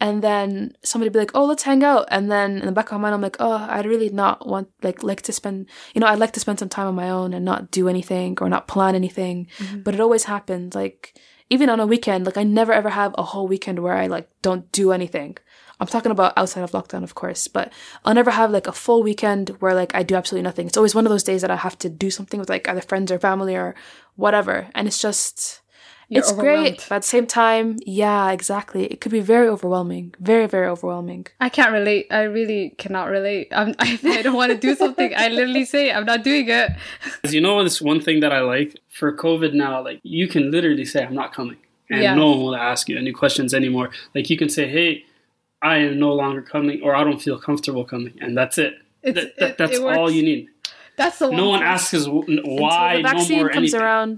and 0.00 0.22
then 0.22 0.72
somebody 0.82 1.08
be 1.08 1.18
like 1.18 1.30
oh 1.34 1.44
let's 1.44 1.62
hang 1.62 1.82
out 1.84 2.06
and 2.10 2.30
then 2.30 2.58
in 2.58 2.66
the 2.66 2.72
back 2.72 2.86
of 2.86 2.92
my 2.92 3.02
mind 3.02 3.14
i'm 3.14 3.20
like 3.20 3.36
oh 3.38 3.66
i'd 3.70 3.86
really 3.86 4.10
not 4.10 4.46
want 4.46 4.68
like 4.82 5.02
like 5.02 5.22
to 5.22 5.32
spend 5.32 5.68
you 5.94 6.00
know 6.00 6.06
i'd 6.08 6.18
like 6.18 6.32
to 6.32 6.40
spend 6.40 6.58
some 6.58 6.68
time 6.68 6.86
on 6.86 6.94
my 6.94 7.08
own 7.08 7.32
and 7.32 7.44
not 7.44 7.70
do 7.70 7.88
anything 7.88 8.36
or 8.40 8.48
not 8.48 8.68
plan 8.68 8.94
anything 8.94 9.46
mm-hmm. 9.58 9.80
but 9.80 9.94
it 9.94 10.00
always 10.00 10.24
happens 10.24 10.74
like 10.74 11.18
even 11.50 11.68
on 11.68 11.80
a 11.80 11.86
weekend 11.86 12.24
like 12.24 12.38
i 12.38 12.42
never 12.42 12.72
ever 12.72 12.90
have 12.90 13.14
a 13.18 13.22
whole 13.22 13.46
weekend 13.46 13.78
where 13.78 13.94
i 13.94 14.06
like 14.06 14.28
don't 14.40 14.70
do 14.72 14.92
anything. 14.92 15.36
I'm 15.78 15.86
talking 15.86 16.12
about 16.12 16.34
outside 16.36 16.62
of 16.62 16.72
lockdown 16.72 17.02
of 17.02 17.14
course 17.14 17.48
but 17.48 17.72
i'll 18.04 18.14
never 18.14 18.30
have 18.30 18.50
like 18.50 18.66
a 18.66 18.72
full 18.72 19.02
weekend 19.02 19.50
where 19.60 19.74
like 19.74 19.94
i 19.94 20.02
do 20.02 20.14
absolutely 20.14 20.44
nothing. 20.44 20.66
It's 20.66 20.76
always 20.76 20.94
one 20.94 21.06
of 21.06 21.10
those 21.10 21.24
days 21.24 21.42
that 21.42 21.50
i 21.50 21.56
have 21.56 21.78
to 21.78 21.88
do 21.88 22.10
something 22.10 22.38
with 22.38 22.48
like 22.48 22.68
either 22.68 22.80
friends 22.80 23.10
or 23.10 23.18
family 23.18 23.56
or 23.56 23.74
whatever 24.16 24.68
and 24.74 24.86
it's 24.86 25.00
just 25.00 25.60
You're 26.12 26.20
it's 26.24 26.32
great 26.32 26.78
but 26.88 26.96
at 26.96 27.02
the 27.02 27.08
same 27.16 27.26
time 27.42 27.66
yeah 27.86 28.32
exactly 28.32 28.82
it 28.92 29.00
could 29.00 29.12
be 29.12 29.20
very 29.34 29.48
overwhelming 29.54 30.06
very 30.18 30.46
very 30.54 30.66
overwhelming 30.74 31.22
I 31.40 31.48
can't 31.48 31.72
relate. 31.72 32.04
I 32.10 32.22
really 32.38 32.62
cannot 32.82 33.06
relate. 33.16 33.46
I'm, 33.60 33.70
I, 33.86 33.88
I 34.18 34.22
don't 34.22 34.34
want 34.42 34.50
to 34.52 34.58
do 34.58 34.74
something. 34.82 35.10
I 35.16 35.28
literally 35.28 35.64
say 35.74 35.82
I'm 35.92 36.04
not 36.12 36.20
doing 36.30 36.46
it. 36.48 36.68
you 37.34 37.40
know, 37.40 37.62
this 37.62 37.80
one 37.80 38.00
thing 38.06 38.18
that 38.24 38.32
I 38.32 38.40
like 38.54 38.70
for 38.98 39.08
COVID 39.16 39.52
now, 39.54 39.74
like 39.88 40.00
you 40.02 40.26
can 40.34 40.50
literally 40.50 40.84
say, 40.92 41.00
"I'm 41.06 41.14
not 41.22 41.30
coming," 41.38 41.58
and 41.88 42.02
Yeah. 42.02 42.14
no 42.22 42.26
one 42.32 42.40
will 42.44 42.56
ask 42.70 42.82
you 42.90 42.96
any 42.98 43.12
questions 43.12 43.54
anymore. 43.54 43.88
Like 44.14 44.26
you 44.32 44.36
can 44.42 44.48
say, 44.56 44.64
"Hey, 44.76 45.04
I 45.62 45.74
am 45.86 45.98
no 46.06 46.12
longer 46.22 46.42
coming," 46.42 46.82
or 46.82 46.90
"I 47.00 47.02
don't 47.04 47.22
feel 47.26 47.38
comfortable 47.38 47.84
coming," 47.84 48.14
and 48.20 48.36
that's 48.36 48.58
it. 48.58 48.72
It's- 49.02 49.14
That- 49.24 49.36
that- 49.38 49.50
it- 49.52 49.58
that's 49.58 49.78
it 49.78 49.82
all 49.96 50.10
you 50.10 50.22
need. 50.30 50.48
That's 50.96 51.18
the 51.20 51.30
No 51.30 51.48
one 51.54 51.60
thing. 51.60 51.68
asks 51.74 51.94
us 51.94 52.04
wh- 52.06 52.28
why, 52.62 52.94
Until 52.94 53.02
the 53.02 53.08
vaccine 53.08 53.36
no 53.38 53.42
more 53.44 53.50
comes 53.56 53.72
anything. 53.74 53.80
around 53.80 54.16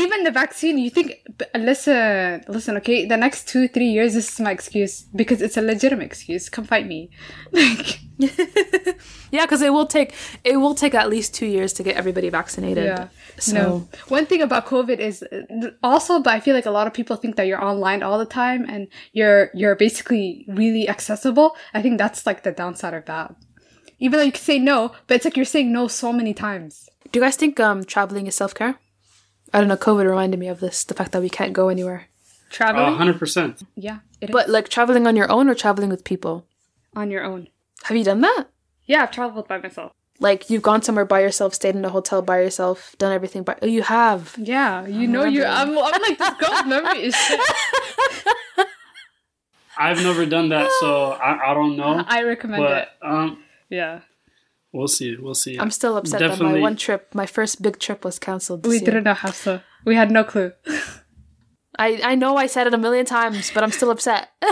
Even 0.00 0.24
the 0.24 0.30
vaccine, 0.30 0.78
you 0.78 0.90
think, 0.90 1.20
listen, 1.54 2.44
listen, 2.48 2.76
okay? 2.78 3.06
The 3.06 3.16
next 3.16 3.48
two, 3.48 3.68
three 3.68 3.90
years, 3.96 4.14
this 4.14 4.32
is 4.32 4.40
my 4.40 4.50
excuse 4.50 5.02
because 5.02 5.42
it's 5.42 5.56
a 5.56 5.62
legitimate 5.62 6.06
excuse. 6.06 6.48
Come 6.48 6.64
fight 6.64 6.86
me. 6.86 7.10
Like, 7.52 8.00
yeah 9.30 9.44
because 9.44 9.62
it 9.62 9.72
will 9.72 9.86
take 9.86 10.14
it 10.44 10.56
will 10.58 10.74
take 10.74 10.94
at 10.94 11.08
least 11.08 11.34
two 11.34 11.46
years 11.46 11.72
to 11.72 11.82
get 11.82 11.96
everybody 11.96 12.28
vaccinated 12.28 12.84
yeah. 12.84 13.08
so 13.38 13.54
No. 13.54 13.88
One 14.08 14.26
thing 14.26 14.42
about 14.42 14.66
COVID 14.66 14.98
is 14.98 15.24
also, 15.82 16.20
but 16.20 16.34
I 16.34 16.40
feel 16.40 16.54
like 16.54 16.66
a 16.66 16.70
lot 16.70 16.86
of 16.86 16.92
people 16.92 17.16
think 17.16 17.36
that 17.36 17.46
you're 17.46 17.64
online 17.64 18.02
all 18.02 18.18
the 18.18 18.26
time 18.26 18.66
and 18.68 18.88
you're 19.12 19.50
you're 19.54 19.74
basically 19.74 20.44
really 20.48 20.88
accessible. 20.88 21.56
I 21.72 21.82
think 21.82 21.98
that's 21.98 22.26
like 22.26 22.42
the 22.42 22.52
downside 22.52 22.94
of 22.94 23.06
that. 23.06 23.34
Even 23.98 24.18
though 24.18 24.24
you 24.24 24.32
can 24.32 24.40
say 24.40 24.58
no, 24.58 24.92
but 25.06 25.16
it's 25.16 25.24
like 25.24 25.36
you're 25.36 25.44
saying 25.44 25.72
no 25.72 25.88
so 25.88 26.12
many 26.12 26.34
times. 26.34 26.88
do 27.12 27.18
you 27.18 27.24
guys 27.24 27.36
think 27.36 27.58
um 27.58 27.84
traveling 27.84 28.26
is 28.26 28.34
self-care 28.34 28.74
i 29.52 29.58
don't 29.58 29.68
know 29.68 29.76
covid 29.76 30.06
reminded 30.08 30.38
me 30.38 30.48
of 30.48 30.60
this 30.60 30.84
the 30.84 30.94
fact 30.94 31.12
that 31.12 31.22
we 31.22 31.28
can't 31.30 31.52
go 31.52 31.68
anywhere 31.68 32.06
Traveling, 32.50 32.96
hundred 32.96 33.18
percent. 33.20 33.62
yeah, 33.76 33.98
it 34.20 34.30
is 34.30 34.32
but 34.32 34.48
like 34.48 34.68
traveling 34.68 35.06
on 35.06 35.14
your 35.14 35.30
own 35.30 35.48
or 35.48 35.54
traveling 35.54 35.88
with 35.88 36.02
people 36.02 36.46
on 36.96 37.08
your 37.10 37.22
own. 37.24 37.48
have 37.84 37.96
you 37.96 38.02
done 38.04 38.20
that 38.22 38.46
Yeah, 38.86 39.02
I've 39.04 39.12
traveled 39.12 39.46
by 39.46 39.58
myself. 39.58 39.92
like 40.18 40.50
you've 40.50 40.62
gone 40.62 40.82
somewhere 40.82 41.04
by 41.04 41.20
yourself 41.20 41.54
stayed 41.54 41.76
in 41.76 41.84
a 41.84 41.90
hotel 41.90 42.22
by 42.22 42.40
yourself 42.40 42.96
done 42.98 43.12
everything 43.12 43.44
by 43.44 43.56
oh 43.62 43.66
you 43.66 43.82
have 43.82 44.34
Yeah, 44.36 44.84
you 44.86 45.06
know 45.06 45.24
you. 45.24 45.44
I'm, 45.44 45.70
I'm 45.78 46.02
like 46.02 46.18
this 46.18 46.34
girl's 46.40 46.66
memory 46.66 47.02
is 47.04 47.14
shit. 47.14 47.40
I've 49.78 50.02
never 50.02 50.26
done 50.26 50.48
that, 50.50 50.70
so 50.80 51.12
I, 51.12 51.52
I 51.52 51.54
don't 51.54 51.76
know. 51.76 52.04
I 52.08 52.22
recommend 52.24 52.64
it. 52.64 52.88
Um, 53.00 53.42
Yeah, 53.70 54.00
we'll 54.72 54.88
see. 54.88 55.16
We'll 55.16 55.34
see. 55.34 55.58
i'm 55.58 55.70
still 55.70 55.96
upset 55.96 56.20
that 56.20 56.38
my 56.40 56.58
one 56.60 56.76
trip 56.76 57.14
my 57.14 57.26
first 57.26 57.60
big 57.62 57.78
trip 57.78 58.04
was 58.04 58.18
canceled 58.18 58.62
this 58.62 58.70
we 58.70 58.76
year. 58.76 58.84
didn't 58.86 59.04
know 59.04 59.14
Hafsa. 59.14 59.62
We 59.84 59.94
had 59.96 60.10
no 60.10 60.24
clue. 60.24 60.52
I, 61.78 62.00
I 62.02 62.14
know 62.14 62.36
I 62.36 62.46
said 62.46 62.66
it 62.66 62.74
a 62.74 62.78
million 62.78 63.06
times, 63.06 63.50
but 63.54 63.62
I'm 63.62 63.70
still 63.72 63.90
upset. 63.90 64.28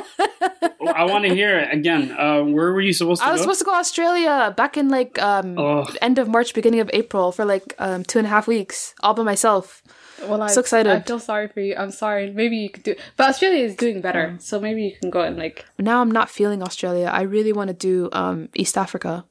Oh, 0.81 0.87
I 0.95 1.05
want 1.07 1.25
to 1.25 1.35
hear 1.35 1.59
it 1.59 1.75
again. 1.75 2.13
Uh, 2.17 2.41
where 2.45 2.73
were 2.73 2.81
you 2.81 2.93
supposed 2.93 3.21
to 3.21 3.27
I 3.29 3.33
was 3.33 3.41
go? 3.41 3.47
supposed 3.47 3.59
to 3.59 3.65
go 3.65 3.73
to 3.73 3.79
Australia 3.79 4.55
back 4.57 4.77
in 4.77 4.89
like 4.89 5.21
um 5.21 5.59
Oh. 5.59 5.85
end 6.01 6.19
of 6.21 6.29
March, 6.29 6.55
beginning 6.55 6.79
of 6.79 6.89
April 6.93 7.33
for 7.33 7.45
like 7.45 7.75
um 7.81 8.05
two 8.05 8.19
and 8.21 8.27
a 8.27 8.31
half 8.31 8.47
weeks, 8.47 8.95
all 9.03 9.13
by 9.13 9.25
myself. 9.25 9.83
Well, 10.23 10.41
I'm 10.41 10.49
So 10.49 10.61
excited. 10.61 10.91
I 10.93 11.01
feel 11.01 11.19
sorry 11.19 11.49
for 11.49 11.59
you. 11.61 11.75
I'm 11.77 11.91
sorry. 11.91 12.31
Maybe 12.31 12.57
you 12.59 12.71
could 12.71 12.85
do, 12.85 12.95
but 13.17 13.29
Australia 13.29 13.65
is 13.65 13.75
doing 13.75 14.01
better, 14.01 14.37
so 14.39 14.61
maybe 14.61 14.83
you 14.85 14.93
can 15.01 15.11
go 15.11 15.21
and 15.23 15.37
like. 15.37 15.67
Now 15.79 16.01
I'm 16.01 16.13
not 16.13 16.31
feeling 16.31 16.63
Australia. 16.63 17.11
I 17.13 17.23
really 17.23 17.53
want 17.53 17.69
to 17.69 17.75
do 17.75 18.09
um 18.13 18.49
East 18.55 18.79
Africa. 18.79 19.27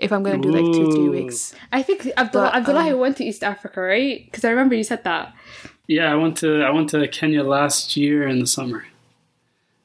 If 0.00 0.12
I'm 0.12 0.22
gonna 0.22 0.38
do 0.38 0.50
like 0.50 0.72
two 0.74 0.90
three 0.90 1.08
weeks. 1.08 1.54
I 1.70 1.82
think 1.82 2.08
Abdullah, 2.16 2.50
But, 2.52 2.54
Abdullah 2.56 2.92
um, 2.92 2.98
went 2.98 3.16
to 3.18 3.24
East 3.24 3.44
Africa, 3.44 3.80
right? 3.80 4.24
Because 4.24 4.44
I 4.44 4.50
remember 4.50 4.74
you 4.74 4.84
said 4.84 5.04
that. 5.04 5.34
Yeah, 5.86 6.10
I 6.12 6.16
went 6.16 6.38
to 6.38 6.62
I 6.62 6.70
went 6.70 6.90
to 6.90 7.06
Kenya 7.08 7.42
last 7.42 7.96
year 7.96 8.26
in 8.26 8.40
the 8.40 8.46
summer. 8.46 8.86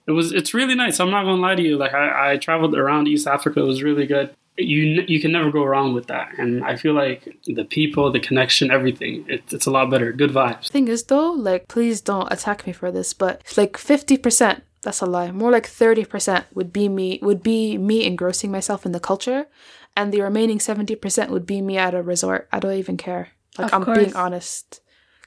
It 0.07 0.11
was 0.11 0.31
it's 0.31 0.53
really 0.53 0.75
nice. 0.75 0.99
I'm 0.99 1.11
not 1.11 1.23
gonna 1.23 1.41
lie 1.41 1.55
to 1.55 1.61
you. 1.61 1.77
Like 1.77 1.93
I, 1.93 2.33
I 2.33 2.37
traveled 2.37 2.75
around 2.75 3.07
East 3.07 3.27
Africa. 3.27 3.59
It 3.59 3.65
was 3.65 3.83
really 3.83 4.05
good. 4.05 4.29
You 4.57 5.03
you 5.07 5.19
can 5.19 5.31
never 5.31 5.51
go 5.51 5.65
wrong 5.65 5.93
with 5.93 6.07
that. 6.07 6.29
And 6.37 6.63
I 6.63 6.75
feel 6.75 6.93
like 6.93 7.27
the 7.45 7.65
people, 7.65 8.11
the 8.11 8.19
connection, 8.19 8.71
everything. 8.71 9.25
It, 9.27 9.43
it's 9.51 9.65
a 9.65 9.71
lot 9.71 9.89
better. 9.89 10.13
Good 10.13 10.31
vibes. 10.31 10.69
Thing 10.69 10.87
is 10.87 11.03
though, 11.03 11.31
like 11.31 11.67
please 11.67 12.01
don't 12.01 12.31
attack 12.31 12.65
me 12.67 12.71
for 12.71 12.91
this, 12.91 13.13
but 13.13 13.41
like 13.57 13.75
fifty 13.75 14.15
percent, 14.15 14.63
that's 14.83 15.01
a 15.01 15.07
lie. 15.07 15.31
More 15.31 15.51
like 15.51 15.65
thirty 15.65 16.05
percent 16.05 16.45
would 16.53 16.71
be 16.71 16.87
me 16.87 17.19
would 17.23 17.41
be 17.41 17.77
me 17.77 18.05
engrossing 18.05 18.51
myself 18.51 18.85
in 18.85 18.91
the 18.91 18.99
culture, 18.99 19.47
and 19.95 20.11
the 20.13 20.21
remaining 20.21 20.59
seventy 20.59 20.95
percent 20.95 21.31
would 21.31 21.45
be 21.45 21.61
me 21.61 21.77
at 21.77 21.93
a 21.95 22.01
resort. 22.03 22.47
I 22.51 22.59
don't 22.59 22.73
even 22.77 22.97
care. 22.97 23.29
Like 23.57 23.67
Of 23.67 23.73
I'm 23.73 23.83
course. 23.85 23.97
being 23.97 24.15
honest. 24.15 24.81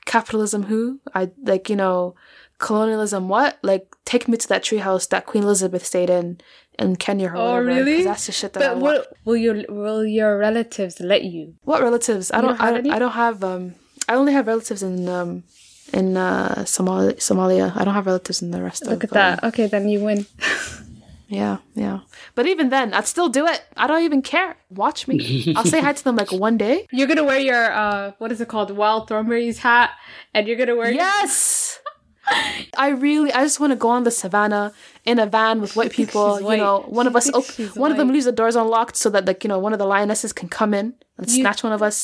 Capitalism 0.04 0.64
who? 0.64 1.00
I 1.14 1.30
like, 1.44 1.68
you 1.68 1.76
know, 1.76 2.14
colonialism 2.58 3.28
what? 3.28 3.58
Like 3.62 3.94
take 4.04 4.26
me 4.28 4.36
to 4.36 4.48
that 4.48 4.62
treehouse 4.62 5.08
that 5.10 5.26
Queen 5.26 5.42
Elizabeth 5.44 5.84
stayed 5.84 6.10
in 6.10 6.40
in 6.78 6.96
Kenya 6.96 7.28
or 7.28 7.36
Oh, 7.36 7.44
whatever. 7.62 7.64
really? 7.66 8.04
That's 8.04 8.26
the 8.26 8.32
shit 8.32 8.52
that 8.54 8.62
I 8.62 8.68
But 8.68 8.78
want. 8.78 8.98
will, 8.98 9.04
will 9.24 9.36
your 9.36 9.56
will 9.68 10.04
your 10.06 10.38
relatives 10.38 11.00
let 11.00 11.24
you? 11.24 11.54
What 11.64 11.82
relatives? 11.82 12.30
I 12.32 12.40
don't. 12.40 12.50
don't 12.56 12.60
have 12.60 12.74
I, 12.74 12.78
any? 12.78 12.90
I 12.90 12.98
don't 12.98 13.12
have. 13.12 13.42
Um, 13.44 13.74
I 14.08 14.14
only 14.14 14.32
have 14.32 14.46
relatives 14.46 14.82
in 14.82 15.08
um, 15.08 15.44
in 15.92 16.16
uh, 16.16 16.64
Somali- 16.64 17.14
Somalia. 17.14 17.76
I 17.76 17.84
don't 17.84 17.94
have 17.94 18.06
relatives 18.06 18.40
in 18.42 18.50
the 18.50 18.62
rest 18.62 18.86
Look 18.86 19.04
of. 19.04 19.10
at 19.10 19.14
that. 19.14 19.44
um, 19.44 19.48
Okay, 19.48 19.66
then 19.66 19.88
you 19.88 20.00
win. 20.04 20.26
yeah, 21.28 21.58
yeah. 21.74 22.00
But 22.34 22.46
even 22.46 22.70
then, 22.70 22.94
I'd 22.94 23.06
still 23.06 23.28
do 23.28 23.46
it. 23.46 23.62
I 23.76 23.86
don't 23.86 24.02
even 24.02 24.22
care. 24.22 24.56
Watch 24.70 25.06
me. 25.06 25.52
I'll 25.56 25.64
say 25.64 25.80
hi 25.80 25.92
to 25.92 26.02
them 26.02 26.16
like 26.16 26.32
one 26.32 26.56
day. 26.56 26.86
You're 26.92 27.06
gonna 27.06 27.24
wear 27.24 27.38
your 27.38 27.70
uh, 27.70 28.12
what 28.18 28.32
is 28.32 28.40
it 28.40 28.48
called, 28.48 28.70
Wild 28.70 29.08
Thornberrys 29.08 29.58
hat, 29.58 29.90
and 30.34 30.48
you're 30.48 30.56
gonna 30.56 30.74
wear 30.76 30.90
Yes. 30.90 31.80
I 32.76 32.88
really, 32.88 33.32
I 33.32 33.42
just 33.42 33.58
want 33.60 33.72
to 33.72 33.76
go 33.76 33.88
on 33.88 34.04
the 34.04 34.10
savannah 34.10 34.72
in 35.11 35.18
a 35.18 35.26
van 35.26 35.61
with 35.62 35.72
white 35.78 35.92
people. 36.00 36.38
You 36.40 36.46
white. 36.46 36.59
know, 36.62 36.74
one 37.00 37.06
She 37.06 37.09
of 37.11 37.16
us, 37.20 37.26
op- 37.38 37.44
she's 37.56 37.74
one 37.84 37.90
of 37.92 37.96
them 38.00 38.09
leaves 38.14 38.26
the 38.30 38.36
doors 38.40 38.56
unlocked 38.62 38.96
so 38.96 39.09
that 39.14 39.22
like 39.30 39.40
you 39.44 39.48
know 39.52 39.59
one 39.66 39.72
of 39.76 39.78
the 39.82 39.86
lionesses 39.94 40.32
can 40.40 40.48
come 40.59 40.72
in 40.80 40.86
and 41.18 41.26
You- 41.28 41.40
snatch 41.42 41.61
one 41.68 41.72
of 41.78 41.82
us, 41.88 41.98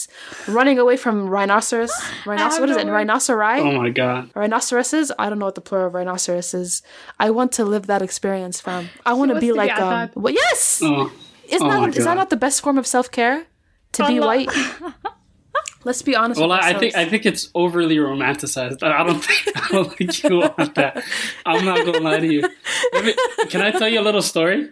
running 0.58 0.78
away 0.84 0.96
from 1.04 1.16
rhinoceros. 1.36 1.92
Rhinoceros. 2.26 2.52
have 2.54 2.60
What 2.62 2.70
is 2.70 2.76
it? 2.76 2.86
word. 2.86 3.06
Rhinoceri. 3.06 3.58
Oh 3.60 3.72
my 3.82 3.90
god. 4.02 4.30
rhinoceroses 4.34 5.06
i 5.22 5.24
don't 5.28 5.38
know 5.40 5.48
what 5.50 5.54
the 5.60 5.66
plural 5.68 5.86
of 5.88 5.94
rhinoceros 5.94 6.50
is 6.62 6.82
i 7.20 7.28
want 7.38 7.50
to 7.58 7.62
live 7.74 7.84
that 7.92 8.02
experience 8.08 8.56
fam 8.66 8.82
i 9.10 9.12
want 9.18 9.30
to 9.34 9.38
be 9.46 9.50
like 9.62 9.70
um 9.78 9.92
Azad. 9.92 10.16
what 10.24 10.32
yes 10.42 10.80
Oh, 10.82 11.12
isn't 11.54 11.66
oh 11.66 11.70
that 11.86 11.96
is 11.98 12.04
that 12.08 12.16
not 12.22 12.30
the 12.34 12.40
best 12.46 12.58
form 12.64 12.76
of 12.82 12.86
self-care 12.96 13.36
to 13.96 14.00
be 14.10 14.18
Allah. 14.18 14.26
white 14.30 14.50
let's 15.84 16.02
be 16.02 16.16
honest 16.16 16.40
well, 16.40 16.52
I 16.52 16.74
think 16.74 16.94
I 16.96 17.04
think 17.04 17.26
it's 17.26 17.50
overly 17.54 17.96
romanticized. 17.96 18.82
I 18.82 19.04
don't 19.04 19.22
think 19.22 19.56
I 19.56 19.68
don't 19.70 19.96
think 19.96 20.22
you 20.22 20.38
want 20.38 20.74
that. 20.74 21.02
I'm 21.46 21.64
not 21.64 21.84
gonna 21.84 22.00
lie 22.00 22.20
to 22.20 22.32
you. 22.32 22.42
Me, 23.02 23.14
can 23.48 23.60
I 23.60 23.70
tell 23.70 23.88
you 23.88 24.00
a 24.00 24.02
little 24.02 24.22
story? 24.22 24.70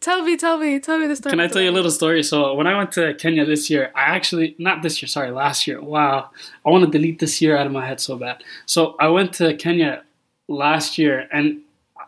tell 0.00 0.22
me 0.22 0.36
tell 0.36 0.58
me 0.58 0.78
tell 0.78 0.98
me 0.98 1.06
the 1.06 1.16
story 1.16 1.30
Can 1.30 1.40
I 1.40 1.46
tell 1.48 1.62
you 1.62 1.70
a 1.70 1.72
little 1.78 1.90
story? 1.90 2.22
So 2.22 2.54
when 2.54 2.66
I 2.66 2.76
went 2.76 2.92
to 2.92 3.14
Kenya 3.14 3.44
this 3.44 3.70
year, 3.70 3.90
I 3.94 4.02
actually 4.16 4.54
not 4.58 4.82
this 4.82 5.00
year, 5.02 5.08
sorry, 5.08 5.30
last 5.30 5.66
year. 5.66 5.80
Wow, 5.80 6.30
I 6.64 6.70
want 6.70 6.84
to 6.84 6.90
delete 6.90 7.18
this 7.18 7.40
year 7.40 7.56
out 7.56 7.66
of 7.66 7.72
my 7.72 7.86
head 7.86 8.00
so 8.00 8.16
bad. 8.16 8.42
So 8.66 8.96
I 9.00 9.08
went 9.08 9.32
to 9.34 9.56
Kenya 9.56 10.02
last 10.48 10.98
year, 10.98 11.28
and 11.32 11.60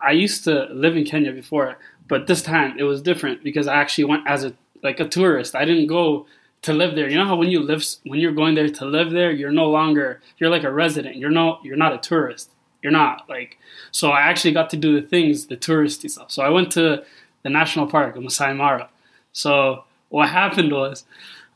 I 0.02 0.12
used 0.12 0.44
to 0.44 0.68
live 0.72 0.96
in 0.96 1.04
Kenya 1.04 1.32
before, 1.32 1.78
but 2.06 2.26
this 2.26 2.42
time 2.42 2.78
it 2.78 2.84
was 2.84 3.02
different 3.02 3.42
because 3.42 3.66
I 3.66 3.76
actually 3.76 4.04
went 4.04 4.26
as 4.26 4.44
a 4.44 4.54
like 4.82 5.00
a 5.00 5.08
tourist. 5.08 5.54
I 5.54 5.64
didn't 5.64 5.88
go 5.88 6.26
to 6.62 6.72
live 6.72 6.94
there. 6.94 7.08
You 7.08 7.18
know 7.18 7.26
how 7.26 7.36
when 7.36 7.50
you 7.50 7.60
live 7.60 7.84
when 8.04 8.20
you're 8.20 8.32
going 8.32 8.54
there 8.54 8.68
to 8.68 8.84
live 8.84 9.10
there, 9.10 9.30
you're 9.30 9.52
no 9.52 9.70
longer 9.70 10.20
you're 10.38 10.50
like 10.50 10.64
a 10.64 10.72
resident. 10.72 11.16
You're 11.16 11.30
no 11.30 11.58
you're 11.62 11.76
not 11.76 11.94
a 11.94 11.98
tourist. 11.98 12.50
You're 12.82 12.92
not 12.92 13.28
like 13.28 13.58
so. 13.90 14.10
I 14.10 14.20
actually 14.20 14.52
got 14.52 14.70
to 14.70 14.76
do 14.76 15.00
the 15.00 15.06
things 15.06 15.46
the 15.46 15.56
touristy 15.56 16.10
stuff. 16.10 16.30
So 16.30 16.42
I 16.42 16.48
went 16.48 16.72
to 16.72 17.04
the 17.42 17.50
national 17.50 17.86
park 17.86 18.16
of 18.16 18.22
Masai 18.22 18.52
Mara. 18.52 18.88
So 19.32 19.84
what 20.08 20.30
happened 20.30 20.72
was, 20.72 21.04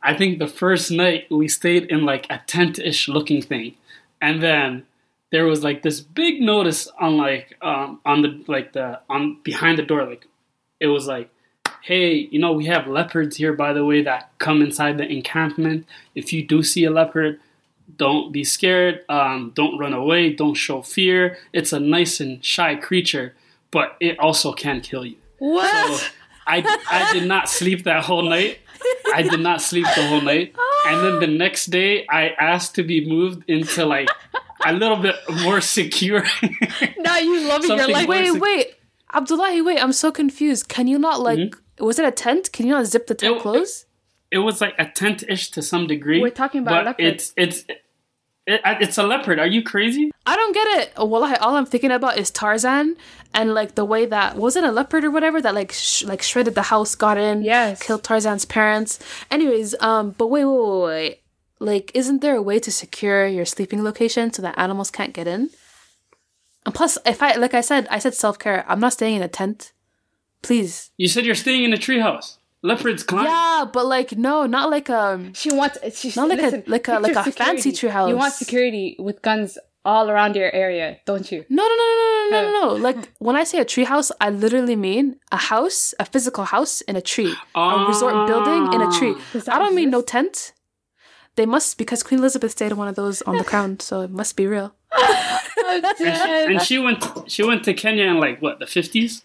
I 0.02 0.14
think 0.14 0.38
the 0.38 0.46
first 0.46 0.90
night 0.90 1.30
we 1.30 1.48
stayed 1.48 1.84
in 1.84 2.04
like 2.04 2.26
a 2.28 2.40
tent-ish 2.46 3.08
looking 3.08 3.42
thing, 3.42 3.74
and 4.20 4.42
then 4.42 4.84
there 5.30 5.46
was 5.46 5.64
like 5.64 5.82
this 5.82 6.00
big 6.00 6.40
notice 6.40 6.86
on 7.00 7.16
like 7.16 7.56
um, 7.62 8.00
on 8.04 8.22
the 8.22 8.44
like 8.46 8.72
the 8.72 9.00
on 9.08 9.38
behind 9.42 9.78
the 9.78 9.82
door 9.82 10.04
like 10.04 10.26
it 10.78 10.88
was 10.88 11.06
like 11.06 11.30
hey 11.82 12.28
you 12.30 12.38
know 12.38 12.52
we 12.52 12.66
have 12.66 12.86
leopards 12.86 13.36
here 13.36 13.52
by 13.52 13.72
the 13.72 13.84
way 13.84 14.02
that 14.02 14.30
come 14.38 14.62
inside 14.62 14.98
the 14.98 15.06
encampment 15.06 15.86
if 16.14 16.32
you 16.32 16.44
do 16.46 16.62
see 16.62 16.84
a 16.84 16.90
leopard 16.90 17.38
don't 17.96 18.32
be 18.32 18.44
scared 18.44 19.04
um, 19.08 19.52
don't 19.54 19.78
run 19.78 19.92
away 19.92 20.32
don't 20.32 20.54
show 20.54 20.82
fear 20.82 21.36
it's 21.52 21.72
a 21.72 21.80
nice 21.80 22.20
and 22.20 22.44
shy 22.44 22.74
creature 22.74 23.34
but 23.70 23.96
it 24.00 24.18
also 24.18 24.52
can 24.52 24.80
kill 24.80 25.04
you 25.04 25.16
what? 25.38 25.98
so 25.98 26.06
I, 26.46 26.78
I 26.90 27.12
did 27.12 27.28
not 27.28 27.48
sleep 27.48 27.84
that 27.84 28.04
whole 28.04 28.22
night. 28.22 28.58
I 29.14 29.22
did 29.22 29.38
not 29.40 29.62
sleep 29.62 29.86
the 29.94 30.06
whole 30.08 30.20
night. 30.20 30.54
And 30.88 31.00
then 31.04 31.20
the 31.20 31.26
next 31.28 31.66
day, 31.66 32.04
I 32.08 32.30
asked 32.30 32.74
to 32.76 32.82
be 32.82 33.06
moved 33.06 33.48
into 33.48 33.86
like 33.86 34.08
a 34.64 34.72
little 34.72 34.96
bit 34.96 35.14
more 35.42 35.60
secure. 35.60 36.24
now 36.98 37.18
you 37.18 37.46
loving 37.48 37.76
your 37.76 37.88
life. 37.88 38.08
wait 38.08 38.40
wait 38.40 38.74
abdullahi 39.12 39.60
wait 39.60 39.78
i'm 39.78 39.92
so 39.92 40.10
confused 40.10 40.68
can 40.68 40.86
you 40.86 40.98
not 40.98 41.20
like 41.20 41.54
was 41.80 41.98
it 41.98 42.04
a 42.04 42.10
tent 42.10 42.52
can 42.52 42.66
you 42.66 42.72
not 42.72 42.86
zip 42.86 43.06
the 43.06 43.14
tent 43.14 43.36
It- 43.36 43.42
close 43.42 43.86
it 44.30 44.38
was 44.38 44.62
like 44.62 44.74
a 44.78 44.86
tent 44.86 45.22
ish 45.28 45.50
to 45.50 45.60
some 45.60 45.86
degree. 45.86 46.18
We're 46.22 46.30
talking 46.30 46.62
about 46.62 46.70
but 46.80 46.86
leopard. 46.86 47.04
It's 47.04 47.34
it's 47.36 47.64
it, 48.46 48.60
it's 48.80 48.96
a 48.96 49.02
leopard. 49.02 49.38
Are 49.38 49.46
you 49.46 49.62
crazy? 49.62 50.10
I 50.24 50.34
don't 50.36 50.54
get 50.54 50.66
it. 50.78 50.92
Well, 50.96 51.22
all 51.42 51.54
I'm 51.54 51.66
thinking 51.66 51.90
about 51.92 52.16
is 52.16 52.30
Tarzan 52.30 52.96
and 53.34 53.52
like 53.52 53.74
the 53.74 53.84
way 53.84 54.06
that 54.06 54.36
was 54.36 54.56
it 54.56 54.64
a 54.64 54.72
leopard 54.72 55.04
or 55.04 55.10
whatever 55.10 55.42
that 55.42 55.54
like 55.54 55.70
sh- 55.72 56.04
like 56.04 56.22
shredded 56.22 56.54
the 56.54 56.62
house, 56.62 56.94
got 56.94 57.18
in, 57.18 57.42
Yes. 57.42 57.82
killed 57.82 58.04
Tarzan's 58.04 58.46
parents. 58.46 58.98
Anyways, 59.30 59.74
um, 59.82 60.12
but 60.16 60.28
wait, 60.28 60.46
wait, 60.46 60.56
wait, 60.56 60.82
wait. 60.86 61.18
Like, 61.60 61.92
isn't 61.94 62.22
there 62.22 62.34
a 62.36 62.42
way 62.42 62.58
to 62.58 62.72
secure 62.72 63.26
your 63.26 63.44
sleeping 63.44 63.84
location 63.84 64.32
so 64.32 64.40
that 64.40 64.58
animals 64.58 64.90
can't 64.90 65.12
get 65.12 65.28
in? 65.28 65.50
And 66.64 66.74
plus, 66.74 66.96
if 67.04 67.22
I 67.22 67.34
like 67.34 67.52
I 67.52 67.60
said, 67.60 67.86
I 67.90 67.98
said 67.98 68.14
self 68.14 68.38
care. 68.38 68.64
I'm 68.66 68.80
not 68.80 68.94
staying 68.94 69.16
in 69.16 69.22
a 69.22 69.28
tent. 69.28 69.72
Please. 70.42 70.90
You 70.96 71.08
said 71.08 71.24
you're 71.24 71.34
staying 71.34 71.64
in 71.64 71.72
a 71.72 71.76
treehouse. 71.76 72.36
Leopards 72.64 73.02
climb. 73.02 73.24
Yeah, 73.26 73.64
but 73.72 73.86
like 73.86 74.12
no, 74.16 74.46
not 74.46 74.70
like 74.70 74.88
um. 74.90 75.34
She 75.34 75.52
wants. 75.52 75.78
She's 75.98 76.14
Not 76.16 76.28
like 76.28 76.40
a- 76.40 76.62
like 76.66 76.86
a- 76.88 76.98
like 77.00 77.14
picture 77.14 77.30
a 77.30 77.32
fancy 77.32 77.70
security. 77.72 77.88
treehouse. 77.98 78.08
You 78.08 78.16
want 78.16 78.32
security 78.34 78.96
with 79.00 79.20
guns 79.22 79.58
all 79.84 80.08
around 80.08 80.36
your 80.36 80.48
area, 80.54 80.98
don't 81.04 81.30
you? 81.32 81.44
No, 81.48 81.62
no, 81.66 81.74
no, 81.74 81.86
no, 82.00 82.06
no, 82.06 82.28
no, 82.30 82.52
no, 82.52 82.60
no. 82.68 82.74
Like 82.80 83.08
when 83.18 83.34
I 83.34 83.42
say 83.42 83.58
a 83.58 83.64
tree 83.64 83.82
house, 83.82 84.12
I 84.20 84.30
literally 84.30 84.76
mean 84.76 85.16
a 85.32 85.36
house, 85.36 85.92
a 85.98 86.04
physical 86.04 86.44
house 86.44 86.82
in 86.82 86.94
a 86.94 87.00
tree, 87.00 87.34
a 87.56 87.84
resort 87.88 88.28
building 88.28 88.72
in 88.72 88.80
a 88.80 88.90
tree. 88.92 89.16
Does 89.32 89.46
that 89.46 89.56
I 89.56 89.58
don't 89.58 89.74
mean 89.74 89.90
no 89.90 90.00
tent. 90.02 90.52
They 91.34 91.46
must 91.46 91.78
because 91.78 92.02
Queen 92.04 92.20
Elizabeth 92.20 92.52
stayed 92.52 92.70
in 92.70 92.76
one 92.78 92.86
of 92.88 92.94
those 92.94 93.22
on 93.22 93.38
the 93.38 93.44
crown, 93.44 93.80
so 93.80 94.02
it 94.02 94.10
must 94.10 94.36
be 94.36 94.46
real. 94.46 94.74
And 95.64 95.84
she, 95.96 96.04
and 96.04 96.62
she 96.62 96.78
went 96.78 97.04
she 97.30 97.42
went 97.42 97.64
to 97.64 97.72
Kenya 97.72 98.04
in 98.04 98.18
like 98.20 98.42
what 98.42 98.58
the 98.58 98.66
fifties. 98.66 99.24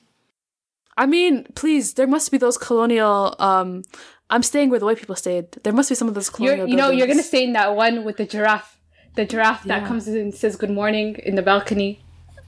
I 0.98 1.06
mean, 1.06 1.46
please, 1.56 1.94
there 1.94 2.08
must 2.08 2.32
be 2.32 2.38
those 2.38 2.58
colonial. 2.58 3.36
um 3.40 3.84
I'm 4.30 4.44
staying 4.44 4.70
where 4.72 4.80
the 4.80 4.86
white 4.86 4.98
people 4.98 5.16
stayed. 5.16 5.52
There 5.64 5.72
must 5.74 5.88
be 5.90 5.96
some 5.96 6.08
of 6.10 6.14
those 6.14 6.30
colonial. 6.30 6.58
You're, 6.60 6.68
you 6.68 6.76
know, 6.76 6.90
you're 6.92 7.08
gonna 7.08 7.24
stay 7.24 7.44
in 7.46 7.54
that 7.54 7.76
one 7.76 8.04
with 8.04 8.18
the 8.18 8.26
giraffe. 8.26 8.74
The 9.16 9.26
giraffe 9.26 9.64
that 9.66 9.86
comes 9.88 10.08
in 10.08 10.16
and 10.18 10.34
says 10.34 10.56
good 10.58 10.70
morning 10.70 11.16
in 11.30 11.36
the 11.36 11.42
balcony. 11.42 12.02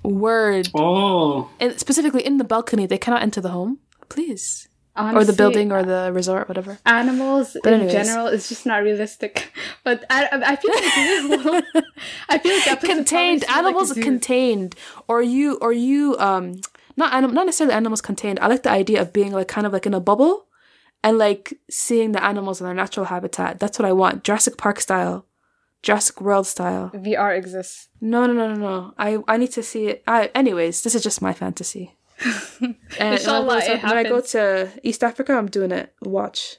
word, 0.04 0.70
Oh, 0.76 1.50
and 1.60 1.80
specifically 1.80 2.24
in 2.26 2.38
the 2.38 2.44
balcony. 2.44 2.86
They 2.86 2.98
cannot 2.98 3.22
enter 3.22 3.42
the 3.42 3.50
home. 3.50 3.80
Please, 4.08 4.68
or 4.96 5.24
the 5.24 5.34
building, 5.34 5.72
or 5.72 5.82
the 5.84 6.12
resort, 6.14 6.48
whatever. 6.50 6.78
animals 6.86 7.56
But 7.64 7.74
in 7.74 7.82
anyways. 7.82 7.94
general 7.94 8.28
is 8.28 8.50
just 8.50 8.66
not 8.66 8.84
realistic. 8.84 9.52
But 9.84 10.06
I, 10.10 10.20
I 10.34 10.38
I 10.52 10.56
feel 10.62 10.72
like 10.76 10.84
this 10.84 11.24
is 11.26 11.84
I 12.34 12.38
feel 12.38 12.54
like 12.56 12.66
that 12.66 12.82
contained 12.82 13.42
probably 13.42 13.48
feel 13.48 13.64
like 13.64 13.66
animals 13.66 13.94
contained 13.94 14.76
or 15.08 15.22
you 15.36 15.58
or 15.62 15.72
you 15.74 16.16
um 16.20 16.46
not 17.00 17.14
anim- 17.18 17.34
not 17.34 17.46
necessarily 17.50 17.74
animals 17.82 18.02
contained 18.10 18.38
i 18.40 18.48
like 18.48 18.64
the 18.64 18.70
idea 18.82 19.00
of 19.02 19.14
being 19.20 19.32
like 19.40 19.48
kind 19.56 19.66
of 19.68 19.74
like 19.74 19.86
in 19.90 19.94
a 19.94 20.00
bubble 20.10 20.34
and 21.04 21.18
like 21.18 21.46
seeing 21.70 22.12
the 22.12 22.24
animals 22.32 22.60
in 22.60 22.66
their 22.66 22.80
natural 22.84 23.06
habitat 23.14 23.60
that's 23.60 23.78
what 23.80 23.88
i 23.92 23.94
want 24.02 24.24
jurassic 24.28 24.56
park 24.58 24.80
style 24.88 25.26
jurassic 25.82 26.20
world 26.20 26.46
style 26.56 26.92
VR 26.94 27.32
exists. 27.38 27.88
no 28.02 28.20
no 28.28 28.34
no 28.34 28.46
no 28.54 28.60
no 28.68 28.94
i 28.98 29.18
i 29.34 29.38
need 29.38 29.52
to 29.60 29.64
see 29.64 29.84
it 29.92 30.04
I, 30.06 30.20
anyways 30.36 30.76
this 30.84 30.94
is 30.94 31.02
just 31.02 31.22
my 31.22 31.34
fantasy 31.34 31.86
and 32.62 32.76
when 32.98 33.10
I, 33.10 33.12
Inshallah, 33.14 33.60
go 33.60 33.66
to, 33.66 33.74
it 33.74 33.84
when 33.84 33.98
I 33.98 34.04
go 34.04 34.20
to 34.34 34.44
east 34.84 35.02
africa 35.10 35.32
i'm 35.40 35.48
doing 35.48 35.72
it 35.72 35.94
watch 36.02 36.58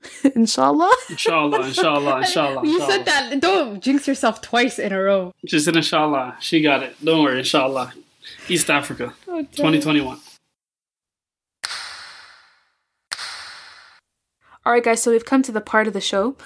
inshallah 0.34 0.90
inshallah, 1.10 1.66
inshallah, 1.66 2.18
inshallah. 2.24 2.62
You 2.66 2.74
inshallah. 2.74 2.92
said 2.92 3.04
that. 3.06 3.40
Don't 3.40 3.80
jinx 3.80 4.06
yourself 4.06 4.40
twice 4.40 4.78
in 4.78 4.92
a 4.92 5.00
row. 5.00 5.32
Just 5.44 5.64
said 5.64 5.74
inshallah. 5.74 6.36
She 6.40 6.60
got 6.62 6.84
it. 6.84 6.94
Don't 7.04 7.22
worry, 7.24 7.40
inshallah. 7.40 7.92
East 8.48 8.70
Africa, 8.70 9.14
2021. 9.26 10.18
All 14.64 14.72
right, 14.72 14.84
guys. 14.84 15.02
So 15.02 15.10
we've 15.10 15.24
come 15.24 15.42
to 15.42 15.52
the 15.52 15.60
part 15.60 15.86
of 15.86 15.92
the 15.92 16.00
show, 16.00 16.36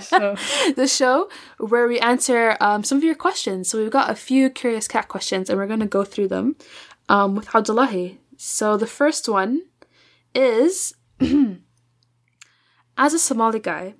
So, 0.00 0.36
the 0.76 0.86
show 0.86 1.28
where 1.58 1.86
we 1.88 1.98
answer 2.00 2.56
um, 2.60 2.84
some 2.84 2.98
of 2.98 3.04
your 3.04 3.14
questions. 3.14 3.68
So 3.68 3.78
we've 3.78 3.90
got 3.90 4.10
a 4.10 4.14
few 4.14 4.50
curious 4.50 4.88
cat 4.88 5.08
questions, 5.08 5.48
and 5.50 5.58
we're 5.58 5.66
gonna 5.66 5.86
go 5.86 6.04
through 6.04 6.28
them 6.28 6.56
um, 7.08 7.34
with 7.34 7.54
Abdullahi. 7.54 8.20
So 8.36 8.76
the 8.76 8.86
first 8.86 9.28
one 9.28 9.62
is, 10.34 10.94
as 11.20 13.14
a 13.14 13.18
Somali 13.18 13.60
guy, 13.60 13.94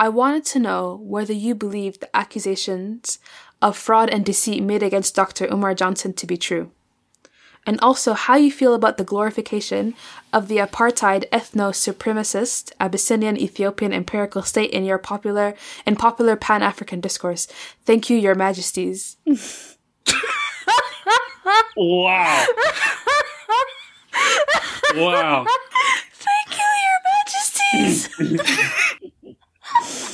I 0.00 0.08
wanted 0.08 0.44
to 0.46 0.58
know 0.58 0.98
whether 1.02 1.32
you 1.32 1.54
believe 1.54 2.00
the 2.00 2.14
accusations 2.16 3.18
of 3.64 3.76
fraud 3.78 4.10
and 4.10 4.24
deceit 4.26 4.62
made 4.62 4.82
against 4.82 5.16
Dr. 5.16 5.46
Umar 5.50 5.74
Johnson 5.74 6.12
to 6.12 6.26
be 6.26 6.36
true. 6.36 6.70
And 7.66 7.80
also 7.80 8.12
how 8.12 8.36
you 8.36 8.52
feel 8.52 8.74
about 8.74 8.98
the 8.98 9.04
glorification 9.04 9.94
of 10.34 10.48
the 10.48 10.58
apartheid 10.58 11.26
ethno-supremacist 11.30 12.72
Abyssinian 12.78 13.38
Ethiopian 13.38 13.94
imperial 13.94 14.42
state 14.42 14.70
in 14.70 14.84
your 14.84 14.98
popular 14.98 15.54
in 15.86 15.96
popular 15.96 16.36
pan-African 16.36 17.00
discourse. 17.00 17.48
Thank 17.86 18.10
you, 18.10 18.18
your 18.18 18.34
majesties. 18.34 19.16
Wow. 21.76 22.46
wow. 24.94 25.46
Thank 26.12 26.50
you, 26.52 26.68
your 26.84 27.00
majesties. 28.28 29.00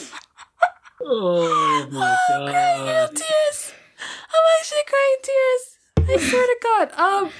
Oh 1.02 1.86
my 1.90 2.16
god. 2.28 2.50
Crying 2.50 3.08
tears. 3.14 3.72
I'm 4.32 4.44
actually 4.58 4.84
crying 4.86 5.16
tears. 5.22 5.76
I 5.98 6.16
swear 6.28 6.46
to 6.46 6.56
God. 6.62 6.92
Um, 6.98 7.30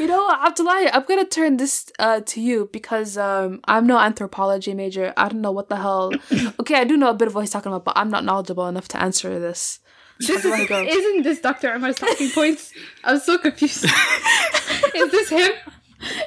you 0.00 0.06
know, 0.06 0.22
what, 0.24 0.46
Abdullahi, 0.46 0.88
I'm 0.92 1.04
gonna 1.04 1.24
turn 1.24 1.56
this 1.56 1.90
uh 1.98 2.20
to 2.26 2.40
you 2.40 2.68
because 2.72 3.16
um 3.18 3.60
I'm 3.64 3.86
no 3.86 3.98
anthropology 3.98 4.74
major. 4.74 5.12
I 5.16 5.28
don't 5.28 5.40
know 5.40 5.52
what 5.52 5.68
the 5.68 5.76
hell. 5.76 6.12
Okay, 6.60 6.76
I 6.76 6.84
do 6.84 6.96
know 6.96 7.10
a 7.10 7.14
bit 7.14 7.28
of 7.28 7.34
what 7.34 7.40
he's 7.42 7.50
talking 7.50 7.72
about, 7.72 7.84
but 7.84 7.96
I'm 7.96 8.10
not 8.10 8.24
knowledgeable 8.24 8.66
enough 8.68 8.88
to 8.88 9.00
answer 9.02 9.38
this. 9.38 9.80
this 10.20 10.44
is, 10.44 10.70
isn't 10.70 11.22
this 11.22 11.40
Dr. 11.40 11.72
Umar's 11.74 11.96
talking 11.96 12.30
points? 12.34 12.72
I'm 13.02 13.18
so 13.18 13.38
confused. 13.38 13.84
is 14.94 15.10
this 15.10 15.28
him? 15.30 15.50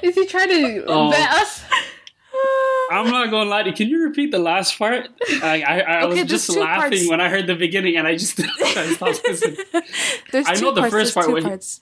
Is 0.02 0.16
he 0.16 0.26
trying 0.26 0.50
to 0.50 0.84
Oh. 0.88 1.10
vet 1.12 1.30
us? 1.32 1.62
I'm 2.92 3.10
not 3.10 3.30
gonna 3.32 3.50
lie 3.50 3.64
to 3.64 3.70
you. 3.70 3.76
Can 3.76 3.88
you 3.90 4.04
repeat 4.04 4.32
the 4.32 4.40
last 4.40 4.78
part? 4.78 5.08
I 5.42 5.62
I, 5.62 5.80
I 5.80 6.04
Okay, 6.04 6.22
was 6.22 6.30
just 6.30 6.50
laughing 6.50 6.92
parts. 6.92 7.10
when 7.10 7.22
I 7.22 7.30
heard 7.30 7.48
the 7.48 7.56
beginning, 7.56 7.98
and 7.98 8.08
I 8.08 8.16
just 8.16 8.40
I 8.64 8.94
stopped 8.94 9.22
listening. 9.28 9.58
There's 10.32 10.48
I 10.48 10.56
two 10.56 10.66
know 10.66 10.72
the 10.74 10.82
parts. 10.82 10.94
first 10.94 11.14
there's 11.16 11.26
part 11.26 11.38
two 11.38 11.48
parts. 11.48 11.82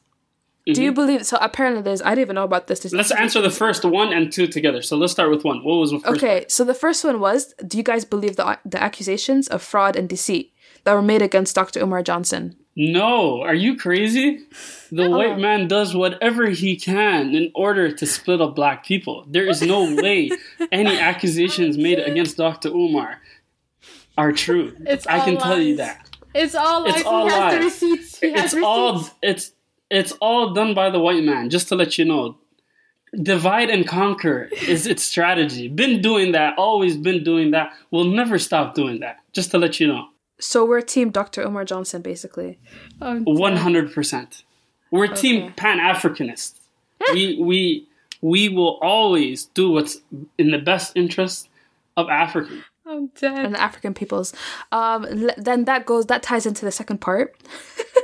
Do 0.65 0.71
mm-hmm. 0.71 0.81
you 0.81 0.91
believe? 0.93 1.25
So 1.25 1.37
apparently, 1.41 1.81
there's. 1.81 2.01
I 2.01 2.09
didn't 2.11 2.21
even 2.21 2.35
know 2.35 2.45
about 2.45 2.67
this. 2.67 2.79
There's- 2.79 2.93
Let's 2.93 3.11
answer 3.11 3.41
the 3.41 3.49
first 3.51 3.83
one 3.83 4.13
and 4.13 4.31
two 4.31 4.47
together. 4.47 4.81
So 4.81 4.95
let's 4.95 5.11
start 5.11 5.29
with 5.29 5.43
one. 5.43 5.61
What 5.63 5.75
was 5.75 5.91
the 5.91 5.99
first? 5.99 6.23
Okay, 6.23 6.45
so 6.47 6.63
the 6.63 6.73
first 6.73 7.03
one 7.03 7.19
was: 7.19 7.53
Do 7.67 7.77
you 7.77 7.83
guys 7.83 8.05
believe 8.05 8.37
the 8.37 8.57
the 8.63 8.81
accusations 8.81 9.49
of 9.49 9.61
fraud 9.61 9.97
and 9.97 10.07
deceit 10.07 10.53
that 10.85 10.93
were 10.93 11.01
made 11.01 11.21
against 11.21 11.55
Dr. 11.55 11.81
Umar 11.81 12.01
Johnson? 12.01 12.55
No, 12.76 13.41
are 13.43 13.53
you 13.53 13.78
crazy? 13.78 14.45
The 14.91 15.09
white 15.09 15.38
man 15.38 15.67
does 15.67 15.95
whatever 15.95 16.49
he 16.49 16.76
can 16.76 17.36
in 17.36 17.51
order 17.53 17.91
to 17.91 18.05
split 18.05 18.41
up 18.41 18.55
black 18.55 18.84
people. 18.86 19.26
There 19.28 19.47
is 19.47 19.61
no 19.61 19.93
way 20.01 20.32
any 20.71 20.97
accusations 20.99 21.78
made 21.78 21.99
against 21.99 22.38
Dr. 22.38 22.69
Umar 22.69 23.21
are 24.17 24.32
true. 24.32 24.76
It's 24.88 25.05
I 25.05 25.19
can 25.24 25.38
all 25.38 25.43
tell 25.43 25.59
you 25.61 25.78
that. 25.78 26.09
It's 26.34 26.55
all 26.55 26.84
lies. 26.84 26.95
It's 26.95 27.05
all 27.05 27.28
he 27.28 27.34
has 27.34 27.53
the 27.53 27.59
receipts. 27.59 28.19
He 28.19 28.28
It's 28.28 28.41
receipts. 28.43 28.63
all 28.65 29.09
it's 29.21 29.51
it's 29.91 30.11
all 30.13 30.53
done 30.53 30.74
by 30.74 30.89
the 30.89 30.99
white 30.99 31.24
man, 31.24 31.51
just 31.51 31.67
to 31.69 31.76
let 31.76 31.99
you 31.99 32.05
know. 32.05 32.38
Divide 33.21 33.69
and 33.69 33.88
conquer 33.88 34.49
is 34.67 34.88
its 34.88 35.03
strategy. 35.03 35.67
Been 35.67 36.01
doing 36.01 36.32
that, 36.32 36.57
always 36.57 36.97
been 36.97 37.24
doing 37.24 37.51
that. 37.51 37.71
We'll 37.91 38.05
never 38.05 38.39
stop 38.39 38.74
doing 38.74 39.01
that. 39.01 39.19
Just 39.34 39.51
to 39.51 39.59
let 39.59 39.80
you 39.80 39.86
know. 39.86 40.07
So 40.43 40.65
we're 40.65 40.81
team 40.81 41.09
Dr. 41.09 41.41
Umar 41.41 41.63
Johnson, 41.65 42.01
basically. 42.01 42.59
Um, 43.01 43.23
One 43.25 43.55
hundred 43.55 43.93
percent. 43.93 44.43
We're 44.91 45.05
Okay. 45.05 45.21
team 45.21 45.53
Pan 45.53 45.79
Africanist. 45.79 46.55
we 47.13 47.37
we 47.41 47.87
we 48.21 48.49
will 48.49 48.77
always 48.81 49.45
do 49.59 49.71
what's 49.71 50.01
in 50.37 50.51
the 50.51 50.57
best 50.59 50.91
interest 50.95 51.47
of 51.95 52.09
Africa. 52.09 52.53
I'm 52.85 53.07
dead. 53.19 53.45
and 53.45 53.55
the 53.55 53.61
African 53.61 53.93
peoples. 53.93 54.33
Um, 54.71 55.05
l- 55.05 55.35
then 55.37 55.63
that 55.65 55.85
goes 55.85 56.07
that 56.07 56.21
ties 56.23 56.45
into 56.45 56.65
the 56.65 56.71
second 56.71 56.99
part. 56.99 57.35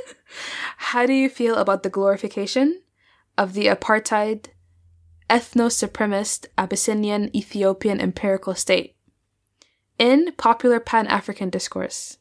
How 0.90 1.04
do 1.06 1.12
you 1.12 1.28
feel 1.28 1.56
about 1.56 1.82
the 1.82 1.90
glorification 1.90 2.80
of 3.36 3.52
the 3.52 3.66
apartheid 3.66 4.46
ethno-supremacist 5.28 6.46
Abyssinian 6.56 7.30
Ethiopian 7.36 8.00
imperial 8.00 8.54
state 8.54 8.94
in 9.98 10.32
popular 10.38 10.80
Pan-African 10.80 11.50
discourse? 11.50 12.16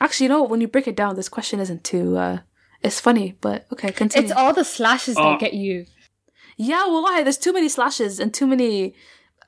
Actually, 0.00 0.24
you 0.24 0.28
know, 0.30 0.42
when 0.42 0.60
you 0.60 0.68
break 0.68 0.86
it 0.88 0.96
down, 0.96 1.14
this 1.16 1.28
question 1.28 1.60
isn't 1.60 1.84
too. 1.84 2.16
Uh, 2.16 2.38
it's 2.82 3.00
funny, 3.00 3.36
but 3.40 3.66
okay, 3.72 3.92
continue. 3.92 4.28
It's 4.28 4.36
all 4.36 4.52
the 4.52 4.64
slashes 4.64 5.16
Oh. 5.18 5.22
that 5.30 5.40
get 5.40 5.54
you. 5.54 5.86
Yeah, 6.56 6.86
well, 6.86 7.02
why? 7.02 7.22
There's 7.22 7.38
too 7.38 7.52
many 7.52 7.68
slashes 7.68 8.20
and 8.20 8.32
too 8.32 8.46
many. 8.46 8.94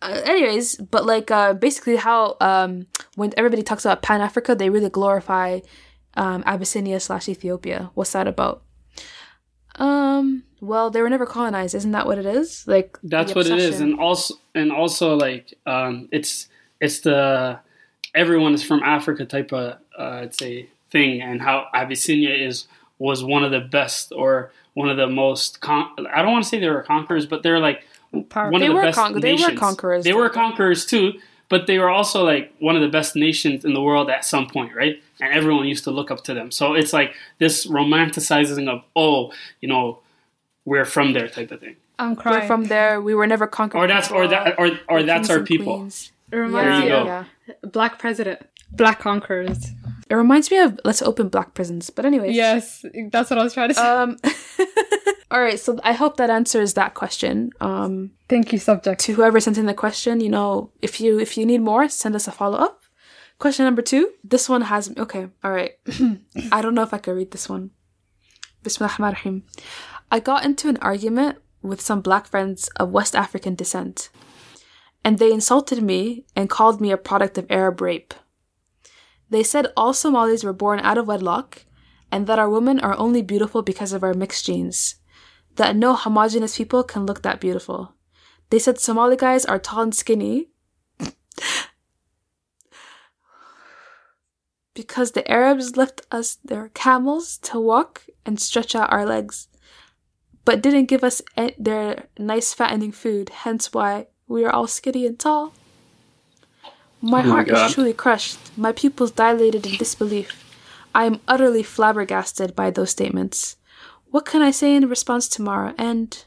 Uh, 0.03 0.21
anyways, 0.25 0.77
but 0.77 1.07
like 1.07 1.31
uh, 1.31 1.53
basically 1.55 1.97
how 1.97 2.37
um, 2.41 2.87
when 3.17 3.33
everybody 3.37 3.63
talks 3.63 3.85
about 3.85 4.03
Pan 4.03 4.21
Africa, 4.21 4.55
they 4.55 4.71
really 4.71 4.91
glorify 4.91 5.61
um, 6.15 6.43
Abyssinia 6.47 7.01
slash 7.01 7.29
Ethiopia. 7.29 7.91
What's 7.95 8.13
that 8.13 8.27
about? 8.27 8.63
Um. 9.77 10.45
Well, 10.61 10.91
they 10.91 11.03
were 11.03 11.11
never 11.11 11.27
colonized. 11.27 11.75
Isn't 11.75 11.93
that 11.93 12.07
what 12.07 12.19
it 12.19 12.25
is? 12.27 12.65
Like 12.67 12.99
That's 13.03 13.35
what 13.35 13.47
it 13.47 13.59
is, 13.59 13.81
and 13.81 14.01
also 14.01 14.35
and 14.55 14.73
also 14.73 15.15
like 15.15 15.53
um, 15.67 16.09
it's 16.13 16.49
it's 16.81 17.01
the 17.01 17.61
everyone 18.17 18.55
is 18.55 18.63
from 18.63 18.83
Africa 18.83 19.25
type 19.25 19.53
of 19.53 19.77
uh, 19.99 20.03
I'd 20.03 20.35
say 20.35 20.69
thing, 20.91 21.21
and 21.23 21.41
how 21.43 21.67
Abyssinia 21.75 22.35
is 22.35 22.67
was 22.99 23.23
one 23.23 23.45
of 23.45 23.51
the 23.51 23.61
best 23.61 24.13
or 24.13 24.51
one 24.75 24.89
of 24.89 24.97
the 24.97 25.07
most. 25.07 25.61
Con- 25.61 25.91
I 26.13 26.23
don't 26.23 26.33
want 26.33 26.45
to 26.45 26.49
say 26.51 26.59
they 26.59 26.69
were 26.69 26.83
conquerors, 26.83 27.27
but 27.27 27.43
they're 27.43 27.61
like 27.61 27.85
Power. 28.31 28.51
one 28.51 28.61
They 28.61 28.67
of 28.69 28.71
the 28.71 28.77
were 28.77 28.83
best 28.83 28.97
con- 28.99 29.21
they 29.21 29.35
were 29.35 29.53
conquerors, 29.55 30.05
They 30.05 30.13
were 30.15 30.29
conquerors 30.31 30.87
too, 30.87 31.15
but 31.49 31.67
they 31.67 31.79
were 31.79 31.91
also 31.91 32.25
like 32.25 32.53
one 32.61 32.75
of 32.77 32.83
the 32.83 32.89
best 32.89 33.15
nations 33.17 33.65
in 33.65 33.75
the 33.75 33.83
world 33.83 34.09
at 34.11 34.25
some 34.25 34.47
point, 34.49 34.75
right? 34.75 35.03
And 35.21 35.33
everyone 35.33 35.67
used 35.67 35.85
to 35.85 35.91
look 35.91 36.11
up 36.11 36.25
to 36.25 36.35
them. 36.35 36.51
So 36.51 36.75
it's 36.75 36.93
like 36.93 37.15
this 37.39 37.67
romanticizing 37.67 38.69
of 38.69 38.85
oh, 38.95 39.33
you 39.61 39.69
know, 39.69 39.99
we're 40.65 40.85
from 40.85 41.13
there 41.13 41.29
type 41.29 41.51
of 41.51 41.61
thing. 41.61 41.77
I'm 41.99 42.15
crying. 42.17 42.41
We're 42.43 42.47
from 42.47 42.65
there. 42.65 43.01
We 43.01 43.15
were 43.15 43.27
never 43.27 43.47
conquered. 43.47 43.79
Or 43.79 43.87
that's 43.87 44.11
or 44.11 44.29
that 44.29 44.59
or 44.59 44.71
or 44.89 45.03
that's 45.03 45.31
our 45.31 45.41
people. 45.41 45.77
queens. 45.79 46.13
It 46.33 46.37
reminds 46.37 46.67
Yeah, 46.69 46.79
you 46.79 46.85
me 46.85 46.89
go. 46.89 47.01
of 47.01 47.07
yeah. 47.07 47.25
Black 47.71 47.99
President. 47.99 48.41
Black 48.73 48.99
Conquerors. 49.01 49.69
It 50.11 50.15
reminds 50.15 50.51
me 50.51 50.59
of 50.59 50.79
let's 50.85 51.03
open 51.03 51.29
black 51.29 51.55
prisons. 51.55 51.91
But 51.91 52.05
anyways, 52.05 52.35
Yes, 52.35 52.85
that's 53.11 53.31
what 53.31 53.39
I 53.39 53.45
was 53.45 53.55
trying 53.55 53.69
to 53.69 53.75
say. 53.75 53.81
Um. 53.81 54.17
all 55.31 55.41
right. 55.41 55.59
So 55.59 55.79
I 55.85 55.93
hope 55.93 56.17
that 56.17 56.31
answers 56.31 56.75
that 56.75 56.95
question. 56.95 57.51
Um. 57.61 58.13
Thank 58.29 58.53
you, 58.53 58.59
subject. 58.59 59.01
to 59.03 59.15
whoever 59.15 59.39
sent 59.41 59.59
in 59.59 59.67
the 59.67 59.75
question, 59.75 60.21
you 60.21 60.29
know, 60.29 60.71
if 60.83 61.01
you 61.01 61.19
if 61.21 61.37
you 61.37 61.47
need 61.47 61.61
more, 61.61 61.89
send 61.89 62.15
us 62.17 62.27
a 62.29 62.33
follow 62.33 62.59
up. 62.59 62.83
Question 63.39 63.65
number 63.67 63.83
two. 63.83 64.11
This 64.25 64.49
one 64.49 64.63
has 64.63 64.93
okay. 64.97 65.29
All 65.45 65.53
right. 65.53 65.73
I 66.53 66.63
don't 66.63 66.75
know 66.75 66.83
if 66.83 66.93
I 66.95 66.99
can 66.99 67.15
read 67.15 67.31
this 67.33 67.49
one. 67.49 67.71
Bismillahirrahmanirrahim. 68.65 69.43
I 70.11 70.21
got 70.21 70.45
into 70.45 70.69
an 70.69 70.77
argument 70.79 71.39
with 71.63 71.81
some 71.81 72.01
black 72.01 72.27
friends 72.27 72.69
of 72.77 72.91
West 72.91 73.15
African 73.15 73.55
descent, 73.55 74.09
and 75.07 75.19
they 75.21 75.31
insulted 75.33 75.81
me 75.81 76.25
and 76.35 76.51
called 76.51 76.81
me 76.81 76.91
a 76.91 76.97
product 76.97 77.39
of 77.39 77.47
Arab 77.49 77.81
rape. 77.81 78.13
They 79.31 79.45
said 79.45 79.69
all 79.77 79.93
Somalis 79.93 80.43
were 80.43 80.53
born 80.53 80.81
out 80.81 80.99
of 80.99 81.07
wedlock, 81.07 81.65
and 82.11 82.27
that 82.27 82.41
our 82.41 82.51
women 82.51 82.81
are 82.81 82.99
only 82.99 83.23
beautiful 83.23 83.63
because 83.63 83.93
of 83.93 84.03
our 84.03 84.15
mixed 84.15 84.47
genes. 84.47 84.97
That 85.55 85.77
no 85.77 85.95
homogenous 85.95 86.57
people 86.57 86.83
can 86.83 87.07
look 87.07 87.23
that 87.23 87.41
beautiful. 87.41 87.95
They 88.51 88.59
said 88.59 88.81
Somali 88.81 89.17
guys 89.17 89.45
are 89.45 89.61
tall 89.61 89.83
and 89.83 89.95
skinny 89.95 90.49
because 94.75 95.13
the 95.13 95.31
Arabs 95.31 95.77
left 95.77 96.01
us 96.11 96.39
their 96.45 96.71
camels 96.71 97.39
to 97.43 97.61
walk 97.61 98.07
and 98.25 98.41
stretch 98.41 98.75
out 98.75 98.93
our 98.93 99.07
legs, 99.07 99.47
but 100.45 100.61
didn't 100.61 100.87
give 100.87 101.05
us 101.05 101.23
their 101.57 102.09
nice 102.19 102.53
fattening 102.53 102.91
food, 102.91 103.29
hence 103.29 103.73
why 103.73 104.09
we 104.29 104.45
are 104.45 104.51
all 104.53 104.67
skinny 104.67 105.07
and 105.07 105.19
tall. 105.19 105.53
My 107.01 107.21
Oh 107.21 107.31
heart 107.31 107.49
God. 107.49 107.67
is 107.69 107.75
truly 107.75 107.93
crushed, 107.93 108.39
my 108.57 108.73
pupils 108.73 109.11
dilated 109.13 109.67
in 109.67 109.77
disbelief. 109.77 110.43
I 110.95 111.05
am 111.05 111.21
utterly 111.29 111.63
flabbergasted 111.63 112.57
by 112.57 112.71
those 112.71 112.91
statements. 112.91 113.57
What 114.11 114.25
can 114.25 114.41
I 114.43 114.51
say 114.51 114.75
in 114.75 114.89
response 114.89 115.29
to 115.29 115.37
tomorrow? 115.37 115.75
And 115.77 116.25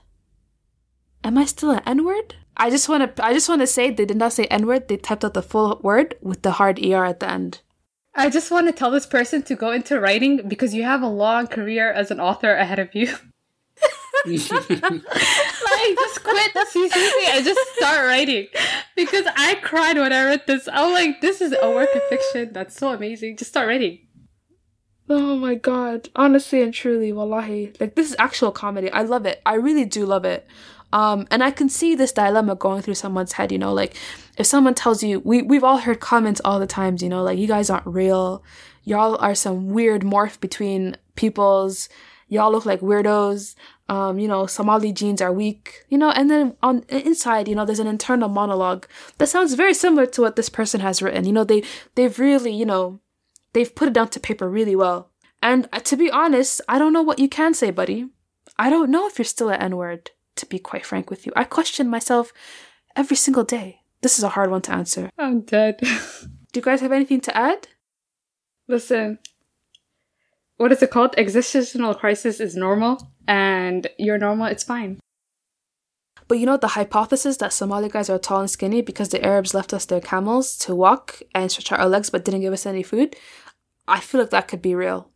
am 1.23 1.37
I 1.37 1.45
still 1.45 1.71
an 1.71 1.81
N 1.85 2.05
word? 2.05 2.35
I 2.55 2.69
just 2.69 2.87
want 2.87 3.15
to. 3.15 3.25
I 3.25 3.33
just 3.33 3.49
want 3.49 3.61
to 3.61 3.67
say 3.67 3.89
they 3.89 4.05
did 4.05 4.17
not 4.17 4.33
say 4.33 4.45
N 4.45 4.67
word. 4.67 4.87
They 4.87 4.97
typed 4.97 5.25
out 5.25 5.33
the 5.33 5.41
full 5.41 5.79
word 5.81 6.15
with 6.21 6.43
the 6.43 6.51
hard 6.51 6.77
er 6.85 7.05
at 7.05 7.19
the 7.19 7.31
end. 7.31 7.61
I 8.13 8.29
just 8.29 8.51
want 8.51 8.67
to 8.67 8.73
tell 8.73 8.91
this 8.91 9.05
person 9.05 9.43
to 9.43 9.55
go 9.55 9.71
into 9.71 9.99
writing 9.99 10.47
because 10.47 10.73
you 10.73 10.83
have 10.83 11.01
a 11.01 11.07
long 11.07 11.47
career 11.47 11.91
as 11.91 12.11
an 12.11 12.19
author 12.19 12.53
ahead 12.53 12.79
of 12.79 12.93
you. 12.93 13.15
like, 15.87 15.97
just 15.97 16.23
quit 16.23 16.53
the 16.53 16.65
CCC 16.71 17.35
and 17.35 17.45
just 17.45 17.75
start 17.75 18.05
writing. 18.05 18.47
Because 18.95 19.25
I 19.35 19.55
cried 19.55 19.97
when 19.97 20.13
I 20.13 20.25
read 20.25 20.43
this. 20.47 20.67
I 20.67 20.83
was 20.85 20.93
like, 20.93 21.21
this 21.21 21.41
is 21.41 21.55
a 21.61 21.69
work 21.69 21.89
of 21.95 22.03
fiction. 22.03 22.53
That's 22.53 22.75
so 22.75 22.89
amazing. 22.89 23.37
Just 23.37 23.51
start 23.51 23.67
writing. 23.67 23.99
Oh 25.09 25.37
my 25.37 25.55
god. 25.55 26.09
Honestly 26.15 26.61
and 26.61 26.73
truly, 26.73 27.11
wallahi. 27.11 27.73
Like 27.79 27.95
this 27.95 28.09
is 28.09 28.15
actual 28.19 28.51
comedy. 28.51 28.91
I 28.91 29.01
love 29.01 29.25
it. 29.25 29.41
I 29.45 29.55
really 29.55 29.85
do 29.85 30.05
love 30.05 30.23
it. 30.23 30.47
Um, 30.91 31.27
and 31.29 31.43
I 31.43 31.51
can 31.51 31.69
see 31.69 31.95
this 31.95 32.11
dilemma 32.11 32.55
going 32.55 32.81
through 32.81 32.95
someone's 32.95 33.33
head, 33.33 33.51
you 33.51 33.59
know, 33.59 33.73
like 33.73 33.95
if 34.37 34.45
someone 34.45 34.73
tells 34.73 35.03
you 35.03 35.19
we 35.19 35.41
we've 35.41 35.63
all 35.63 35.77
heard 35.77 35.99
comments 35.99 36.41
all 36.43 36.59
the 36.59 36.67
times, 36.67 37.03
you 37.03 37.09
know, 37.09 37.23
like 37.23 37.37
you 37.37 37.47
guys 37.47 37.69
aren't 37.69 37.85
real. 37.85 38.43
Y'all 38.83 39.15
are 39.17 39.35
some 39.35 39.69
weird 39.69 40.01
morph 40.01 40.39
between 40.39 40.95
peoples. 41.15 41.89
Y'all 42.27 42.51
look 42.51 42.65
like 42.65 42.81
weirdos. 42.81 43.55
Um, 43.89 44.19
you 44.19 44.27
know, 44.27 44.45
Somali 44.45 44.93
genes 44.93 45.19
are 45.19 45.33
weak, 45.33 45.83
you 45.89 45.97
know, 45.97 46.11
and 46.11 46.29
then 46.29 46.55
on 46.61 46.83
inside, 46.89 47.47
you 47.47 47.55
know, 47.55 47.65
there's 47.65 47.79
an 47.79 47.87
internal 47.87 48.29
monologue 48.29 48.85
that 49.17 49.29
sounds 49.29 49.55
very 49.55 49.73
similar 49.73 50.05
to 50.05 50.21
what 50.21 50.35
this 50.35 50.47
person 50.47 50.79
has 50.81 51.01
written. 51.01 51.25
You 51.25 51.33
know, 51.33 51.43
they 51.43 51.63
they've 51.95 52.19
really, 52.19 52.53
you 52.53 52.65
know, 52.65 52.99
they've 53.53 53.73
put 53.73 53.87
it 53.87 53.95
down 53.95 54.09
to 54.09 54.19
paper 54.19 54.47
really 54.47 54.75
well. 54.75 55.09
And 55.41 55.67
uh, 55.73 55.79
to 55.79 55.97
be 55.97 56.11
honest, 56.11 56.61
I 56.69 56.77
don't 56.77 56.93
know 56.93 57.01
what 57.01 57.17
you 57.17 57.27
can 57.27 57.55
say, 57.55 57.71
buddy. 57.71 58.09
I 58.59 58.69
don't 58.69 58.91
know 58.91 59.07
if 59.07 59.17
you're 59.17 59.25
still 59.25 59.49
an 59.49 59.59
N 59.61 59.75
word, 59.75 60.11
to 60.35 60.45
be 60.45 60.59
quite 60.59 60.85
frank 60.85 61.09
with 61.09 61.25
you. 61.25 61.33
I 61.35 61.43
question 61.45 61.89
myself 61.89 62.31
every 62.95 63.17
single 63.17 63.43
day. 63.43 63.81
This 64.01 64.17
is 64.17 64.23
a 64.23 64.29
hard 64.29 64.51
one 64.51 64.61
to 64.63 64.71
answer. 64.71 65.09
I'm 65.17 65.41
dead. 65.41 65.79
Do 65.79 66.59
you 66.59 66.61
guys 66.61 66.81
have 66.81 66.91
anything 66.91 67.21
to 67.21 67.35
add? 67.35 67.67
Listen, 68.67 69.19
what 70.57 70.71
is 70.71 70.83
it 70.83 70.91
called? 70.91 71.15
Existential 71.17 71.93
crisis 71.95 72.39
is 72.39 72.55
normal, 72.55 73.11
and 73.29 73.87
you're 73.99 74.17
normal, 74.17 74.47
it's 74.47 74.63
fine. 74.63 74.99
But 76.27 76.39
you 76.39 76.45
know 76.47 76.57
the 76.57 76.69
hypothesis 76.69 77.37
that 77.37 77.53
Somali 77.53 77.87
guys 77.87 78.09
are 78.09 78.17
tall 78.17 78.41
and 78.41 78.49
skinny 78.49 78.81
because 78.81 79.09
the 79.09 79.23
Arabs 79.23 79.53
left 79.53 79.71
us 79.71 79.85
their 79.85 80.01
camels 80.01 80.57
to 80.59 80.75
walk 80.75 81.21
and 81.33 81.51
stretch 81.51 81.71
out 81.71 81.79
our 81.79 81.87
legs 81.87 82.09
but 82.09 82.25
didn't 82.25 82.41
give 82.41 82.53
us 82.53 82.65
any 82.65 82.83
food? 82.83 83.15
I 83.87 83.99
feel 83.99 84.21
like 84.21 84.31
that 84.31 84.47
could 84.47 84.61
be 84.61 84.73
real. 84.75 85.09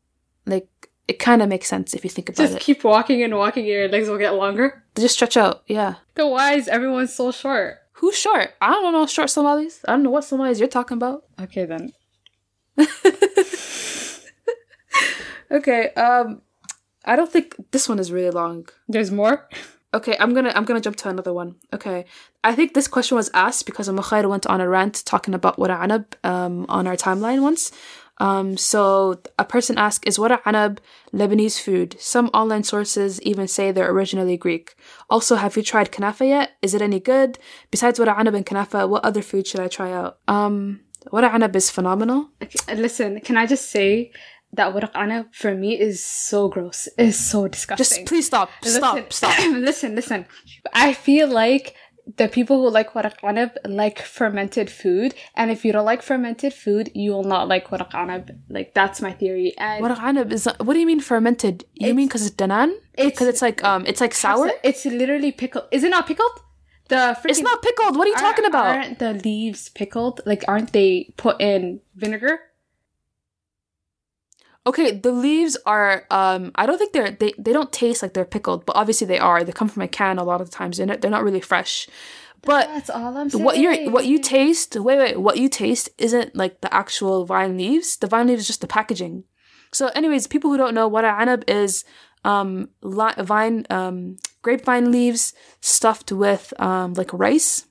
Like 0.45 0.69
it 1.07 1.17
kind 1.19 1.41
of 1.41 1.49
makes 1.49 1.67
sense 1.67 1.93
if 1.93 2.03
you 2.03 2.09
think 2.09 2.29
about 2.29 2.37
Just 2.37 2.53
it. 2.53 2.55
Just 2.57 2.65
keep 2.65 2.83
walking 2.83 3.23
and 3.23 3.35
walking, 3.35 3.63
and 3.63 3.73
your 3.73 3.89
legs 3.89 4.07
will 4.07 4.17
get 4.17 4.35
longer. 4.35 4.83
They 4.93 5.01
just 5.01 5.15
stretch 5.15 5.35
out, 5.35 5.63
yeah. 5.67 5.95
Then 6.13 6.29
why 6.29 6.53
is 6.53 6.67
everyone 6.67 7.07
so 7.07 7.31
short? 7.31 7.79
Who's 7.93 8.17
short? 8.17 8.51
I 8.61 8.71
don't 8.71 8.93
know 8.93 9.07
short 9.07 9.29
Somalis. 9.29 9.81
I 9.87 9.93
don't 9.93 10.03
know 10.03 10.11
what 10.11 10.23
Somalis 10.23 10.59
you're 10.59 10.67
talking 10.67 10.97
about. 10.97 11.25
Okay, 11.41 11.65
then. 11.65 11.93
Okay, 15.53 15.89
um 15.89 16.41
I 17.05 17.15
don't 17.15 17.31
think 17.31 17.55
this 17.71 17.89
one 17.89 17.99
is 17.99 18.11
really 18.11 18.31
long. 18.31 18.67
There's 18.87 19.11
more? 19.11 19.47
Okay, 19.93 20.17
I'm 20.19 20.33
gonna 20.33 20.51
I'm 20.55 20.65
gonna 20.65 20.81
jump 20.81 20.95
to 20.97 21.09
another 21.09 21.33
one. 21.33 21.55
Okay, 21.71 22.05
I 22.43 22.55
think 22.55 22.73
this 22.73 22.87
question 22.87 23.15
was 23.15 23.29
asked 23.33 23.65
because 23.65 23.87
a 23.87 23.91
Mukhair 23.91 24.27
went 24.27 24.47
on 24.47 24.59
a 24.59 24.67
rant 24.67 25.03
talking 25.05 25.33
about 25.35 25.57
wara 25.57 25.79
anab 25.79 26.05
um 26.23 26.65
on 26.67 26.87
our 26.87 26.95
timeline 26.95 27.41
once. 27.41 27.71
Um, 28.19 28.57
so 28.57 29.21
a 29.37 29.45
person 29.45 29.77
asked, 29.77 30.07
"Is 30.07 30.17
wara 30.17 30.41
anab 30.43 30.79
Lebanese 31.13 31.59
food?" 31.61 31.95
Some 31.99 32.29
online 32.33 32.63
sources 32.63 33.21
even 33.21 33.47
say 33.47 33.71
they're 33.71 33.91
originally 33.91 34.37
Greek. 34.37 34.75
Also, 35.09 35.35
have 35.35 35.55
you 35.57 35.63
tried 35.63 35.91
kanafa 35.91 36.27
yet? 36.27 36.51
Is 36.61 36.73
it 36.73 36.81
any 36.81 36.99
good? 36.99 37.37
Besides 37.69 37.99
wara 37.99 38.15
anab 38.15 38.35
and 38.35 38.45
kanafa, 38.45 38.89
what 38.89 39.05
other 39.05 39.21
food 39.21 39.45
should 39.45 39.59
I 39.59 39.67
try 39.67 39.91
out? 39.91 40.17
Um, 40.27 40.81
wara 41.11 41.29
anab 41.29 41.55
is 41.55 41.69
phenomenal. 41.69 42.29
Okay, 42.41 42.75
listen, 42.75 43.19
can 43.19 43.37
I 43.37 43.45
just 43.45 43.69
say 43.69 44.11
that 44.53 44.73
anab 44.73 45.33
for 45.33 45.53
me 45.55 45.79
is 45.79 46.03
so 46.03 46.47
gross. 46.47 46.87
It's 46.97 47.17
so 47.17 47.47
disgusting. 47.47 47.83
Just 47.83 48.07
please 48.07 48.25
stop, 48.25 48.49
stop, 48.63 48.95
listen, 48.95 49.11
stop. 49.11 49.39
listen, 49.53 49.95
listen. 49.95 50.25
I 50.73 50.93
feel 50.93 51.27
like 51.27 51.75
the 52.17 52.27
people 52.27 52.61
who 52.61 52.69
like 52.69 52.93
anab 52.93 53.55
like 53.65 53.99
fermented 53.99 54.69
food, 54.69 55.15
and 55.35 55.49
if 55.51 55.65
you 55.65 55.71
don't 55.71 55.85
like 55.85 56.01
fermented 56.01 56.53
food, 56.53 56.91
you 56.93 57.11
will 57.11 57.23
not 57.23 57.47
like 57.47 57.67
anab. 57.67 58.37
Like 58.49 58.73
that's 58.73 59.01
my 59.01 59.11
theory. 59.11 59.53
And 59.57 59.83
anab 59.83 60.31
is 60.31 60.47
what 60.59 60.73
do 60.73 60.79
you 60.79 60.87
mean 60.87 60.99
fermented? 60.99 61.65
You 61.73 61.93
mean 61.93 62.07
because 62.07 62.25
it's 62.25 62.35
danan? 62.35 62.73
Because 62.95 63.27
it's 63.27 63.41
like 63.41 63.63
um, 63.63 63.85
it's 63.85 64.01
like 64.01 64.13
sour. 64.13 64.51
It's 64.63 64.85
literally 64.85 65.31
pickled. 65.31 65.65
Is 65.71 65.83
it 65.83 65.89
not 65.89 66.07
pickled? 66.07 66.31
The 66.89 67.17
It's 67.25 67.39
not 67.39 67.61
pickled. 67.61 67.97
What 67.97 68.07
are 68.07 68.11
you 68.11 68.17
talking 68.17 68.45
about? 68.45 68.65
Aren't 68.65 68.99
the 68.99 69.13
leaves 69.13 69.69
pickled? 69.69 70.21
Like, 70.25 70.43
aren't 70.47 70.73
they 70.73 71.13
put 71.17 71.39
in 71.41 71.79
vinegar? 71.95 72.39
Okay, 74.65 74.91
the 74.91 75.11
leaves 75.11 75.57
are 75.65 76.05
um 76.09 76.51
I 76.55 76.65
don't 76.65 76.77
think 76.77 76.93
they're 76.93 77.11
they, 77.11 77.33
they 77.37 77.51
don't 77.51 77.71
taste 77.71 78.01
like 78.01 78.13
they're 78.13 78.25
pickled, 78.25 78.65
but 78.65 78.75
obviously 78.75 79.07
they 79.07 79.19
are. 79.19 79.43
They 79.43 79.51
come 79.51 79.67
from 79.67 79.81
a 79.81 79.87
can 79.87 80.17
a 80.17 80.23
lot 80.23 80.41
of 80.41 80.49
the 80.49 80.55
times. 80.55 80.77
They're 80.77 80.85
not, 80.85 81.01
they're 81.01 81.11
not 81.11 81.23
really 81.23 81.41
fresh. 81.41 81.87
But 82.41 82.67
That's 82.67 82.89
all 82.89 83.17
I'm 83.17 83.29
saying. 83.29 83.43
what 83.43 83.57
you're 83.57 83.89
what 83.89 84.05
you 84.05 84.19
taste, 84.19 84.75
wait 84.75 84.97
wait, 84.97 85.19
what 85.19 85.37
you 85.37 85.47
taste 85.49 85.89
isn't 85.97 86.35
like 86.35 86.61
the 86.61 86.73
actual 86.73 87.25
vine 87.25 87.57
leaves. 87.57 87.97
The 87.97 88.07
vine 88.07 88.27
leaves 88.27 88.41
is 88.41 88.47
just 88.47 88.61
the 88.61 88.67
packaging. 88.67 89.23
So 89.71 89.87
anyways, 89.87 90.27
people 90.27 90.51
who 90.51 90.57
don't 90.57 90.75
know 90.75 90.87
what 90.87 91.05
anab 91.05 91.43
is 91.49 91.83
um 92.25 92.69
li- 92.81 93.19
vine 93.19 93.65
um 93.69 94.17
grapevine 94.41 94.91
leaves 94.91 95.33
stuffed 95.61 96.11
with 96.11 96.53
um 96.59 96.93
like 96.93 97.11
rice, 97.13 97.65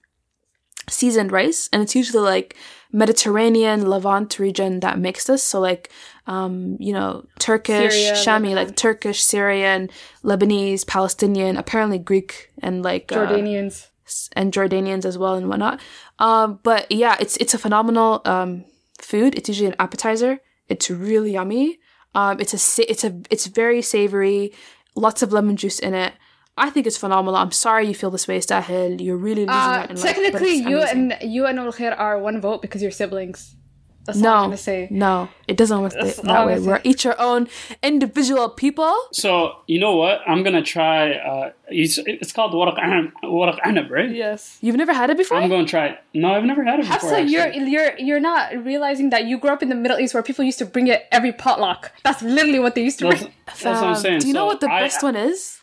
seasoned 0.89 1.33
rice, 1.33 1.69
and 1.73 1.83
it's 1.83 1.95
usually 1.95 2.23
like 2.23 2.57
Mediterranean 2.93 3.89
Levant 3.89 4.39
region 4.39 4.81
that 4.81 4.99
makes 4.99 5.25
this. 5.25 5.43
So 5.43 5.61
like 5.61 5.91
um, 6.27 6.77
you 6.79 6.93
know, 6.93 7.27
Turkish, 7.39 7.93
Syria, 7.93 8.13
Shami, 8.13 8.49
Lebanon. 8.51 8.55
like 8.55 8.77
Turkish, 8.77 9.23
Syrian, 9.23 9.91
Lebanese, 10.23 10.87
Palestinian, 10.87 11.57
apparently 11.57 11.99
Greek 11.99 12.51
and 12.63 12.83
like 12.83 13.11
uh, 13.11 13.27
Jordanians. 13.27 13.89
and 14.35 14.53
Jordanians 14.53 15.05
as 15.05 15.19
well 15.19 15.35
and 15.35 15.49
whatnot. 15.49 15.81
Um, 16.19 16.61
but 16.63 16.91
yeah, 16.93 17.17
it's 17.19 17.37
it's 17.39 17.55
a 17.55 17.59
phenomenal 17.59 18.23
um, 18.25 18.65
food. 19.01 19.35
It's 19.35 19.49
usually 19.49 19.69
an 19.69 19.77
appetizer. 19.79 20.41
It's 20.69 20.91
really 20.91 21.33
yummy. 21.33 21.81
Um, 22.15 22.41
it's 22.41 22.55
a 22.79 22.91
it's 22.91 23.05
a 23.05 23.21
it's 23.31 23.47
very 23.47 23.83
savory. 23.83 24.53
Lots 24.95 25.23
of 25.23 25.33
lemon 25.33 25.57
juice 25.57 25.79
in 25.79 25.95
it. 25.95 26.13
I 26.57 26.69
think 26.71 26.87
it's 26.87 26.99
phenomenal. 26.99 27.37
I'm 27.37 27.51
sorry 27.53 27.87
you 27.89 27.95
feel 27.95 28.11
this 28.11 28.29
way, 28.29 28.39
Sahil. 28.39 29.01
You're 29.01 29.17
really 29.17 29.47
losing 29.47 29.51
Uh, 29.51 29.79
out 29.81 29.91
in 29.91 29.97
life, 29.97 30.05
technically, 30.05 30.59
it's 30.59 30.69
you 30.69 30.79
amazing. 30.79 31.13
and 31.13 31.33
you 31.33 31.47
and 31.47 31.59
Ul 31.59 31.73
Khair 31.73 31.99
are 31.99 32.19
one 32.19 32.41
vote 32.41 32.61
because 32.61 32.83
you're 32.83 32.91
siblings. 32.91 33.57
That's 34.05 34.19
all 34.19 34.25
no, 34.25 34.35
I'm 34.35 34.45
gonna 34.47 34.57
say. 34.57 34.89
no, 34.91 35.29
it 35.47 35.57
doesn't 35.57 35.81
work 35.81 35.93
That's 35.93 36.17
that, 36.17 36.27
all 36.27 36.35
that 36.35 36.41
I'm 36.41 36.47
way. 36.49 36.55
gonna 36.57 36.67
We're 36.67 36.81
each 36.83 37.07
our 37.07 37.15
own 37.21 37.47
individual 37.85 38.49
people. 38.51 38.93
So 39.13 39.59
you 39.69 39.79
know 39.79 39.95
what? 39.97 40.21
I'm 40.27 40.43
gonna 40.43 40.61
try. 40.61 41.13
Uh, 41.13 41.53
it's, 41.69 41.99
it's 41.99 42.33
called 42.33 42.53
waraq 42.53 42.79
anab, 42.79 43.13
waraq 43.23 43.61
anab, 43.61 43.89
right? 43.91 44.11
Yes. 44.11 44.59
You've 44.61 44.77
never 44.77 44.93
had 44.93 45.09
it 45.11 45.17
before. 45.17 45.39
I'm 45.39 45.49
going 45.49 45.65
to 45.67 45.71
try 45.71 45.87
it. 45.87 45.99
No, 46.15 46.35
I've 46.35 46.45
never 46.45 46.65
had 46.65 46.81
it 46.81 46.83
before. 46.83 47.11
Hafsa, 47.11 47.23
you're 47.23 47.49
you're 47.53 47.97
you're 47.99 48.21
not 48.21 48.53
realizing 48.65 49.11
that 49.11 49.25
you 49.27 49.39
grew 49.39 49.51
up 49.51 49.63
in 49.63 49.69
the 49.69 49.77
Middle 49.77 49.99
East 50.01 50.15
where 50.15 50.23
people 50.25 50.45
used 50.45 50.59
to 50.59 50.67
bring 50.67 50.89
it 50.89 51.07
every 51.13 51.33
potluck. 51.33 51.93
That's 52.03 52.21
literally 52.23 52.59
what 52.59 52.75
they 52.75 52.83
used 52.83 52.99
to 52.99 53.05
That's, 53.09 53.23
bring. 53.23 53.33
that's 53.47 53.63
what 53.65 53.77
I'm 53.85 53.95
saying. 53.97 54.19
Do 54.21 54.27
you 54.27 54.35
know 54.35 54.47
what 54.47 54.61
the 54.61 54.69
I- 54.71 54.81
best 54.83 55.03
one 55.03 55.15
is? 55.17 55.62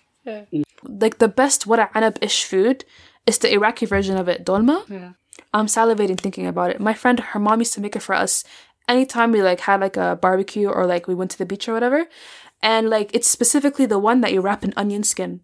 Yeah. 0.52 0.64
Like 0.84 1.18
the 1.20 1.28
best 1.28 1.68
wara 1.68 1.92
anab 1.94 2.18
ish 2.22 2.46
food 2.46 2.86
is 3.26 3.38
the 3.40 3.52
Iraqi 3.54 3.86
version 3.86 4.18
of 4.18 4.28
it, 4.28 4.46
dolma. 4.46 4.78
Yeah. 4.90 5.12
I'm 5.54 5.68
salivating 5.68 6.20
thinking 6.20 6.48
about 6.48 6.72
it. 6.72 6.80
My 6.80 6.94
friend, 6.94 7.20
her 7.20 7.40
mom 7.40 7.60
used 7.60 7.74
to 7.74 7.82
make 7.82 7.96
it 7.96 8.02
for 8.02 8.16
us 8.16 8.44
anytime 8.88 9.32
we 9.32 9.42
like 9.42 9.62
had 9.62 9.82
like 9.82 9.98
a 9.98 10.18
barbecue 10.22 10.68
or 10.68 10.86
like 10.86 11.08
we 11.08 11.16
went 11.16 11.32
to 11.32 11.38
the 11.38 11.46
beach 11.46 11.68
or 11.70 11.74
whatever. 11.74 12.08
And 12.62 12.90
like 12.90 13.12
it's 13.14 13.28
specifically 13.28 13.86
the 13.86 14.00
one 14.00 14.22
that 14.22 14.34
you 14.34 14.42
wrap 14.42 14.64
in 14.64 14.74
onion 14.76 15.04
skin. 15.04 15.42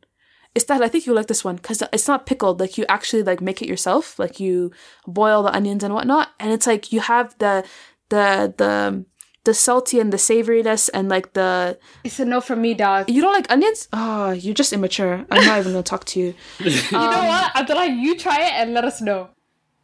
It's 0.53 0.65
that 0.65 0.81
I 0.81 0.88
think 0.88 1.05
you 1.05 1.13
like 1.13 1.27
this 1.27 1.43
one 1.43 1.57
because 1.57 1.83
it's 1.91 2.07
not 2.07 2.25
pickled. 2.25 2.59
Like 2.59 2.77
you 2.77 2.86
actually 2.88 3.23
like 3.23 3.41
make 3.41 3.61
it 3.61 3.67
yourself. 3.67 4.17
Like 4.17 4.39
you 4.39 4.71
boil 5.05 5.43
the 5.43 5.53
onions 5.53 5.83
and 5.83 5.93
whatnot, 5.93 6.29
and 6.39 6.51
it's 6.51 6.67
like 6.67 6.91
you 6.93 7.01
have 7.01 7.38
the 7.39 7.65
the 8.09 8.53
the 8.57 9.05
the 9.46 9.54
salty 9.54 10.00
and 10.00 10.12
the 10.12 10.18
savoriness 10.18 10.89
and 10.93 11.08
like 11.10 11.34
the 11.34 11.78
It's 12.04 12.20
a 12.20 12.26
no 12.26 12.41
from 12.41 12.62
me, 12.62 12.74
dog. 12.74 13.10
you 13.10 13.22
don't 13.22 13.34
like 13.34 13.50
onions? 13.52 13.88
Oh, 13.93 14.32
you're 14.32 14.54
just 14.54 14.74
immature. 14.74 15.26
I'm 15.32 15.46
not 15.46 15.60
even 15.60 15.72
gonna 15.72 15.84
talk 15.84 16.06
to 16.06 16.20
you. 16.20 16.34
You 16.60 16.72
know 16.91 17.24
what, 17.32 17.56
Abdullah? 17.56 17.88
You 17.88 18.18
try 18.18 18.38
it 18.48 18.54
and 18.54 18.74
let 18.74 18.84
us 18.86 19.02
know. 19.02 19.30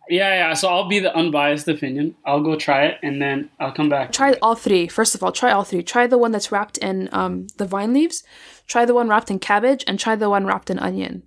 Yeah, 0.09 0.33
yeah. 0.49 0.53
So 0.55 0.67
I'll 0.67 0.89
be 0.89 0.99
the 0.99 1.15
unbiased 1.15 1.67
opinion. 1.69 2.15
I'll 2.25 2.41
go 2.43 2.55
try 2.57 2.85
it 2.87 2.97
and 3.01 3.21
then 3.21 3.49
I'll 3.59 3.71
come 3.71 3.87
back. 3.87 4.11
Try 4.11 4.33
all 4.41 4.55
three. 4.55 4.87
First 4.89 5.15
of 5.15 5.23
all, 5.23 5.31
try 5.31 5.51
all 5.53 5.63
three. 5.63 5.83
Try 5.83 6.05
the 6.07 6.17
one 6.17 6.31
that's 6.33 6.51
wrapped 6.51 6.77
in 6.79 7.07
um 7.13 7.47
the 7.57 7.65
vine 7.65 7.93
leaves. 7.93 8.23
Try 8.67 8.83
the 8.85 8.93
one 8.93 9.07
wrapped 9.07 9.29
in 9.31 9.39
cabbage, 9.39 9.83
and 9.87 9.97
try 9.99 10.15
the 10.15 10.29
one 10.29 10.45
wrapped 10.45 10.69
in 10.69 10.79
onion. 10.79 11.23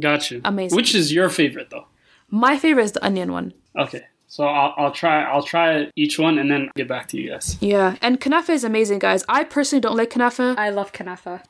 gotcha. 0.00 0.40
Amazing. 0.44 0.76
Which 0.76 0.94
is 0.94 1.12
your 1.12 1.28
favorite 1.28 1.68
though? 1.70 1.86
My 2.28 2.56
favorite 2.58 2.84
is 2.84 2.92
the 2.92 3.04
onion 3.04 3.30
one. 3.32 3.52
Okay. 3.78 4.02
So 4.32 4.44
I'll, 4.44 4.72
I'll 4.78 4.92
try. 4.92 5.24
I'll 5.24 5.42
try 5.42 5.90
each 5.94 6.18
one 6.18 6.38
and 6.38 6.50
then 6.50 6.70
get 6.74 6.88
back 6.88 7.06
to 7.08 7.20
you 7.20 7.28
guys. 7.32 7.58
Yeah, 7.60 7.96
and 8.00 8.18
kanafa 8.18 8.48
is 8.48 8.64
amazing, 8.64 8.98
guys. 8.98 9.26
I 9.28 9.44
personally 9.44 9.82
don't 9.82 9.94
like 9.94 10.08
kanafa. 10.08 10.56
I 10.56 10.70
love 10.70 10.94
kanafa. 10.94 11.42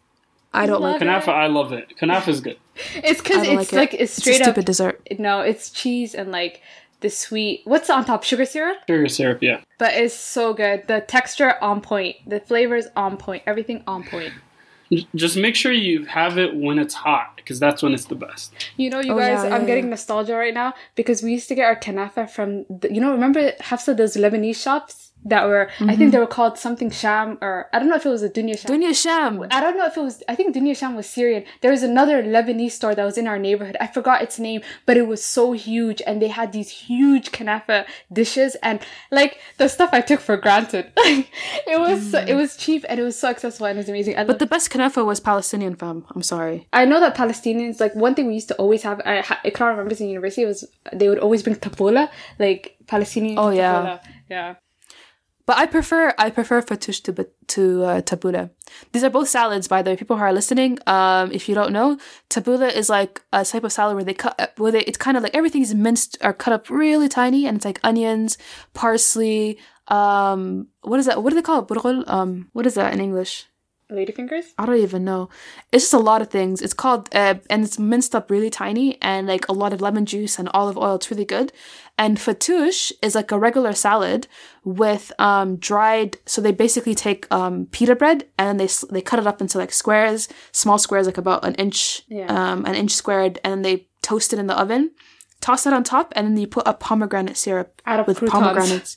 I 0.53 0.67
don't 0.67 0.83
love 0.83 0.95
like 0.95 1.03
it. 1.03 1.07
it. 1.07 1.09
Kanafa, 1.09 1.29
I 1.29 1.47
love 1.47 1.73
it. 1.73 1.97
Kanafa 1.97 2.27
is 2.29 2.41
good. 2.41 2.57
It's 2.97 3.23
because 3.23 3.47
it's 3.47 3.55
like 3.55 3.73
like, 3.73 3.95
it. 3.95 4.01
it's 4.01 4.19
It's 4.19 4.19
a 4.19 4.21
straight 4.23 4.41
up. 4.41 4.47
stupid 4.47 4.65
dessert. 4.65 5.07
No, 5.21 5.43
it's 5.43 5.71
cheese 5.71 6.13
and 6.13 6.33
like 6.33 6.61
the 7.03 7.09
sweet. 7.09 7.61
What's 7.67 7.89
on 7.89 8.05
top? 8.05 8.25
Sugar 8.25 8.45
syrup. 8.45 8.79
Sugar 8.89 9.07
syrup, 9.09 9.39
yeah. 9.43 9.61
But 9.79 9.95
it's 9.95 10.13
so 10.15 10.53
good. 10.53 10.89
The 10.89 11.03
texture 11.03 11.55
on 11.63 11.83
point. 11.83 12.17
The 12.27 12.41
flavors 12.41 12.87
on 12.97 13.17
point. 13.17 13.45
Everything 13.47 13.85
on 13.87 14.03
point. 14.03 14.33
J- 14.93 15.07
Just 15.15 15.37
make 15.37 15.57
sure 15.57 15.73
you 15.73 16.05
have 16.05 16.37
it 16.39 16.55
when 16.55 16.79
it's 16.79 16.95
hot 16.95 17.37
because 17.37 17.59
that's 17.59 17.83
when 17.83 17.95
it's 17.95 18.05
the 18.07 18.15
best. 18.15 18.53
You 18.77 18.91
know, 18.91 19.01
you 19.01 19.13
Oh, 19.13 19.17
guys, 19.19 19.43
yeah, 19.43 19.49
yeah, 19.49 19.55
I'm 19.55 19.67
getting 19.67 19.89
nostalgia 19.91 20.35
right 20.37 20.55
now 20.55 20.75
because 20.95 21.23
we 21.23 21.33
used 21.33 21.49
to 21.49 21.55
get 21.55 21.65
our 21.65 21.77
kanafa 21.77 22.29
from, 22.29 22.67
the, 22.69 22.93
you 22.93 23.01
know, 23.01 23.13
remember 23.13 23.53
Hafsa, 23.61 23.95
those 23.97 24.17
Lebanese 24.17 24.57
shops 24.57 25.12
that 25.25 25.47
were, 25.47 25.69
I 25.69 25.73
Mm-hmm. 25.85 25.97
think 25.99 26.13
they 26.13 26.19
were 26.19 26.27
called 26.27 26.59
something 26.59 26.91
Sham 26.91 27.39
or 27.41 27.69
I 27.73 27.79
don't 27.79 27.89
know 27.89 27.97
if 27.97 28.05
it 28.05 28.09
was 28.09 28.23
a 28.23 28.29
Dunya 28.31 28.59
Sham. 28.59 28.71
Dunya 28.73 28.95
Sham. 28.95 29.47
I 29.51 29.61
don't 29.61 29.77
know 29.79 29.87
if 29.87 29.97
it 29.97 30.01
was, 30.01 30.23
I 30.29 30.35
think 30.35 30.55
Dunya 30.55 30.77
Sham 30.77 30.97
was 30.97 31.07
Syrian. 31.09 31.45
There 31.61 31.71
was 31.71 31.83
another 31.83 32.23
Lebanese 32.23 32.73
store 32.73 32.95
that 32.95 33.05
was 33.05 33.17
in 33.17 33.27
our 33.29 33.39
neighborhood. 33.39 33.77
I 33.81 33.87
forgot 33.87 34.23
its 34.23 34.39
name, 34.39 34.63
but 34.87 34.97
it 34.97 35.07
was 35.07 35.23
so 35.25 35.53
huge 35.53 36.03
and 36.07 36.21
they 36.21 36.29
had 36.29 36.53
these 36.53 36.71
huge 36.71 37.31
kanafa 37.33 37.87
dishes 38.13 38.57
and 38.63 38.81
like 39.11 39.39
the 39.59 39.69
stuff 39.69 39.91
I 39.93 40.01
took 40.01 40.21
for 40.21 40.37
granted. 40.37 40.87
Like 41.03 41.29
it 41.67 41.79
was, 41.81 42.11
so, 42.11 42.19
it 42.19 42.35
was 42.35 42.57
cheap 42.57 42.85
and 42.89 42.99
it 43.01 43.03
was 43.03 43.19
so 43.19 43.29
accessible 43.29 43.67
and 43.67 43.77
it 43.79 43.83
was 43.83 43.89
amazing. 43.89 44.17
I 44.17 44.25
But 44.25 44.39
the 44.39 44.47
best 44.47 44.71
kanafa 44.71 45.05
was 45.05 45.21
Palestinian 45.21 45.75
fam. 45.77 46.05
I'm 46.15 46.23
sorry. 46.23 46.69
I 46.73 46.85
know 46.85 47.01
that 47.01 47.15
Palestinians 47.17 47.81
like 47.81 47.95
one 47.95 48.15
thing 48.15 48.27
we 48.29 48.35
used 48.35 48.49
to 48.49 48.57
always 48.57 48.83
have. 48.83 49.01
I 49.05 49.21
ha- 49.21 49.41
Ikra 49.45 49.71
remembers 49.71 50.01
in 50.01 50.09
university 50.09 50.45
was 50.47 50.65
they 50.93 51.09
would 51.09 51.19
always 51.19 51.43
bring 51.43 51.57
tabbouleh, 51.57 52.09
like 52.39 52.77
Palestinian. 52.87 53.39
Oh, 53.39 53.51
yeah. 53.51 53.73
tabbouleh. 53.73 54.01
yeah. 54.31 54.55
But 55.45 55.59
I 55.59 55.67
prefer 55.67 56.15
I 56.19 56.31
prefer 56.31 56.63
fatush 56.63 57.03
to 57.05 57.27
to 57.49 57.85
uh, 57.85 58.01
tabbouleh. 58.03 58.51
These 58.93 59.05
are 59.05 59.11
both 59.11 59.29
salads, 59.29 59.67
by 59.69 59.83
the 59.83 59.91
way. 59.91 59.97
People 59.97 60.17
who 60.17 60.23
are 60.23 60.33
listening, 60.33 60.79
um, 60.87 61.33
if 61.33 61.49
you 61.49 61.55
don't 61.55 61.73
know, 61.73 61.99
tabbouleh 62.31 62.73
is 62.73 62.89
like 62.89 63.23
a 63.33 63.45
type 63.45 63.65
of 63.65 63.73
salad 63.73 63.97
where 63.97 64.05
they 64.05 64.15
cut 64.15 64.53
where 64.57 64.73
they 64.73 64.83
it's 64.83 64.99
kind 64.99 65.17
of 65.17 65.23
like 65.23 65.35
everything 65.35 65.63
is 65.63 65.75
minced 65.75 66.17
or 66.23 66.33
cut 66.33 66.53
up 66.53 66.71
really 66.71 67.09
tiny, 67.09 67.47
and 67.47 67.57
it's 67.57 67.65
like 67.65 67.81
onions, 67.83 68.39
parsley. 68.73 69.59
Um, 69.89 70.69
what 70.83 71.01
is 71.01 71.07
that? 71.07 71.23
What 71.23 71.31
do 71.31 71.37
they 71.37 71.43
call 71.43 71.67
it? 71.69 72.09
Um, 72.09 72.49
what 72.53 72.67
is 72.67 72.75
that 72.75 72.93
in 72.93 73.01
English? 73.01 73.47
Ladyfingers. 73.93 74.47
I 74.59 74.67
don't 74.67 74.77
even 74.79 75.05
know. 75.05 75.29
It's 75.73 75.85
just 75.85 75.95
a 75.95 75.99
lot 75.99 76.23
of 76.23 76.29
things. 76.29 76.63
It's 76.63 76.75
called, 76.75 77.09
uh, 77.15 77.35
and 77.51 77.65
it's 77.65 77.79
minced 77.79 78.15
up 78.15 78.31
really 78.31 78.51
tiny 78.51 78.99
and 79.03 79.27
like 79.27 79.47
a 79.49 79.53
lot 79.53 79.73
of 79.73 79.81
lemon 79.81 80.07
juice 80.07 80.39
and 80.39 80.49
olive 80.55 80.77
oil. 80.79 80.95
It's 80.97 81.11
really 81.11 81.25
good. 81.25 81.53
And 81.99 82.19
fatouche 82.19 82.93
is 83.03 83.15
like 83.15 83.31
a 83.31 83.39
regular 83.39 83.73
salad 83.75 84.27
with 84.65 85.13
um, 85.19 85.57
dried. 85.57 86.17
So 86.27 86.41
they 86.41 86.53
basically 86.53 86.95
take 86.95 87.27
um, 87.33 87.67
pita 87.71 87.95
bread 87.95 88.27
and 88.39 88.59
they 88.59 88.69
they 88.91 89.03
cut 89.03 89.19
it 89.19 89.27
up 89.27 89.41
into 89.41 89.59
like 89.59 89.73
squares, 89.73 90.29
small 90.53 90.79
squares, 90.79 91.07
like 91.07 91.19
about 91.19 91.45
an 91.45 91.55
inch, 91.57 92.03
Yeah. 92.09 92.27
um, 92.27 92.65
an 92.65 92.75
inch 92.75 92.93
squared, 92.93 93.39
and 93.45 93.53
then 93.53 93.63
they 93.63 93.87
toast 94.03 94.33
it 94.33 94.39
in 94.39 94.47
the 94.47 94.59
oven. 94.59 94.91
Toss 95.41 95.67
it 95.67 95.73
on 95.73 95.83
top, 95.83 96.13
and 96.15 96.29
then 96.29 96.37
you 96.37 96.47
put 96.47 96.69
a 96.69 96.73
pomegranate 96.73 97.37
syrup 97.37 97.83
with 98.07 98.19
croutons. 98.19 98.31
pomegranates. 98.31 98.97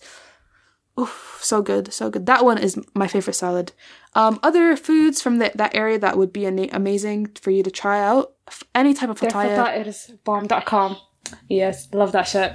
Oof, 1.00 1.40
so 1.42 1.62
good, 1.62 1.92
so 1.92 2.10
good. 2.10 2.26
That 2.28 2.46
one 2.46 2.58
is 2.58 2.80
my 2.94 3.08
favorite 3.08 3.34
salad. 3.34 3.74
Um, 4.16 4.40
other 4.42 4.76
foods 4.78 5.22
from 5.22 5.38
the, 5.40 5.52
that 5.56 5.76
area 5.76 6.00
that 6.00 6.18
would 6.18 6.32
be 6.32 6.46
ana- 6.48 6.70
amazing 6.72 7.28
for 7.42 7.52
you 7.52 7.64
to 7.64 7.72
try 7.72 8.02
out. 8.02 8.34
Any 8.74 8.94
type 8.94 9.10
of 9.10 9.20
Their 9.20 9.30
fataya. 9.30 9.86
is 9.86 10.14
bomb.com. 10.24 10.98
Yes, 11.50 11.90
love 11.94 12.12
that 12.14 12.28
shit. 12.28 12.54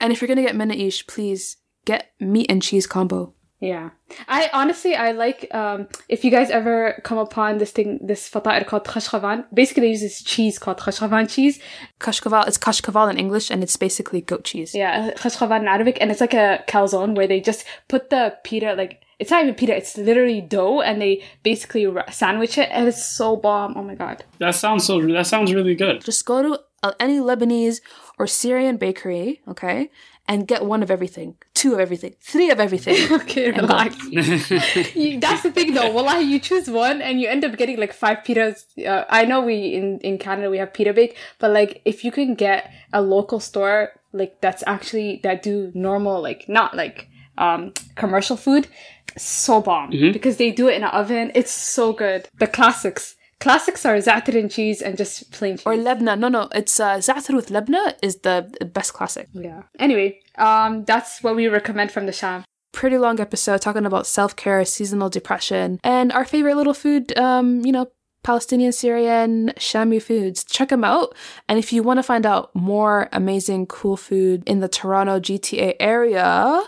And 0.00 0.12
if 0.12 0.20
you're 0.20 0.28
gonna 0.28 0.42
get 0.42 0.54
menaish, 0.54 1.06
please 1.06 1.56
get 1.84 2.12
meat 2.20 2.46
and 2.50 2.62
cheese 2.62 2.86
combo. 2.86 3.34
Yeah. 3.58 3.90
I 4.28 4.50
honestly 4.52 4.94
I 4.94 5.12
like 5.12 5.48
um 5.54 5.88
if 6.10 6.24
you 6.24 6.30
guys 6.30 6.50
ever 6.50 7.00
come 7.04 7.16
upon 7.16 7.56
this 7.56 7.70
thing 7.70 7.98
this 8.02 8.28
fatah 8.28 8.66
called 8.66 8.84
khashkavan. 8.84 9.46
Basically 9.54 9.80
they 9.80 9.88
use 9.88 10.02
this 10.02 10.22
cheese 10.22 10.58
called 10.58 10.76
khashkavan 10.78 11.30
cheese. 11.30 11.58
Kashkaval, 11.98 12.46
it's 12.46 12.58
kashkaval 12.58 13.10
in 13.10 13.18
English, 13.18 13.50
and 13.50 13.62
it's 13.62 13.76
basically 13.78 14.20
goat 14.20 14.44
cheese. 14.44 14.74
Yeah, 14.74 15.12
khashkavan 15.12 15.60
in 15.60 15.68
Arabic 15.68 15.96
and 16.02 16.10
it's 16.10 16.20
like 16.20 16.34
a 16.34 16.64
calzone 16.68 17.14
where 17.14 17.26
they 17.26 17.40
just 17.40 17.64
put 17.88 18.10
the 18.10 18.36
pita 18.44 18.74
like 18.74 19.00
it's 19.18 19.30
not 19.30 19.42
even 19.42 19.54
pita, 19.54 19.74
it's 19.74 19.96
literally 19.96 20.40
dough 20.40 20.80
and 20.80 21.00
they 21.00 21.24
basically 21.42 21.86
sandwich 22.10 22.58
it 22.58 22.68
and 22.70 22.86
it's 22.86 23.04
so 23.04 23.36
bomb. 23.36 23.74
Oh 23.76 23.82
my 23.82 23.94
god. 23.94 24.24
That 24.38 24.54
sounds 24.54 24.84
so. 24.84 25.00
That 25.00 25.26
sounds 25.26 25.54
really 25.54 25.74
good. 25.74 26.04
Just 26.04 26.24
go 26.26 26.42
to 26.42 26.60
uh, 26.82 26.92
any 27.00 27.18
Lebanese 27.18 27.80
or 28.18 28.26
Syrian 28.26 28.76
bakery, 28.76 29.40
okay, 29.48 29.90
and 30.28 30.46
get 30.46 30.64
one 30.64 30.82
of 30.82 30.90
everything, 30.90 31.36
two 31.54 31.74
of 31.74 31.80
everything, 31.80 32.14
three 32.20 32.50
of 32.50 32.60
everything. 32.60 32.96
Okay, 33.16 33.50
relax. 33.50 33.96
you, 34.94 35.18
that's 35.18 35.42
the 35.42 35.50
thing 35.52 35.74
though. 35.74 35.90
Wallahi, 35.90 36.24
you 36.24 36.38
choose 36.38 36.68
one 36.68 37.00
and 37.00 37.20
you 37.20 37.28
end 37.28 37.44
up 37.44 37.56
getting 37.56 37.78
like 37.78 37.92
five 37.92 38.18
pitas. 38.18 38.64
Uh, 38.84 39.04
I 39.08 39.24
know 39.24 39.40
we 39.40 39.74
in, 39.74 39.98
in 40.00 40.18
Canada 40.18 40.50
we 40.50 40.58
have 40.58 40.72
pita 40.72 40.92
bake, 40.92 41.16
but 41.38 41.50
like 41.50 41.82
if 41.84 42.04
you 42.04 42.12
can 42.12 42.34
get 42.34 42.70
a 42.92 43.00
local 43.00 43.40
store 43.40 43.92
like 44.12 44.40
that's 44.40 44.62
actually 44.66 45.20
that 45.22 45.42
do 45.42 45.70
normal 45.74 46.22
like 46.22 46.48
not 46.48 46.74
like 46.74 47.08
um 47.38 47.72
commercial 47.94 48.36
food, 48.36 48.68
so 49.16 49.60
bomb 49.60 49.90
because 49.90 50.36
they 50.36 50.50
do 50.50 50.68
it 50.68 50.74
in 50.76 50.82
an 50.84 50.90
oven. 50.90 51.32
It's 51.34 51.50
so 51.52 51.92
good. 51.92 52.28
The 52.38 52.46
classics. 52.46 53.14
Classics 53.38 53.84
are 53.84 53.96
za'atar 53.96 54.38
and 54.40 54.50
cheese 54.50 54.80
and 54.80 54.96
just 54.96 55.30
plain 55.30 55.58
cheese. 55.58 55.66
or 55.66 55.74
lebna. 55.74 56.18
No, 56.18 56.28
no, 56.28 56.48
it's 56.54 56.80
uh, 56.80 56.96
za'atar 56.96 57.34
with 57.34 57.48
lebna 57.50 57.94
is 58.02 58.16
the 58.20 58.50
best 58.72 58.94
classic. 58.94 59.28
yeah. 59.32 59.62
Anyway, 59.78 60.20
um, 60.38 60.84
that's 60.84 61.22
what 61.22 61.36
we 61.36 61.46
recommend 61.48 61.92
from 61.92 62.06
the 62.06 62.12
Sham. 62.12 62.44
pretty 62.72 62.96
long 62.98 63.20
episode 63.20 63.60
talking 63.60 63.84
about 63.86 64.06
self 64.06 64.36
care, 64.36 64.64
seasonal 64.64 65.10
depression, 65.10 65.78
and 65.84 66.12
our 66.12 66.24
favorite 66.24 66.56
little 66.56 66.74
food, 66.74 67.16
um, 67.18 67.62
you 67.64 67.72
know, 67.72 67.86
Palestinian, 68.24 68.72
Syrian, 68.72 69.52
Shami 69.56 70.02
foods. 70.02 70.42
Check 70.42 70.70
them 70.70 70.82
out. 70.82 71.14
And 71.48 71.58
if 71.58 71.72
you 71.72 71.82
want 71.82 71.98
to 71.98 72.02
find 72.02 72.24
out 72.26 72.54
more 72.56 73.08
amazing, 73.12 73.66
cool 73.66 73.96
food 73.98 74.42
in 74.46 74.60
the 74.60 74.68
Toronto 74.68 75.20
GTA 75.20 75.74
area, 75.78 76.62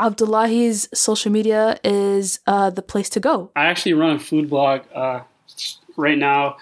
Abdullahi's 0.00 0.88
social 0.94 1.30
media 1.30 1.78
is 1.84 2.40
uh, 2.46 2.70
the 2.70 2.82
place 2.82 3.10
to 3.10 3.20
go. 3.20 3.50
I 3.54 3.66
actually 3.66 3.92
run 3.92 4.16
a 4.16 4.18
food 4.18 4.48
blog 4.48 4.80
uh, 4.94 5.20
right 5.96 6.16
now. 6.16 6.56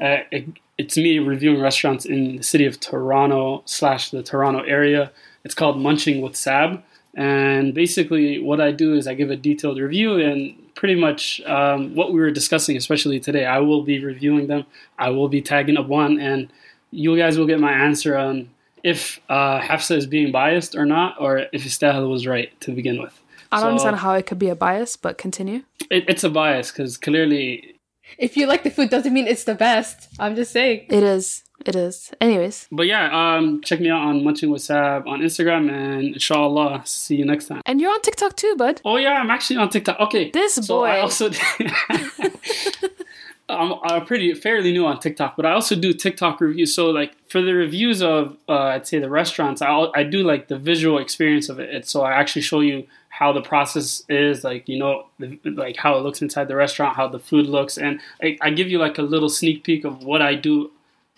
Uh, 0.00 0.18
it, 0.30 0.46
it's 0.78 0.96
me 0.96 1.18
reviewing 1.18 1.60
restaurants 1.60 2.04
in 2.04 2.36
the 2.36 2.42
city 2.42 2.66
of 2.66 2.78
Toronto 2.78 3.62
slash 3.64 4.10
the 4.10 4.22
Toronto 4.22 4.60
area. 4.60 5.10
It's 5.44 5.54
called 5.54 5.78
Munching 5.78 6.20
with 6.20 6.36
Sab, 6.36 6.82
and 7.14 7.74
basically 7.74 8.40
what 8.40 8.60
I 8.60 8.72
do 8.72 8.94
is 8.94 9.06
I 9.06 9.14
give 9.14 9.30
a 9.30 9.36
detailed 9.36 9.78
review 9.78 10.18
and 10.20 10.54
pretty 10.74 10.94
much 10.94 11.40
um, 11.42 11.94
what 11.94 12.12
we 12.12 12.20
were 12.20 12.30
discussing, 12.30 12.76
especially 12.76 13.20
today. 13.20 13.44
I 13.44 13.58
will 13.58 13.82
be 13.82 14.04
reviewing 14.04 14.46
them. 14.46 14.64
I 14.98 15.10
will 15.10 15.28
be 15.28 15.42
tagging 15.42 15.76
up 15.76 15.86
one, 15.86 16.18
and 16.18 16.48
you 16.90 17.16
guys 17.16 17.38
will 17.38 17.46
get 17.46 17.60
my 17.60 17.72
answer 17.72 18.16
on 18.16 18.50
if 18.84 19.20
uh, 19.28 19.58
Hafsa 19.60 19.96
is 19.96 20.06
being 20.06 20.30
biased 20.30 20.76
or 20.76 20.86
not, 20.86 21.16
or 21.18 21.46
if 21.52 21.64
Istahil 21.64 22.08
was 22.08 22.26
right 22.26 22.50
to 22.60 22.70
begin 22.70 23.02
with. 23.02 23.18
I 23.50 23.56
don't 23.56 23.62
So- 23.64 23.68
understand 23.70 23.96
how 23.96 24.12
it 24.14 24.26
could 24.26 24.38
be 24.38 24.48
a 24.50 24.54
bias, 24.54 24.96
but 24.96 25.18
continue. 25.18 25.62
It, 25.90 26.04
it's 26.08 26.22
a 26.24 26.30
bias 26.30 26.70
because 26.70 26.96
clearly 26.96 27.74
If 28.18 28.36
you 28.36 28.46
like 28.46 28.62
the 28.62 28.70
food, 28.70 28.90
doesn't 28.90 29.12
mean 29.12 29.26
it's 29.26 29.44
the 29.44 29.54
best. 29.54 30.08
I'm 30.20 30.36
just 30.36 30.52
saying. 30.52 30.86
It 30.90 31.02
is. 31.02 31.42
It 31.64 31.74
is. 31.76 32.10
Anyways. 32.20 32.66
But 32.70 32.86
yeah, 32.86 33.04
um, 33.14 33.62
check 33.62 33.80
me 33.80 33.88
out 33.88 34.02
on 34.02 34.22
Munching 34.24 34.50
with 34.50 34.60
Sab 34.60 35.06
on 35.06 35.20
Instagram, 35.20 35.70
and 35.70 36.14
inshallah, 36.14 36.82
see 36.84 37.16
you 37.16 37.24
next 37.24 37.46
time. 37.46 37.62
And 37.64 37.80
you're 37.80 37.90
on 37.92 38.02
TikTok 38.02 38.36
too, 38.36 38.54
bud. 38.56 38.80
Oh 38.84 38.96
yeah, 38.98 39.14
I'm 39.14 39.30
actually 39.30 39.56
on 39.56 39.70
TikTok. 39.70 39.98
Okay, 40.00 40.30
This 40.30 40.54
so 40.56 40.84
I 40.84 40.96
boy. 40.96 41.00
also 41.02 41.30
I'm, 43.48 43.74
I'm 43.82 44.06
pretty 44.06 44.32
fairly 44.34 44.72
new 44.72 44.86
on 44.86 45.00
TikTok, 45.00 45.36
but 45.36 45.44
I 45.44 45.52
also 45.52 45.76
do 45.76 45.92
TikTok 45.92 46.40
reviews. 46.40 46.74
So 46.74 46.90
like 46.90 47.14
for 47.28 47.42
the 47.42 47.52
reviews 47.52 48.02
of 48.02 48.36
uh, 48.48 48.74
I'd 48.74 48.86
say 48.86 48.98
the 48.98 49.10
restaurants, 49.10 49.60
I 49.60 49.88
I 49.94 50.02
do 50.02 50.22
like 50.22 50.48
the 50.48 50.56
visual 50.56 50.98
experience 50.98 51.48
of 51.48 51.60
it. 51.60 51.68
It's, 51.74 51.90
so 51.90 52.02
I 52.02 52.12
actually 52.12 52.42
show 52.42 52.60
you 52.60 52.86
how 53.10 53.32
the 53.32 53.42
process 53.42 54.02
is, 54.08 54.44
like 54.44 54.68
you 54.68 54.78
know, 54.78 55.06
the, 55.18 55.38
like 55.44 55.76
how 55.76 55.96
it 55.96 56.02
looks 56.02 56.22
inside 56.22 56.48
the 56.48 56.56
restaurant, 56.56 56.96
how 56.96 57.06
the 57.06 57.18
food 57.18 57.46
looks, 57.46 57.76
and 57.76 58.00
I, 58.22 58.38
I 58.40 58.50
give 58.50 58.68
you 58.68 58.78
like 58.78 58.98
a 58.98 59.02
little 59.02 59.28
sneak 59.28 59.62
peek 59.62 59.84
of 59.84 60.02
what 60.02 60.22
I 60.22 60.34
do 60.34 60.70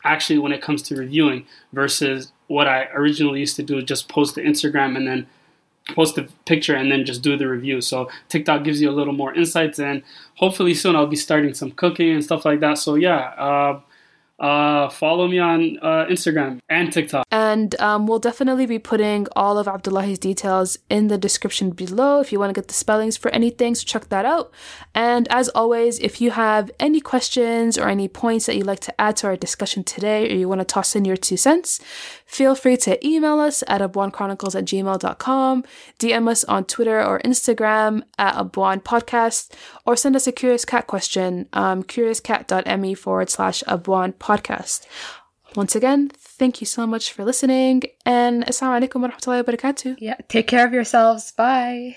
actually 0.05 0.39
when 0.39 0.53
it 0.53 0.63
comes 0.63 0.83
to 0.83 0.97
reviewing 0.97 1.47
versus 1.73 2.33
what 2.49 2.69
I 2.69 2.85
originally 2.95 3.41
used 3.41 3.57
to 3.57 3.63
do, 3.63 3.83
just 3.83 4.09
post 4.09 4.35
to 4.37 4.43
Instagram 4.43 4.97
and 4.97 5.07
then 5.07 5.27
post 5.95 6.17
the 6.17 6.29
picture 6.47 6.75
and 6.75 6.91
then 6.91 7.05
just 7.05 7.23
do 7.23 7.37
the 7.37 7.47
review. 7.47 7.81
So 7.81 8.11
TikTok 8.29 8.65
gives 8.65 8.81
you 8.81 8.91
a 8.91 8.93
little 8.93 9.13
more 9.13 9.35
insights, 9.35 9.79
and 9.79 10.03
hopefully 10.35 10.75
soon 10.75 10.97
I'll 10.97 11.07
be 11.07 11.17
starting 11.17 11.55
some 11.55 11.71
cooking 11.71 12.11
and 12.11 12.25
stuff 12.25 12.45
like 12.45 12.61
that. 12.61 12.79
So 12.79 12.95
yeah, 12.97 13.19
uh, 13.39 13.81
uh, 14.39 14.91
follow 14.91 15.27
me 15.29 15.39
on 15.39 15.79
uh, 15.81 16.05
Instagram 16.11 16.59
and 16.69 16.93
TikTok. 16.93 17.27
And 17.31 17.75
um, 17.81 18.07
we'll 18.07 18.19
definitely 18.19 18.67
be 18.67 18.79
putting 18.79 19.27
all 19.35 19.57
of 19.57 19.67
Abdullahi's 19.67 20.19
details 20.19 20.79
in 20.91 21.09
the 21.09 21.17
description 21.17 21.71
below 21.71 22.21
if 22.21 22.33
you 22.33 22.39
want 22.39 22.51
to 22.51 22.61
get 22.61 22.69
the 22.69 22.75
spellings 22.75 23.17
for 23.17 23.31
anything. 23.31 23.75
So 23.75 23.85
check 23.85 24.09
that 24.11 24.27
out. 24.27 24.53
And 24.95 25.27
as 25.29 25.49
always, 25.51 25.99
if 26.01 26.21
you 26.21 26.33
have 26.33 26.71
any 26.79 27.01
questions 27.01 27.79
or 27.79 27.89
any 27.89 28.09
points 28.09 28.45
that 28.47 28.57
you'd 28.57 28.67
like 28.67 28.81
to 28.81 29.01
add 29.01 29.17
to 29.19 29.29
our 29.29 29.37
discussion 29.37 29.85
today, 29.85 30.31
or 30.31 30.35
you 30.35 30.49
want 30.49 30.61
to 30.61 30.67
toss 30.67 30.95
in 30.95 31.07
your 31.07 31.17
two 31.17 31.39
cents, 31.39 31.81
feel 32.27 32.55
free 32.55 32.77
to 32.79 33.07
email 33.07 33.39
us 33.41 33.63
at 33.67 33.81
abwaanchronicles 33.81 34.55
at 34.55 34.65
gmail.com, 34.65 35.65
DM 35.99 36.29
us 36.29 36.45
on 36.45 36.65
Twitter 36.65 37.03
or 37.03 37.21
Instagram 37.21 38.03
at 38.19 38.35
Abwaan 38.35 38.83
Podcast, 38.83 39.53
or 39.87 39.97
send 39.97 40.17
us 40.17 40.27
a 40.27 40.33
Curious 40.33 40.65
Cat 40.65 40.87
question, 40.87 41.49
um, 41.53 41.83
curiouscat.me 41.83 42.95
forward 42.95 43.31
slash 43.31 43.63
Abwaan 43.67 44.15
Podcast. 44.15 44.87
Once 45.55 45.75
again, 45.75 46.11
thank 46.19 46.61
you 46.61 46.67
so 46.67 46.87
much 46.87 47.13
for 47.13 47.25
listening, 47.25 47.83
and 48.05 48.45
assalamu 48.45 48.87
alaikum 48.87 49.01
wa 49.01 49.09
rahmatullahi 49.09 49.47
wa 49.47 49.53
barakatuh. 49.53 49.97
Yeah. 49.99 50.17
Take 50.29 50.49
care 50.49 50.67
of 50.67 50.75
yourselves. 50.75 51.33
Bye. 51.33 51.97